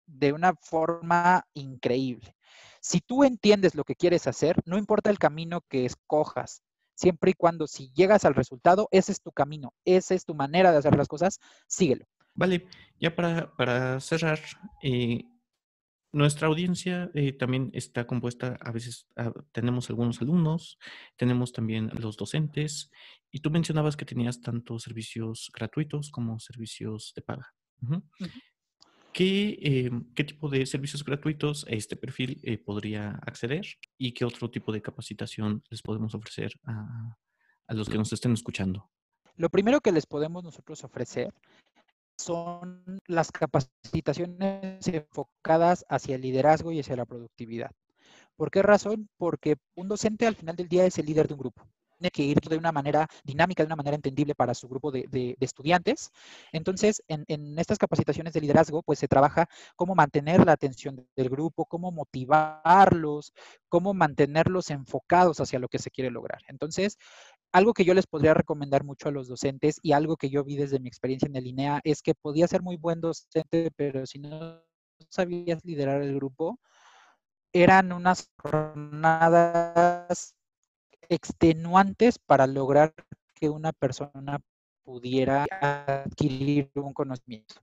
de 0.07 0.33
una 0.33 0.55
forma 0.55 1.47
increíble. 1.55 2.37
Si 2.81 3.01
tú 3.01 3.25
entiendes 3.25 3.75
lo 3.75 3.85
que 3.85 3.97
quieres 3.97 4.27
hacer, 4.27 4.61
no 4.67 4.77
importa 4.77 5.11
el 5.11 5.19
camino 5.19 5.63
que 5.69 5.87
escojas, 5.87 6.63
siempre 6.95 7.31
y 7.31 7.35
cuando 7.35 7.67
si 7.67 7.91
llegas 7.93 8.25
al 8.25 8.35
resultado, 8.35 8.89
ese 8.91 9.13
es 9.13 9.21
tu 9.21 9.33
camino, 9.33 9.73
esa 9.85 10.15
es 10.15 10.25
tu 10.25 10.35
manera 10.35 10.71
de 10.71 10.79
hacer 10.79 10.97
las 10.97 11.09
cosas, 11.09 11.41
síguelo. 11.67 12.05
Vale, 12.35 12.67
ya 13.01 13.15
para, 13.15 14.01
cerrar, 14.01 14.41
eh, 14.83 15.25
Nuestra 16.15 16.47
audiencia 16.47 17.11
eh, 17.13 17.33
también 17.33 17.71
está 17.73 18.07
compuesta, 18.07 18.57
a 18.61 18.71
veces 18.71 19.09
ah, 19.17 19.33
tenemos 19.51 19.91
algunos 19.91 20.23
alumnos, 20.23 20.79
tenemos 21.17 21.53
también 21.53 21.91
los 21.99 22.17
docentes, 22.17 22.93
y 23.33 23.41
tú 23.41 23.51
mencionabas 23.51 23.97
que 23.97 24.05
tenías 24.05 24.41
tanto 24.41 24.79
servicios 24.79 25.51
gratuitos 25.53 26.13
como 26.13 26.39
servicios 26.39 27.15
de 27.17 27.23
paga. 27.23 27.53
¿Qué, 29.13 29.59
em, 29.61 30.05
¿Qué, 30.15 30.23
tipo 30.23 30.49
de 30.49 30.65
servicios 30.67 31.05
gratuitos 31.05 31.67
este 31.69 31.97
perfil 31.97 32.41
eh, 32.45 32.59
podría 32.59 33.19
acceder 33.27 33.67
y 33.99 34.13
qué 34.13 34.25
otro 34.25 34.49
tipo 34.53 34.71
de 34.71 34.83
capacitación 34.83 35.65
les 35.69 35.83
podemos 35.83 36.15
ofrecer 36.15 36.53
a, 36.63 37.17
a 37.67 37.75
los 37.75 37.89
que 37.89 37.99
nos 37.99 38.13
estén 38.13 38.35
escuchando? 38.35 38.89
Lo 39.35 39.51
primero 39.51 39.81
que 39.81 39.91
les 39.91 40.07
podemos 40.07 40.45
nosotros 40.45 40.85
ofrecer 40.85 41.35
son 42.17 43.01
las 43.07 43.33
capacitaciones 43.33 44.87
enfocadas 44.89 45.85
hacia 45.89 46.17
el 46.17 46.23
liderazgo 46.23 46.73
y 46.73 46.81
hacia 46.81 46.97
la 46.97 47.07
productividad. 47.07 47.71
¿Por 48.37 48.51
qué 48.51 48.63
razón? 48.63 49.09
Porque 49.17 49.57
un 49.75 49.89
docente 49.89 50.27
al 50.27 50.35
final 50.35 50.57
del 50.57 50.69
día 50.69 50.85
es 50.87 50.99
el 50.99 51.07
líder 51.07 51.29
de 51.29 51.35
un 51.35 51.41
grupo. 51.41 51.63
Tiene 51.99 52.11
que 52.11 52.23
ir 52.25 52.41
de 52.41 52.57
una 52.57 52.73
manera 52.73 53.07
dinámica, 53.23 53.63
de 53.63 53.69
una 53.69 53.77
manera 53.77 53.95
entendible 53.95 54.35
para 54.35 54.55
su 54.55 54.69
grupo 54.69 54.91
de, 54.91 55.37
estudiantes. 55.39 56.11
Entonces, 56.53 57.03
en, 57.07 57.57
estas 57.59 57.79
capacitaciones 57.79 58.33
de 58.33 58.41
liderazgo, 58.41 58.83
pues 58.83 58.99
se 58.99 59.07
trabaja 59.07 59.49
cómo 59.77 59.95
mantener 59.95 60.45
la 60.45 60.53
atención 60.53 61.07
del 61.15 61.29
grupo, 61.29 61.67
cómo 61.67 61.93
motivarlos, 61.93 63.33
cómo 63.69 63.95
mantenerlos 63.95 64.71
enfocados 64.71 65.41
hacia 65.41 65.61
lo 65.61 65.69
que 65.69 65.79
se 65.79 65.91
quiere 65.91 66.11
lograr. 66.11 66.43
Entonces, 66.49 66.99
algo 67.55 67.73
que 67.73 67.85
yo 67.85 67.95
les 67.95 68.09
podría 68.09 68.35
recomendar 68.35 68.83
mucho 68.83 69.09
a 69.09 69.13
los 69.13 69.29
docentes 69.29 69.79
y 69.81 69.93
algo 69.93 70.17
que 70.17 70.29
yo 70.29 70.43
vi 70.43 70.57
desde 70.57 70.81
mi 70.81 70.89
experiencia 70.89 71.29
en 71.29 71.37
el 71.37 71.47
INEA 71.47 71.81
es 71.85 72.03
que 72.03 72.13
podía 72.13 72.49
ser 72.49 72.63
muy 72.63 72.77
buen 72.77 73.01
docente, 73.01 73.71
pero 73.77 74.05
si 74.07 74.19
no 74.19 74.61
sabías 75.09 75.65
liderar 75.65 76.03
el 76.03 76.17
grupo, 76.17 76.59
eran 77.53 77.93
unas 77.93 78.29
jornadas 78.39 80.35
extenuantes 81.09 82.19
para 82.19 82.49
lograr 82.49 82.93
que 83.35 83.49
una 83.49 83.73
persona 83.73 84.41
pudiera 84.83 85.47
adquirir 85.61 86.73
un 86.75 86.93
conocimiento. 86.93 87.55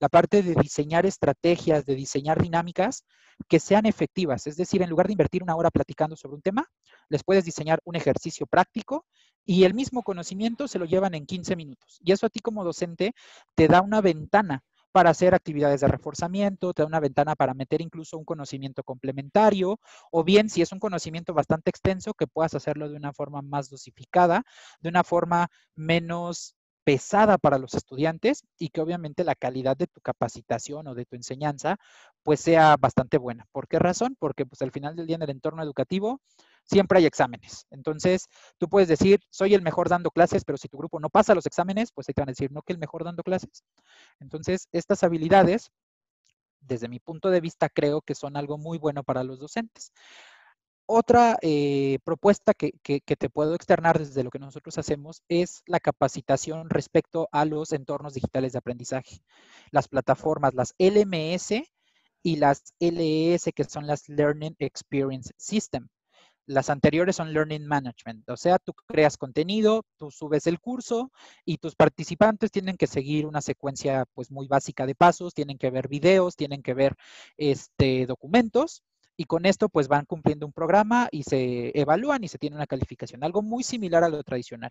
La 0.00 0.08
parte 0.08 0.42
de 0.42 0.54
diseñar 0.54 1.06
estrategias, 1.06 1.84
de 1.86 1.94
diseñar 1.94 2.40
dinámicas 2.42 3.04
que 3.48 3.60
sean 3.60 3.86
efectivas, 3.86 4.46
es 4.46 4.56
decir, 4.56 4.82
en 4.82 4.90
lugar 4.90 5.06
de 5.06 5.12
invertir 5.12 5.42
una 5.42 5.54
hora 5.54 5.70
platicando 5.70 6.16
sobre 6.16 6.36
un 6.36 6.42
tema, 6.42 6.66
les 7.08 7.22
puedes 7.22 7.44
diseñar 7.44 7.80
un 7.84 7.94
ejercicio 7.94 8.46
práctico 8.46 9.06
y 9.44 9.64
el 9.64 9.74
mismo 9.74 10.02
conocimiento 10.02 10.68
se 10.68 10.78
lo 10.78 10.84
llevan 10.84 11.14
en 11.14 11.24
15 11.24 11.56
minutos. 11.56 12.00
Y 12.04 12.12
eso 12.12 12.26
a 12.26 12.30
ti 12.30 12.40
como 12.40 12.64
docente 12.64 13.14
te 13.54 13.68
da 13.68 13.80
una 13.80 14.00
ventana 14.00 14.62
para 14.92 15.10
hacer 15.10 15.34
actividades 15.34 15.80
de 15.80 15.88
reforzamiento, 15.88 16.74
te 16.74 16.82
da 16.82 16.86
una 16.86 17.00
ventana 17.00 17.36
para 17.36 17.54
meter 17.54 17.80
incluso 17.80 18.18
un 18.18 18.24
conocimiento 18.24 18.82
complementario, 18.82 19.78
o 20.10 20.24
bien 20.24 20.50
si 20.50 20.60
es 20.60 20.72
un 20.72 20.80
conocimiento 20.80 21.34
bastante 21.34 21.70
extenso, 21.70 22.14
que 22.14 22.26
puedas 22.26 22.54
hacerlo 22.54 22.88
de 22.88 22.96
una 22.96 23.12
forma 23.12 23.40
más 23.42 23.70
dosificada, 23.70 24.42
de 24.80 24.88
una 24.88 25.04
forma 25.04 25.48
menos 25.74 26.56
pesada 26.88 27.36
para 27.36 27.58
los 27.58 27.74
estudiantes 27.74 28.44
y 28.58 28.70
que 28.70 28.80
obviamente 28.80 29.22
la 29.22 29.34
calidad 29.34 29.76
de 29.76 29.88
tu 29.88 30.00
capacitación 30.00 30.86
o 30.86 30.94
de 30.94 31.04
tu 31.04 31.16
enseñanza 31.16 31.76
pues 32.22 32.40
sea 32.40 32.78
bastante 32.78 33.18
buena. 33.18 33.44
¿Por 33.52 33.68
qué 33.68 33.78
razón? 33.78 34.16
Porque 34.18 34.46
pues 34.46 34.62
al 34.62 34.72
final 34.72 34.96
del 34.96 35.06
día 35.06 35.16
en 35.16 35.22
el 35.22 35.28
entorno 35.28 35.62
educativo 35.62 36.22
siempre 36.64 37.00
hay 37.00 37.04
exámenes. 37.04 37.66
Entonces, 37.70 38.28
tú 38.56 38.70
puedes 38.70 38.88
decir, 38.88 39.20
soy 39.28 39.52
el 39.52 39.60
mejor 39.60 39.90
dando 39.90 40.10
clases, 40.10 40.46
pero 40.46 40.56
si 40.56 40.68
tu 40.68 40.78
grupo 40.78 40.98
no 40.98 41.10
pasa 41.10 41.34
los 41.34 41.44
exámenes, 41.44 41.92
pues 41.92 42.08
ahí 42.08 42.14
te 42.14 42.22
van 42.22 42.30
a 42.30 42.32
decir, 42.32 42.50
no 42.52 42.62
que 42.62 42.72
el 42.72 42.78
mejor 42.78 43.04
dando 43.04 43.22
clases. 43.22 43.62
Entonces, 44.18 44.66
estas 44.72 45.02
habilidades, 45.04 45.70
desde 46.60 46.88
mi 46.88 47.00
punto 47.00 47.28
de 47.28 47.42
vista, 47.42 47.68
creo 47.68 48.00
que 48.00 48.14
son 48.14 48.34
algo 48.38 48.56
muy 48.56 48.78
bueno 48.78 49.04
para 49.04 49.24
los 49.24 49.38
docentes. 49.40 49.92
Otra 50.90 51.36
eh, 51.42 51.98
propuesta 52.02 52.54
que, 52.54 52.72
que, 52.82 53.00
te 53.00 53.28
puedo 53.28 53.54
externar 53.54 53.98
desde 53.98 54.24
lo 54.24 54.30
que 54.30 54.38
nosotros 54.38 54.78
hacemos 54.78 55.22
es 55.28 55.62
la 55.66 55.80
capacitación 55.80 56.70
respecto 56.70 57.28
a 57.30 57.44
los 57.44 57.74
entornos 57.74 58.14
digitales 58.14 58.52
de 58.52 58.58
aprendizaje. 58.60 59.20
Las 59.70 59.86
plataformas, 59.86 60.54
las 60.54 60.74
LMS 60.78 61.62
y 62.22 62.36
las 62.36 62.72
LES, 62.80 63.50
que 63.54 63.64
son 63.64 63.86
las 63.86 64.08
Learning 64.08 64.56
Experience 64.60 65.30
System. 65.36 65.88
Las 66.46 66.70
anteriores 66.70 67.16
son 67.16 67.34
Learning 67.34 67.66
Management, 67.66 68.26
o 68.30 68.38
sea, 68.38 68.58
tú 68.58 68.72
creas 68.86 69.18
contenido, 69.18 69.84
tú 69.98 70.10
subes 70.10 70.46
el 70.46 70.58
curso 70.58 71.12
y 71.44 71.58
tus 71.58 71.76
participantes 71.76 72.50
tienen 72.50 72.78
que 72.78 72.86
seguir 72.86 73.26
una 73.26 73.42
secuencia 73.42 74.06
pues 74.14 74.30
muy 74.30 74.48
básica 74.48 74.86
de 74.86 74.94
pasos, 74.94 75.34
tienen 75.34 75.58
que 75.58 75.70
ver 75.70 75.86
videos, 75.88 76.34
tienen 76.34 76.62
que 76.62 76.72
ver 76.72 76.96
este, 77.36 78.06
documentos 78.06 78.82
y 79.20 79.24
con 79.24 79.46
esto 79.46 79.68
pues 79.68 79.88
van 79.88 80.06
cumpliendo 80.06 80.46
un 80.46 80.52
programa 80.52 81.08
y 81.10 81.24
se 81.24 81.72
evalúan 81.78 82.22
y 82.22 82.28
se 82.28 82.38
tiene 82.38 82.54
una 82.54 82.68
calificación, 82.68 83.24
algo 83.24 83.42
muy 83.42 83.64
similar 83.64 84.04
a 84.04 84.08
lo 84.08 84.22
tradicional. 84.22 84.70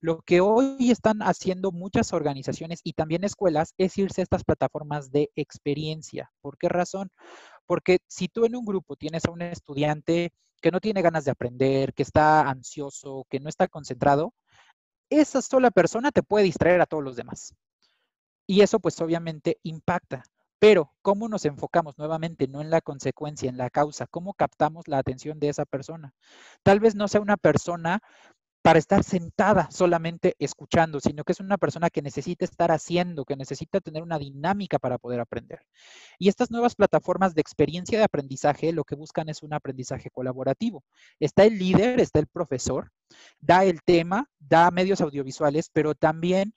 Lo 0.00 0.22
que 0.22 0.40
hoy 0.40 0.92
están 0.92 1.22
haciendo 1.22 1.72
muchas 1.72 2.12
organizaciones 2.12 2.80
y 2.84 2.92
también 2.92 3.24
escuelas 3.24 3.74
es 3.78 3.98
irse 3.98 4.20
a 4.20 4.24
estas 4.24 4.44
plataformas 4.44 5.10
de 5.10 5.32
experiencia. 5.34 6.30
¿Por 6.40 6.56
qué 6.56 6.68
razón? 6.68 7.10
Porque 7.66 7.98
si 8.06 8.28
tú 8.28 8.44
en 8.44 8.54
un 8.54 8.64
grupo 8.64 8.94
tienes 8.94 9.24
a 9.24 9.32
un 9.32 9.42
estudiante 9.42 10.30
que 10.62 10.70
no 10.70 10.78
tiene 10.78 11.02
ganas 11.02 11.24
de 11.24 11.32
aprender, 11.32 11.92
que 11.92 12.04
está 12.04 12.48
ansioso, 12.48 13.26
que 13.28 13.40
no 13.40 13.48
está 13.48 13.66
concentrado, 13.66 14.32
esa 15.10 15.42
sola 15.42 15.72
persona 15.72 16.12
te 16.12 16.22
puede 16.22 16.44
distraer 16.44 16.80
a 16.80 16.86
todos 16.86 17.02
los 17.02 17.16
demás. 17.16 17.56
Y 18.46 18.60
eso 18.60 18.78
pues 18.78 19.00
obviamente 19.00 19.58
impacta. 19.64 20.22
Pero, 20.60 20.92
¿cómo 21.02 21.28
nos 21.28 21.46
enfocamos 21.46 21.98
nuevamente? 21.98 22.46
No 22.46 22.60
en 22.60 22.70
la 22.70 22.82
consecuencia, 22.82 23.48
en 23.48 23.56
la 23.56 23.70
causa. 23.70 24.06
¿Cómo 24.06 24.34
captamos 24.34 24.88
la 24.88 24.98
atención 24.98 25.40
de 25.40 25.48
esa 25.48 25.64
persona? 25.64 26.14
Tal 26.62 26.80
vez 26.80 26.94
no 26.94 27.08
sea 27.08 27.22
una 27.22 27.38
persona 27.38 28.02
para 28.62 28.78
estar 28.78 29.02
sentada 29.02 29.70
solamente 29.70 30.36
escuchando, 30.38 31.00
sino 31.00 31.24
que 31.24 31.32
es 31.32 31.40
una 31.40 31.56
persona 31.56 31.88
que 31.88 32.02
necesita 32.02 32.44
estar 32.44 32.70
haciendo, 32.70 33.24
que 33.24 33.36
necesita 33.36 33.80
tener 33.80 34.02
una 34.02 34.18
dinámica 34.18 34.78
para 34.78 34.98
poder 34.98 35.20
aprender. 35.20 35.60
Y 36.18 36.28
estas 36.28 36.50
nuevas 36.50 36.74
plataformas 36.74 37.34
de 37.34 37.40
experiencia 37.40 37.98
de 37.98 38.04
aprendizaje 38.04 38.72
lo 38.72 38.84
que 38.84 38.96
buscan 38.96 39.30
es 39.30 39.42
un 39.42 39.54
aprendizaje 39.54 40.10
colaborativo. 40.10 40.84
Está 41.18 41.44
el 41.44 41.58
líder, 41.58 42.00
está 42.00 42.18
el 42.18 42.26
profesor, 42.26 42.92
da 43.38 43.64
el 43.64 43.82
tema, 43.82 44.28
da 44.38 44.70
medios 44.70 45.00
audiovisuales, 45.00 45.70
pero 45.72 45.94
también 45.94 46.52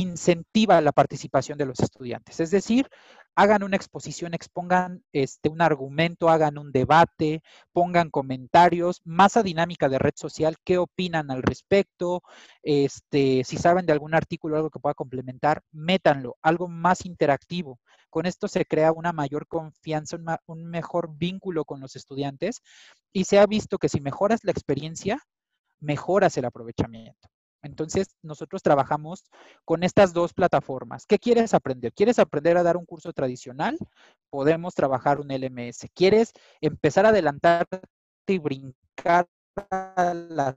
incentiva 0.00 0.80
la 0.80 0.92
participación 0.92 1.58
de 1.58 1.66
los 1.66 1.80
estudiantes. 1.80 2.40
Es 2.40 2.50
decir, 2.50 2.88
hagan 3.34 3.62
una 3.62 3.76
exposición, 3.76 4.34
expongan 4.34 5.04
este, 5.12 5.48
un 5.48 5.62
argumento, 5.62 6.28
hagan 6.28 6.58
un 6.58 6.72
debate, 6.72 7.42
pongan 7.72 8.10
comentarios, 8.10 9.00
masa 9.04 9.42
dinámica 9.42 9.88
de 9.88 9.98
red 9.98 10.14
social, 10.16 10.56
qué 10.64 10.78
opinan 10.78 11.30
al 11.30 11.42
respecto, 11.42 12.22
este, 12.62 13.44
si 13.44 13.56
saben 13.56 13.86
de 13.86 13.92
algún 13.92 14.14
artículo 14.14 14.56
algo 14.56 14.70
que 14.70 14.80
pueda 14.80 14.94
complementar, 14.94 15.62
métanlo, 15.72 16.36
algo 16.42 16.68
más 16.68 17.04
interactivo. 17.06 17.78
Con 18.10 18.26
esto 18.26 18.48
se 18.48 18.64
crea 18.64 18.92
una 18.92 19.12
mayor 19.12 19.46
confianza, 19.46 20.16
un 20.46 20.66
mejor 20.66 21.16
vínculo 21.16 21.64
con 21.64 21.80
los 21.80 21.96
estudiantes 21.96 22.62
y 23.12 23.24
se 23.24 23.38
ha 23.38 23.46
visto 23.46 23.78
que 23.78 23.88
si 23.88 24.00
mejoras 24.00 24.40
la 24.44 24.52
experiencia, 24.52 25.18
mejoras 25.80 26.36
el 26.36 26.44
aprovechamiento. 26.44 27.28
Entonces, 27.62 28.08
nosotros 28.22 28.62
trabajamos 28.62 29.24
con 29.64 29.82
estas 29.82 30.12
dos 30.12 30.32
plataformas. 30.32 31.06
¿Qué 31.06 31.18
quieres 31.18 31.54
aprender? 31.54 31.92
¿Quieres 31.92 32.18
aprender 32.18 32.56
a 32.56 32.62
dar 32.62 32.76
un 32.76 32.86
curso 32.86 33.12
tradicional? 33.12 33.78
Podemos 34.30 34.74
trabajar 34.74 35.20
un 35.20 35.30
LMS. 35.30 35.88
¿Quieres 35.94 36.32
empezar 36.60 37.06
a 37.06 37.10
adelantarte 37.10 37.80
y 38.26 38.38
brincar 38.38 39.28
a 39.70 40.14
las 40.14 40.56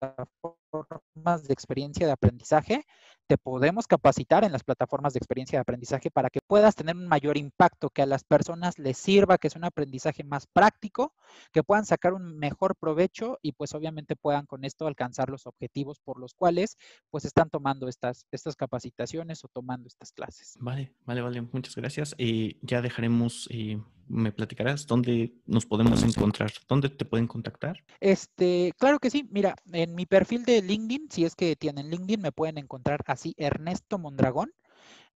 plataformas 0.00 1.44
de 1.44 1.54
experiencia 1.54 2.06
de 2.06 2.12
aprendizaje? 2.12 2.84
Te 3.26 3.38
podemos 3.38 3.86
capacitar 3.86 4.44
en 4.44 4.52
las 4.52 4.64
plataformas 4.64 5.12
de 5.12 5.18
experiencia 5.18 5.58
de 5.58 5.62
aprendizaje 5.62 6.10
para 6.10 6.30
que 6.30 6.40
puedas 6.46 6.74
tener 6.74 6.96
un 6.96 7.06
mayor 7.06 7.36
impacto, 7.36 7.90
que 7.90 8.02
a 8.02 8.06
las 8.06 8.24
personas 8.24 8.78
les 8.78 8.98
sirva, 8.98 9.38
que 9.38 9.48
es 9.48 9.56
un 9.56 9.64
aprendizaje 9.64 10.24
más 10.24 10.46
práctico, 10.46 11.14
que 11.52 11.62
puedan 11.62 11.86
sacar 11.86 12.12
un 12.12 12.36
mejor 12.38 12.76
provecho 12.76 13.38
y 13.42 13.52
pues 13.52 13.74
obviamente 13.74 14.16
puedan 14.16 14.46
con 14.46 14.64
esto 14.64 14.86
alcanzar 14.86 15.30
los 15.30 15.46
objetivos 15.46 16.00
por 16.00 16.18
los 16.18 16.34
cuales 16.34 16.76
pues 17.10 17.24
están 17.24 17.50
tomando 17.50 17.88
estas, 17.88 18.26
estas 18.30 18.56
capacitaciones 18.56 19.44
o 19.44 19.48
tomando 19.48 19.88
estas 19.88 20.12
clases. 20.12 20.56
Vale, 20.60 20.94
vale, 21.04 21.22
vale. 21.22 21.40
Muchas 21.40 21.74
gracias. 21.76 22.14
y 22.18 22.58
ya 22.62 22.82
dejaremos, 22.82 23.48
y 23.50 23.78
me 24.08 24.32
platicarás 24.32 24.86
dónde 24.86 25.34
nos 25.46 25.66
podemos 25.66 26.02
encontrar, 26.02 26.50
dónde 26.68 26.88
te 26.88 27.04
pueden 27.04 27.26
contactar. 27.26 27.84
Este, 28.00 28.72
claro 28.78 28.98
que 28.98 29.10
sí. 29.10 29.28
Mira, 29.30 29.56
en 29.72 29.94
mi 29.94 30.06
perfil 30.06 30.44
de 30.44 30.62
LinkedIn, 30.62 31.08
si 31.10 31.24
es 31.24 31.34
que 31.34 31.56
tienen 31.56 31.90
LinkedIn, 31.90 32.20
me 32.20 32.32
pueden 32.32 32.58
encontrar 32.58 33.00
así 33.06 33.34
Ernesto 33.36 33.98
Mondragón. 33.98 34.50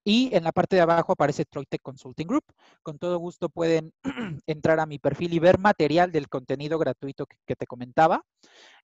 Y 0.04 0.34
en 0.34 0.44
la 0.44 0.52
parte 0.52 0.76
de 0.76 0.80
abajo 0.82 1.12
aparece 1.12 1.44
Troitec 1.44 1.82
Consulting 1.82 2.26
Group. 2.26 2.44
Con 2.82 2.98
todo 2.98 3.18
gusto 3.18 3.50
pueden 3.50 3.92
entrar 4.46 4.80
a 4.80 4.86
mi 4.86 4.98
perfil 4.98 5.34
y 5.34 5.38
ver 5.38 5.58
material 5.58 6.12
del 6.12 6.28
contenido 6.28 6.78
gratuito 6.78 7.26
que, 7.26 7.56
te 7.56 7.66
comentaba, 7.66 8.24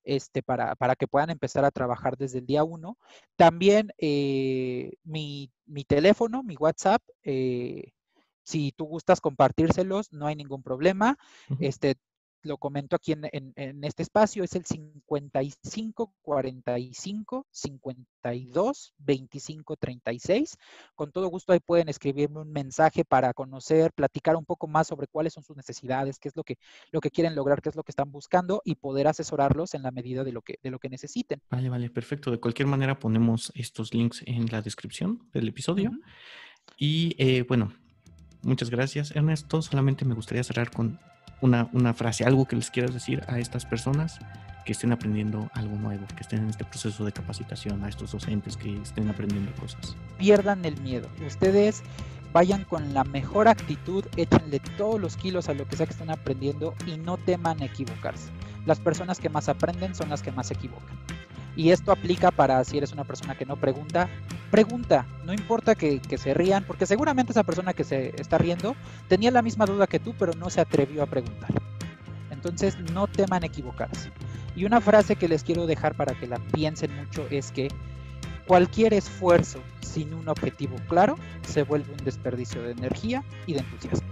este, 0.03 0.43
para, 0.43 0.75
para, 0.75 0.95
que 0.95 1.07
puedan 1.07 1.31
empezar 1.31 1.65
a 1.65 1.71
trabajar 1.71 2.15
desde 2.15 2.39
el 2.39 2.45
día 2.45 2.63
uno. 2.63 2.99
También 3.37 3.91
eh, 3.97 4.91
mi, 5.03 5.51
mi, 5.65 5.83
teléfono, 5.83 6.43
mi 6.43 6.57
WhatsApp, 6.57 7.01
eh, 7.23 7.91
Si 8.45 8.71
tú 8.71 8.85
gustas 8.85 9.19
compartírselos, 9.19 10.13
no 10.13 10.27
hay 10.27 10.35
ningún 10.35 10.63
problema. 10.63 11.17
Este, 11.59 11.95
lo 12.45 12.57
comento 12.57 12.95
aquí 12.95 13.11
en, 13.13 13.83
este 13.83 14.03
espacio, 14.03 14.43
es 14.43 14.55
el 14.55 14.65
55 14.65 16.13
45 16.21 17.47
52 17.49 18.93
25 18.99 19.75
36. 19.75 20.57
Con 20.93 21.11
todo 21.11 21.27
gusto 21.27 21.53
ahí 21.53 21.59
pueden 21.59 21.89
escribirme 21.89 22.41
un 22.41 22.51
mensaje 22.51 23.03
para 23.03 23.33
conocer, 23.33 23.91
platicar 23.93 24.35
un 24.35 24.45
poco 24.45 24.67
más 24.67 24.87
sobre 24.87 25.07
cuáles 25.07 25.33
son 25.33 25.43
sus 25.43 25.57
necesidades, 25.57 26.19
qué 26.19 26.29
es 26.29 26.35
lo 26.35 26.43
que, 26.43 26.57
lo 26.91 27.01
que 27.01 27.09
quieren 27.09 27.35
lograr, 27.35 27.61
qué 27.61 27.69
es 27.69 27.75
lo 27.75 27.83
que 27.83 27.91
están 27.91 28.11
buscando 28.11 28.61
y 28.63 28.75
poder 28.75 29.07
asesorarlos 29.07 29.73
en 29.73 29.81
la 29.81 29.91
medida 29.91 30.23
de 30.23 30.31
lo 30.31 30.41
que, 30.41 30.59
de 30.61 30.69
lo 30.69 30.79
que 30.79 30.89
necesiten. 30.89 31.41
Vale, 31.49 31.69
vale, 31.69 31.89
perfecto. 31.89 32.29
De 32.29 32.39
cualquier 32.39 32.67
manera 32.67 32.99
ponemos 32.99 33.51
estos 33.55 33.93
links 33.93 34.21
en 34.27 34.45
la 34.51 34.61
descripción 34.61 35.27
del 35.33 35.47
episodio. 35.47 35.91
Y 36.77 37.15
eh, 37.17 37.43
bueno, 37.47 37.71
muchas 38.45 38.69
gracias 38.69 39.11
Ernesto. 39.11 39.61
Solamente 39.61 40.05
me 40.05 40.13
gustaría 40.13 40.43
cerrar 40.43 40.71
con 40.71 40.97
una, 41.41 41.93
frase, 41.93 42.23
algo 42.23 42.45
que 42.45 42.55
les 42.55 42.71
quieras 42.71 42.93
decir 42.93 43.23
a 43.27 43.39
estas 43.39 43.65
personas 43.65 44.19
que 44.65 44.71
estén 44.71 44.91
aprendiendo 44.91 45.49
algo 45.53 45.75
nuevo, 45.75 46.05
que 46.15 46.21
estén 46.21 46.39
en 46.39 46.49
este 46.49 46.63
proceso 46.63 47.05
de 47.05 47.11
capacitación, 47.11 47.83
a 47.83 47.89
estos 47.89 48.11
docentes 48.11 48.57
que 48.57 48.81
estén 48.81 49.09
aprendiendo 49.09 49.51
cosas. 49.59 49.95
Pierdan 50.17 50.65
el 50.65 50.79
miedo. 50.81 51.07
Ustedes 51.25 51.83
vayan 52.33 52.63
con 52.63 52.93
la 52.93 53.03
mejor 53.03 53.47
actitud, 53.47 54.03
échenle 54.17 54.59
todos 54.77 54.99
los 54.99 55.17
kilos 55.17 55.49
a 55.49 55.53
lo 55.53 55.67
que 55.67 55.75
sea 55.75 55.85
que 55.85 55.93
estén 55.93 56.09
aprendiendo 56.09 56.73
y 56.87 56.97
no 56.97 57.17
teman 57.17 57.61
equivocarse. 57.61 58.31
Las 58.65 58.79
personas 58.79 59.19
que 59.19 59.29
más 59.29 59.49
aprenden 59.49 59.93
son 59.93 60.09
las 60.09 60.23
que 60.23 60.31
más 60.31 60.47
se 60.47 60.55
equivocan. 60.55 60.97
Y 61.55 61.71
esto 61.71 61.91
aplica 61.91 62.31
para 62.31 62.63
si 62.63 62.77
eres 62.77 62.91
una 62.91 63.03
persona 63.03 63.35
que 63.35 63.45
no 63.45 63.55
pregunta, 63.55 64.09
pregunta, 64.51 65.05
no 65.23 65.33
importa 65.33 65.75
que, 65.75 65.99
se 66.17 66.33
rían, 66.33 66.63
porque 66.65 66.85
seguramente 66.85 67.31
esa 67.31 67.43
persona 67.43 67.73
que 67.73 67.83
se 67.83 68.13
está 68.19 68.37
riendo 68.37 68.75
tenía 69.07 69.31
la 69.31 69.41
misma 69.41 69.65
duda 69.65 69.87
que 69.87 69.99
tú, 69.99 70.13
pero 70.17 70.33
no 70.33 70.49
se 70.49 70.61
atrevió 70.61 71.03
a 71.03 71.05
preguntar. 71.05 71.49
Entonces 72.31 72.77
no 72.91 73.07
teman 73.07 73.43
equivocarse. 73.43 74.11
Y 74.55 74.65
una 74.65 74.81
frase 74.81 75.15
que 75.15 75.27
les 75.27 75.43
quiero 75.43 75.65
dejar 75.65 75.95
para 75.95 76.13
que 76.13 76.27
la 76.27 76.37
piensen 76.37 76.95
mucho 76.95 77.25
es 77.29 77.51
que 77.51 77.69
cualquier 78.47 78.93
esfuerzo 78.93 79.59
sin 79.81 80.13
un 80.13 80.29
objetivo 80.29 80.75
claro 80.87 81.17
se 81.47 81.63
vuelve 81.63 81.91
un 81.91 82.05
desperdicio 82.05 82.61
de 82.61 82.71
energía 82.71 83.23
y 83.47 83.53
de 83.53 83.59
entusiasmo. 83.59 84.07